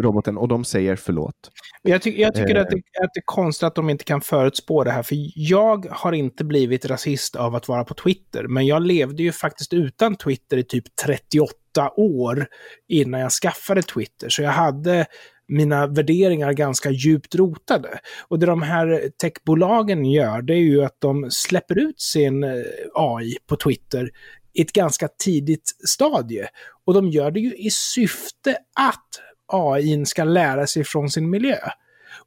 roboten 0.00 0.38
och 0.38 0.48
de 0.48 0.64
säger 0.64 0.96
förlåt. 0.96 1.50
Jag, 1.82 2.02
ty 2.02 2.20
jag 2.20 2.34
tycker 2.34 2.54
eh. 2.54 2.62
att, 2.62 2.70
det, 2.70 2.76
att 2.76 3.10
det 3.14 3.20
är 3.20 3.24
konstigt 3.24 3.66
att 3.66 3.74
de 3.74 3.90
inte 3.90 4.04
kan 4.04 4.20
förutspå 4.20 4.84
det 4.84 4.90
här, 4.90 5.02
för 5.02 5.16
jag 5.34 5.86
har 5.90 6.12
inte 6.12 6.44
blivit 6.44 6.86
rasist 6.86 7.36
av 7.36 7.54
att 7.54 7.68
vara 7.68 7.84
på 7.84 7.94
Twitter, 7.94 8.46
men 8.48 8.66
jag 8.66 8.82
levde 8.82 9.22
ju 9.22 9.32
faktiskt 9.32 9.72
utan 9.72 10.16
Twitter 10.16 10.56
i 10.56 10.64
typ 10.64 10.96
38 11.04 11.54
år 11.96 12.46
innan 12.88 13.20
jag 13.20 13.32
skaffade 13.32 13.82
Twitter, 13.82 14.28
så 14.28 14.42
jag 14.42 14.50
hade 14.50 15.06
mina 15.48 15.86
värderingar 15.86 16.52
ganska 16.52 16.90
djupt 16.90 17.34
rotade. 17.34 17.98
Och 18.28 18.38
det 18.38 18.46
de 18.46 18.62
här 18.62 19.10
techbolagen 19.20 20.04
gör, 20.04 20.42
det 20.42 20.54
är 20.54 20.58
ju 20.58 20.84
att 20.84 20.96
de 21.00 21.30
släpper 21.30 21.78
ut 21.78 22.00
sin 22.00 22.44
eh, 22.44 22.50
AI 22.94 23.36
på 23.46 23.56
Twitter 23.56 24.10
i 24.54 24.62
ett 24.62 24.72
ganska 24.72 25.08
tidigt 25.08 25.70
stadie. 25.88 26.48
Och 26.84 26.94
de 26.94 27.08
gör 27.08 27.30
det 27.30 27.40
ju 27.40 27.54
i 27.54 27.70
syfte 27.70 28.56
att 28.80 29.08
AI 29.46 30.06
ska 30.06 30.24
lära 30.24 30.66
sig 30.66 30.84
från 30.84 31.10
sin 31.10 31.30
miljö. 31.30 31.58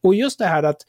Och 0.01 0.15
just 0.15 0.39
det 0.39 0.45
här 0.45 0.63
att 0.63 0.82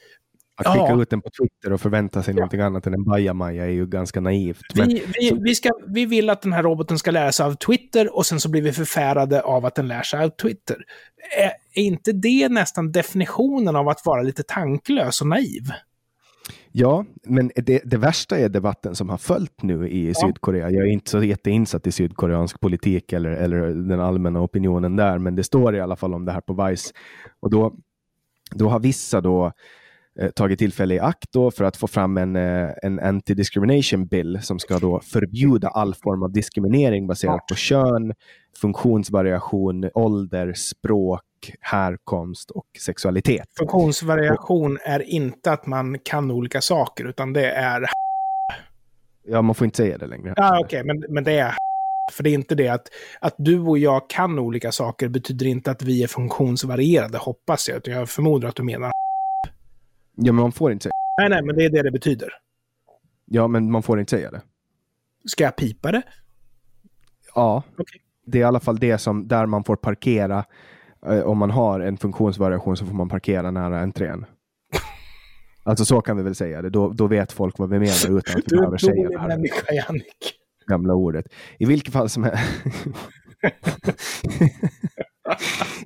att 0.59 0.67
skicka 0.67 0.87
ja. 0.89 1.03
ut 1.03 1.11
den 1.11 1.21
på 1.21 1.31
Twitter 1.31 1.73
och 1.73 1.81
förvänta 1.81 2.23
sig 2.23 2.35
ja. 2.35 2.37
någonting 2.37 2.61
annat 2.61 2.87
än 2.87 2.95
en 2.95 3.05
bajamaja 3.05 3.65
är 3.65 3.71
ju 3.71 3.87
ganska 3.87 4.21
naivt. 4.21 4.63
Men... 4.75 4.89
Vi, 4.89 5.05
vi, 5.21 5.39
vi, 5.41 5.55
ska, 5.55 5.71
vi 5.87 6.07
vill 6.07 6.31
att 6.31 6.43
den 6.43 6.53
här 6.53 6.63
roboten 6.63 6.99
ska 6.99 7.11
lära 7.11 7.33
sig 7.33 7.47
av 7.47 7.55
Twitter 7.55 8.17
och 8.17 8.27
sen 8.27 8.41
så 8.41 8.51
blir 8.51 8.63
vi 8.63 8.73
förfärade 8.73 9.43
av 9.43 9.67
att 9.67 9.75
den 9.75 9.89
lär 9.89 10.03
sig 10.03 10.25
av 10.25 10.29
Twitter. 10.29 10.77
Är, 11.39 11.81
är 11.81 11.87
inte 11.87 12.13
det 12.13 12.49
nästan 12.49 12.93
definitionen 12.93 13.77
av 13.77 13.89
att 13.89 14.07
vara 14.07 14.23
lite 14.23 14.43
tanklös 14.43 15.21
och 15.21 15.27
naiv? 15.27 15.63
Ja, 16.73 17.05
men 17.25 17.51
det, 17.57 17.83
det, 17.85 17.97
värsta 17.97 18.39
är 18.39 18.49
debatten 18.49 18.95
som 18.95 19.09
har 19.09 19.19
följt 19.19 19.63
nu 19.63 19.89
i 19.89 20.09
ja. 20.09 20.15
Sydkorea. 20.15 20.71
Jag 20.71 20.87
är 20.87 20.91
inte 20.91 21.11
så 21.11 21.23
jätteinsatt 21.23 21.87
i 21.87 21.93
sydkoreansk 21.93 22.61
politik 22.61 23.13
eller, 23.13 23.31
eller 23.31 23.59
den 23.69 24.01
allmänna 24.01 24.41
opinionen 24.41 24.97
där, 24.97 25.19
men 25.19 25.35
det 25.35 25.45
står 25.45 25.77
i 25.77 25.81
alla 25.81 25.97
fall 25.97 26.15
om 26.15 26.25
det 26.25 26.33
här 26.33 26.41
på 26.41 26.65
Vice. 26.65 26.95
Och 27.41 27.51
då, 27.51 27.75
då 28.55 28.69
har 28.69 28.81
vissa 28.81 29.21
då 29.21 29.53
eh, 30.21 30.31
tagit 30.31 30.59
tillfälle 30.59 30.95
i 30.95 31.01
akt 31.01 31.33
då 31.33 31.51
för 31.51 31.65
att 31.65 31.77
få 31.77 31.87
fram 31.87 32.17
en, 32.17 32.37
eh, 32.37 32.71
en 32.83 33.01
anti-discrimination 33.01 34.07
bill 34.07 34.39
som 34.43 34.59
ska 34.59 34.79
då 34.79 35.01
förbjuda 35.01 35.69
all 35.69 35.95
form 35.95 36.23
av 36.23 36.33
diskriminering 36.33 37.07
baserat 37.07 37.47
på 37.49 37.55
kön, 37.55 38.13
funktionsvariation, 38.61 39.91
ålder, 39.95 40.53
språk, 40.53 41.23
härkomst 41.61 42.51
och 42.51 42.67
sexualitet. 42.79 43.49
Funktionsvariation 43.59 44.79
är 44.85 45.01
inte 45.01 45.53
att 45.53 45.67
man 45.67 45.99
kan 45.99 46.31
olika 46.31 46.61
saker, 46.61 47.05
utan 47.05 47.33
det 47.33 47.51
är 47.51 47.87
Ja, 49.31 49.43
man 49.43 49.55
får 49.55 49.65
inte 49.65 49.77
säga 49.77 49.99
det 49.99 50.07
längre. 50.07 50.35
Ja, 50.37 50.61
okej, 50.61 50.81
okay, 50.81 50.95
men, 50.95 51.15
men 51.15 51.25
det 51.25 51.39
är 51.39 51.55
för 52.13 52.23
det 52.23 52.31
är 52.31 52.35
inte 52.35 52.55
det 52.55 52.69
att, 52.69 52.89
att 53.21 53.35
du 53.39 53.61
och 53.61 53.79
jag 53.79 54.11
kan 54.11 54.39
olika 54.39 54.73
saker 54.73 55.09
betyder 55.09 55.47
inte 55.47 55.71
att 55.71 55.83
vi 55.83 56.03
är 56.03 56.07
funktionsvarierade, 56.07 57.19
hoppas 57.19 57.69
jag. 57.69 57.81
Jag 57.85 58.09
förmodar 58.09 58.49
att 58.49 58.57
du 58.57 58.63
menar 58.63 58.93
Ja, 60.15 60.33
men 60.33 60.35
man 60.35 60.53
får 60.53 60.73
inte 60.73 60.83
säga 60.83 60.93
Nej, 61.21 61.29
nej, 61.29 61.43
men 61.43 61.57
det 61.57 61.65
är 61.65 61.71
det 61.71 61.83
det 61.83 61.91
betyder. 61.91 62.29
Ja, 63.25 63.49
men 63.49 63.71
man 63.71 63.83
får 63.83 64.01
inte 64.01 64.11
säga 64.11 64.31
det. 64.31 64.43
Ska 65.25 65.45
jag 65.45 65.57
pipa 65.57 65.93
det? 65.93 66.03
Ja. 67.35 67.63
Okay. 67.79 68.01
Det 68.27 68.39
är 68.39 68.41
i 68.41 68.45
alla 68.45 68.61
fall 68.61 68.79
det 68.79 68.99
som, 68.99 69.29
där 69.29 69.47
man 69.47 69.65
får 69.65 69.77
parkera 69.77 70.45
om 71.25 71.39
man 71.39 71.51
har 71.51 71.81
en 71.81 71.97
funktionsvariation 71.97 72.77
så 72.77 72.87
får 72.87 72.95
man 72.95 73.09
parkera 73.09 73.51
nära 73.51 73.81
entrén. 73.81 74.25
Alltså 75.63 75.85
så 75.85 76.01
kan 76.01 76.17
vi 76.17 76.23
väl 76.23 76.35
säga 76.35 76.63
det. 76.63 76.71
Då, 76.71 76.93
då 76.93 77.07
vet 77.07 77.33
folk 77.33 77.59
vad 77.59 77.71
vi 77.71 77.79
menar 77.79 78.19
utan 78.19 78.39
att 78.39 78.45
vi 78.53 78.57
behöver 78.57 78.79
säga 78.79 79.09
det 79.09 79.19
här. 79.19 79.29
Människa, 79.29 79.73
Jannik. 79.73 80.35
Gamla 80.67 80.95
ordet. 80.95 81.27
I 81.59 81.65
vilket 81.65 81.93
fall 81.93 82.09
som 82.09 82.25
helst. 82.25 82.43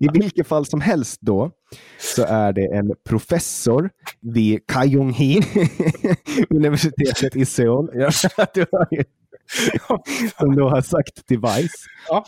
I 0.00 0.08
vilket 0.12 0.46
fall 0.46 0.66
som 0.66 0.80
helst 0.80 1.20
då 1.20 1.50
så 2.14 2.24
är 2.24 2.52
det 2.52 2.66
en 2.66 2.94
professor 3.08 3.90
vid 4.20 4.66
Kajonghi 4.66 5.40
universitetet 6.50 7.36
i 7.36 7.44
Seoul. 7.44 7.90
Som 10.38 10.56
då 10.56 10.68
har 10.68 10.80
sagt 10.80 11.26
till 11.26 11.40
Vice 11.40 11.88
ja. 12.08 12.24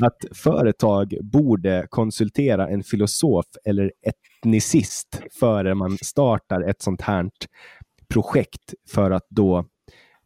att 0.00 0.24
företag 0.34 1.14
borde 1.22 1.86
konsultera 1.90 2.68
en 2.68 2.82
filosof 2.82 3.46
eller 3.64 3.92
etnicist 4.02 5.22
före 5.40 5.74
man 5.74 5.98
startar 6.02 6.60
ett 6.60 6.82
sånt 6.82 7.00
här 7.00 7.30
projekt 8.08 8.74
för 8.90 9.10
att 9.10 9.26
då 9.30 9.64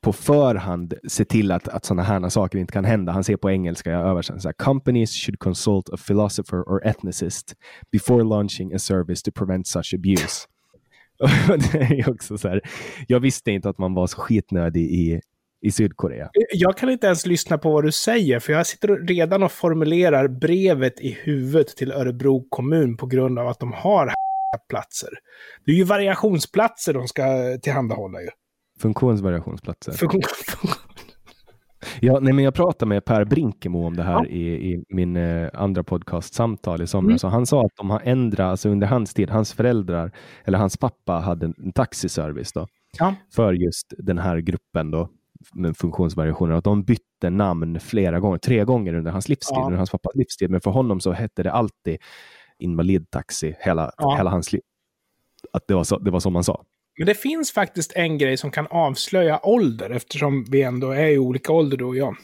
på 0.03 0.13
förhand 0.13 0.95
se 1.09 1.25
till 1.25 1.53
att, 1.53 1.69
att 1.69 1.85
sådana 1.85 2.03
här 2.03 2.29
saker 2.29 2.59
inte 2.59 2.73
kan 2.73 2.85
hända. 2.85 3.13
Han 3.13 3.25
ser 3.25 3.37
på 3.37 3.51
engelska, 3.51 3.91
jag 3.91 4.09
översätter. 4.09 4.53
Companies 4.53 5.11
should 5.11 5.39
consult 5.39 5.89
a 5.89 5.97
philosopher 6.07 6.57
or 6.57 6.87
ethnicist 6.87 7.55
before 7.93 8.25
launching 8.25 8.75
a 8.75 8.79
service 8.79 9.23
to 9.23 9.31
prevent 9.35 9.67
such 9.67 9.95
abuse. 9.95 10.47
det 11.73 11.79
är 11.79 12.11
också 12.11 12.39
så 12.39 12.49
här, 12.49 12.61
jag 13.09 13.21
visste 13.21 13.51
inte 13.51 13.69
att 13.69 13.79
man 13.79 13.95
var 13.95 14.07
så 14.07 14.21
skitnödig 14.21 14.83
i, 14.83 15.21
i 15.63 15.71
Sydkorea. 15.71 16.31
Jag 16.53 16.77
kan 16.77 16.91
inte 16.91 17.07
ens 17.07 17.27
lyssna 17.27 17.59
på 17.59 17.73
vad 17.73 17.85
du 17.85 17.93
säger, 17.93 18.39
för 18.39 18.53
jag 18.53 18.67
sitter 18.67 18.89
redan 18.89 19.43
och 19.43 19.53
formulerar 19.53 20.29
brevet 20.29 21.01
i 21.01 21.19
huvudet 21.23 21.77
till 21.77 21.93
Örebro 21.93 22.47
kommun 22.49 22.97
på 22.97 23.07
grund 23.07 23.39
av 23.39 23.49
att 23.49 23.61
de 23.61 23.73
har 23.73 24.13
platser. 24.69 25.11
Det 25.67 25.73
är 25.73 25.77
ju 25.77 25.85
variationsplatser 25.85 26.93
de 26.95 27.09
ska 27.09 27.23
tillhandahålla 27.63 28.21
ju. 28.21 28.29
Funktionsvariationsplatser. 28.81 29.93
Funktion... 29.93 30.23
Ja, 32.01 32.19
nej, 32.21 32.33
men 32.33 32.45
jag 32.45 32.55
pratade 32.55 32.89
med 32.89 33.05
Per 33.05 33.25
Brinkemo 33.25 33.87
om 33.87 33.97
det 33.97 34.03
här 34.03 34.13
ja. 34.13 34.27
i, 34.27 34.73
i, 34.73 34.85
min 34.89 35.17
eh, 35.17 35.49
andra 35.55 35.85
podcast 35.85 36.35
Samtal 36.35 36.83
i 36.83 36.87
somras. 36.87 37.25
Mm. 37.25 37.33
han 37.33 37.47
sa 37.47 37.61
att 37.61 37.77
de 37.77 37.91
har 37.91 38.01
ändrat, 38.05 38.51
alltså 38.51 38.69
under 38.69 38.87
hans 38.87 39.15
tid, 39.15 39.31
hans 39.31 39.53
föräldrar, 39.53 40.13
eller 40.45 40.59
hans 40.59 40.77
pappa 40.77 41.13
hade 41.13 41.47
en 41.47 41.73
taxiservice 41.73 42.53
då, 42.53 42.67
ja. 42.99 43.15
för 43.35 43.53
just 43.53 43.95
den 43.99 44.19
här 44.19 44.39
gruppen 44.39 44.91
då, 44.91 45.09
med 45.53 45.77
funktionsvariationer. 45.77 46.55
Att 46.55 46.65
de 46.65 46.85
bytte 46.85 47.31
namn 47.31 47.81
flera 47.81 48.21
gånger, 48.21 48.39
tre 48.39 48.65
gånger 48.65 48.95
under 48.95 49.11
hans 49.11 49.29
livstid, 49.29 49.57
ja. 49.57 49.65
under 49.65 49.77
hans 49.77 49.91
pappas 49.91 50.15
livstid. 50.15 50.51
Men 50.51 50.61
för 50.61 50.71
honom 50.71 51.01
så 51.01 51.13
hette 51.13 51.43
det 51.43 51.53
alltid 51.53 51.99
invalidtaxi 52.59 53.57
hela, 53.61 53.93
hela 54.17 54.31
hans 54.31 54.53
liv. 54.53 54.63
Att 55.53 55.63
det 55.69 55.75
var, 55.75 55.85
så, 55.85 55.99
det 55.99 56.11
var 56.11 56.21
som 56.21 56.33
man 56.33 56.45
sa. 56.45 56.65
Men 56.99 57.07
det 57.07 57.15
finns 57.15 57.53
faktiskt 57.53 57.93
en 57.95 58.19
grej 58.19 58.37
som 58.37 58.51
kan 58.51 58.67
avslöja 58.71 59.41
ålder, 59.43 59.91
eftersom 59.91 60.45
vi 60.51 60.63
ändå 60.63 60.91
är 60.91 61.07
i 61.07 61.19
olika 61.19 61.53
ålder 61.53 61.77
du 61.77 61.85
och 61.85 61.97
jag. 61.97 62.17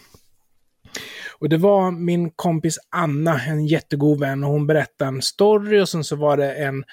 Och 1.40 1.48
det 1.48 1.56
var 1.56 1.90
min 1.90 2.30
kompis 2.30 2.78
Anna, 2.90 3.40
en 3.40 3.66
jättegod 3.66 4.20
vän, 4.20 4.44
och 4.44 4.50
hon 4.50 4.66
berättade 4.66 5.08
en 5.08 5.22
story 5.22 5.80
och 5.80 5.88
sen 5.88 6.04
så 6.04 6.16
var 6.16 6.36
det 6.36 6.54
en 6.54 6.84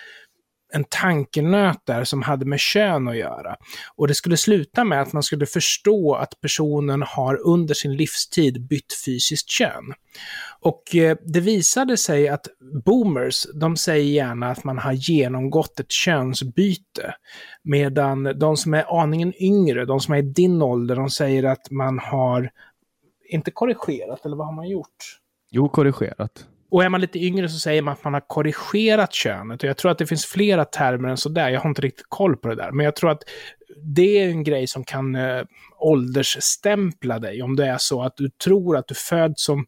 en 0.73 0.83
tankenöt 0.89 1.81
där 1.83 2.03
som 2.03 2.21
hade 2.21 2.45
med 2.45 2.59
kön 2.59 3.07
att 3.07 3.17
göra. 3.17 3.55
Och 3.95 4.07
det 4.07 4.15
skulle 4.15 4.37
sluta 4.37 4.83
med 4.83 5.01
att 5.01 5.13
man 5.13 5.23
skulle 5.23 5.45
förstå 5.45 6.15
att 6.15 6.41
personen 6.41 7.03
har 7.07 7.47
under 7.47 7.73
sin 7.73 7.95
livstid 7.95 8.67
bytt 8.67 8.93
fysiskt 9.05 9.49
kön. 9.49 9.93
Och 10.59 10.95
eh, 10.95 11.17
det 11.25 11.39
visade 11.39 11.97
sig 11.97 12.27
att 12.27 12.47
boomers, 12.85 13.47
de 13.53 13.77
säger 13.77 14.05
gärna 14.05 14.51
att 14.51 14.63
man 14.63 14.77
har 14.77 14.93
genomgått 14.93 15.79
ett 15.79 15.91
könsbyte. 15.91 17.15
Medan 17.63 18.23
de 18.23 18.57
som 18.57 18.73
är 18.73 19.01
aningen 19.01 19.33
yngre, 19.43 19.85
de 19.85 19.99
som 19.99 20.13
är 20.13 20.17
i 20.17 20.21
din 20.21 20.61
ålder, 20.61 20.95
de 20.95 21.09
säger 21.09 21.43
att 21.43 21.71
man 21.71 21.99
har 21.99 22.51
inte 23.29 23.51
korrigerat, 23.51 24.25
eller 24.25 24.35
vad 24.37 24.47
har 24.47 24.53
man 24.53 24.69
gjort? 24.69 25.19
Jo, 25.51 25.69
korrigerat. 25.69 26.47
Och 26.75 26.83
är 26.83 26.89
man 26.89 27.01
lite 27.01 27.19
yngre 27.19 27.49
så 27.49 27.59
säger 27.59 27.81
man 27.81 27.93
att 27.93 28.03
man 28.03 28.13
har 28.13 28.21
korrigerat 28.27 29.13
könet. 29.13 29.63
Och 29.63 29.69
jag 29.69 29.77
tror 29.77 29.91
att 29.91 29.97
det 29.97 30.05
finns 30.05 30.25
flera 30.25 30.65
termer 30.65 31.09
än 31.09 31.17
sådär. 31.17 31.49
Jag 31.49 31.61
har 31.61 31.69
inte 31.69 31.81
riktigt 31.81 32.05
koll 32.09 32.37
på 32.37 32.47
det 32.47 32.55
där. 32.55 32.71
Men 32.71 32.85
jag 32.85 32.95
tror 32.95 33.11
att 33.11 33.23
det 33.81 34.19
är 34.19 34.29
en 34.29 34.43
grej 34.43 34.67
som 34.67 34.83
kan 34.83 35.15
äh, 35.15 35.43
åldersstämpla 35.77 37.19
dig. 37.19 37.41
Om 37.41 37.55
det 37.55 37.65
är 37.65 37.77
så 37.77 38.01
att 38.01 38.17
du 38.17 38.29
tror 38.29 38.77
att 38.77 38.87
du 38.87 38.95
föds 38.95 39.43
som 39.43 39.65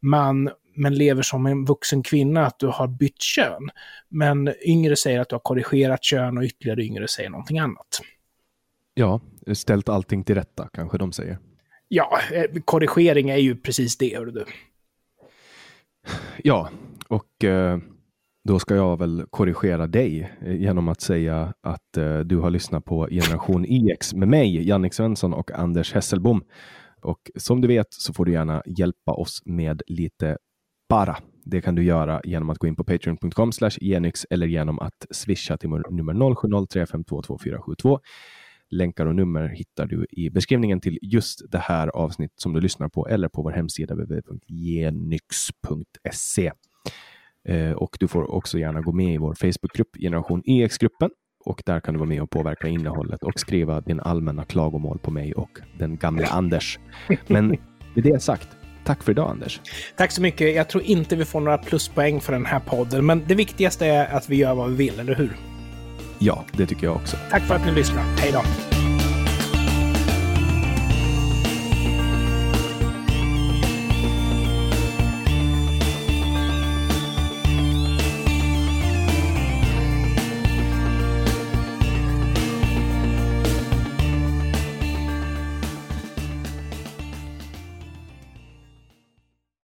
man 0.00 0.50
men 0.74 0.94
lever 0.94 1.22
som 1.22 1.46
en 1.46 1.64
vuxen 1.64 2.02
kvinna, 2.02 2.46
att 2.46 2.58
du 2.58 2.66
har 2.66 2.88
bytt 2.88 3.22
kön. 3.22 3.70
Men 4.08 4.54
yngre 4.66 4.96
säger 4.96 5.20
att 5.20 5.28
du 5.28 5.34
har 5.34 5.40
korrigerat 5.40 6.04
kön 6.04 6.38
och 6.38 6.44
ytterligare 6.44 6.82
yngre 6.82 7.08
säger 7.08 7.30
någonting 7.30 7.58
annat. 7.58 8.00
Ja, 8.94 9.20
ställt 9.54 9.88
allting 9.88 10.24
till 10.24 10.34
rätta 10.34 10.68
kanske 10.72 10.98
de 10.98 11.12
säger. 11.12 11.38
Ja, 11.88 12.20
eh, 12.32 12.60
korrigering 12.64 13.30
är 13.30 13.36
ju 13.36 13.56
precis 13.56 13.96
det, 13.98 14.16
hör 14.16 14.26
du. 14.26 14.44
Ja, 16.42 16.70
och 17.08 17.44
eh, 17.44 17.78
då 18.44 18.58
ska 18.58 18.74
jag 18.74 18.98
väl 18.98 19.24
korrigera 19.30 19.86
dig 19.86 20.32
eh, 20.42 20.56
genom 20.56 20.88
att 20.88 21.00
säga 21.00 21.54
att 21.62 21.96
eh, 21.96 22.18
du 22.18 22.38
har 22.38 22.50
lyssnat 22.50 22.84
på 22.84 23.08
Generation 23.10 23.66
EX 23.68 24.14
med 24.14 24.28
mig, 24.28 24.68
Jannik 24.68 24.94
Svensson 24.94 25.34
och 25.34 25.50
Anders 25.50 25.94
Hesselbom. 25.94 26.44
Och 27.02 27.30
som 27.36 27.60
du 27.60 27.68
vet 27.68 27.86
så 27.90 28.12
får 28.12 28.24
du 28.24 28.32
gärna 28.32 28.62
hjälpa 28.66 29.12
oss 29.12 29.42
med 29.44 29.82
lite 29.86 30.38
bara. 30.88 31.16
Det 31.44 31.60
kan 31.60 31.74
du 31.74 31.84
göra 31.84 32.20
genom 32.24 32.50
att 32.50 32.58
gå 32.58 32.66
in 32.66 32.76
på 32.76 32.84
patreon.com 32.84 33.50
genyx 33.80 34.26
eller 34.30 34.46
genom 34.46 34.78
att 34.78 35.06
swisha 35.10 35.56
till 35.56 35.70
nummer 35.70 36.12
0703522472. 36.12 37.98
Länkar 38.70 39.06
och 39.06 39.14
nummer 39.14 39.48
hittar 39.48 39.86
du 39.86 40.06
i 40.10 40.30
beskrivningen 40.30 40.80
till 40.80 40.98
just 41.02 41.50
det 41.50 41.58
här 41.58 41.88
avsnitt 41.88 42.32
som 42.36 42.52
du 42.52 42.60
lyssnar 42.60 42.88
på 42.88 43.08
eller 43.08 43.28
på 43.28 43.42
vår 43.42 43.50
hemsida 43.50 43.94
www.genyx.se. 43.94 46.52
Eh, 47.48 47.72
och 47.72 47.96
du 48.00 48.08
får 48.08 48.30
också 48.30 48.58
gärna 48.58 48.80
gå 48.80 48.92
med 48.92 49.14
i 49.14 49.18
vår 49.18 49.34
Facebookgrupp 49.34 49.96
Generation 50.00 50.42
EX-gruppen 50.44 51.10
och 51.44 51.62
där 51.66 51.80
kan 51.80 51.94
du 51.94 51.98
vara 51.98 52.08
med 52.08 52.22
och 52.22 52.30
påverka 52.30 52.68
innehållet 52.68 53.22
och 53.22 53.40
skriva 53.40 53.80
din 53.80 54.00
allmänna 54.00 54.44
klagomål 54.44 54.98
på 54.98 55.10
mig 55.10 55.34
och 55.34 55.60
den 55.78 55.96
gamla 55.96 56.26
Anders. 56.26 56.78
Men 57.26 57.48
med 57.94 58.04
det 58.04 58.22
sagt, 58.22 58.48
Tack 58.84 59.02
för 59.02 59.12
idag 59.12 59.30
Anders. 59.30 59.60
Tack 59.96 60.12
så 60.12 60.22
mycket. 60.22 60.54
Jag 60.54 60.68
tror 60.68 60.82
inte 60.82 61.16
vi 61.16 61.24
får 61.24 61.40
några 61.40 61.58
pluspoäng 61.58 62.20
för 62.20 62.32
den 62.32 62.46
här 62.46 62.60
podden, 62.60 63.06
men 63.06 63.24
det 63.28 63.34
viktigaste 63.34 63.86
är 63.86 64.16
att 64.16 64.28
vi 64.28 64.36
gör 64.36 64.54
vad 64.54 64.70
vi 64.70 64.76
vill, 64.76 65.00
eller 65.00 65.14
hur? 65.14 65.36
Ja, 66.22 66.44
det 66.52 66.66
tycker 66.66 66.86
jag 66.86 66.96
också. 66.96 67.16
Tack 67.30 67.42
för 67.42 67.54
att 67.54 67.66
ni 67.66 67.72
lyssnade. 67.72 68.06
Hej 68.18 68.32
då! 68.32 68.79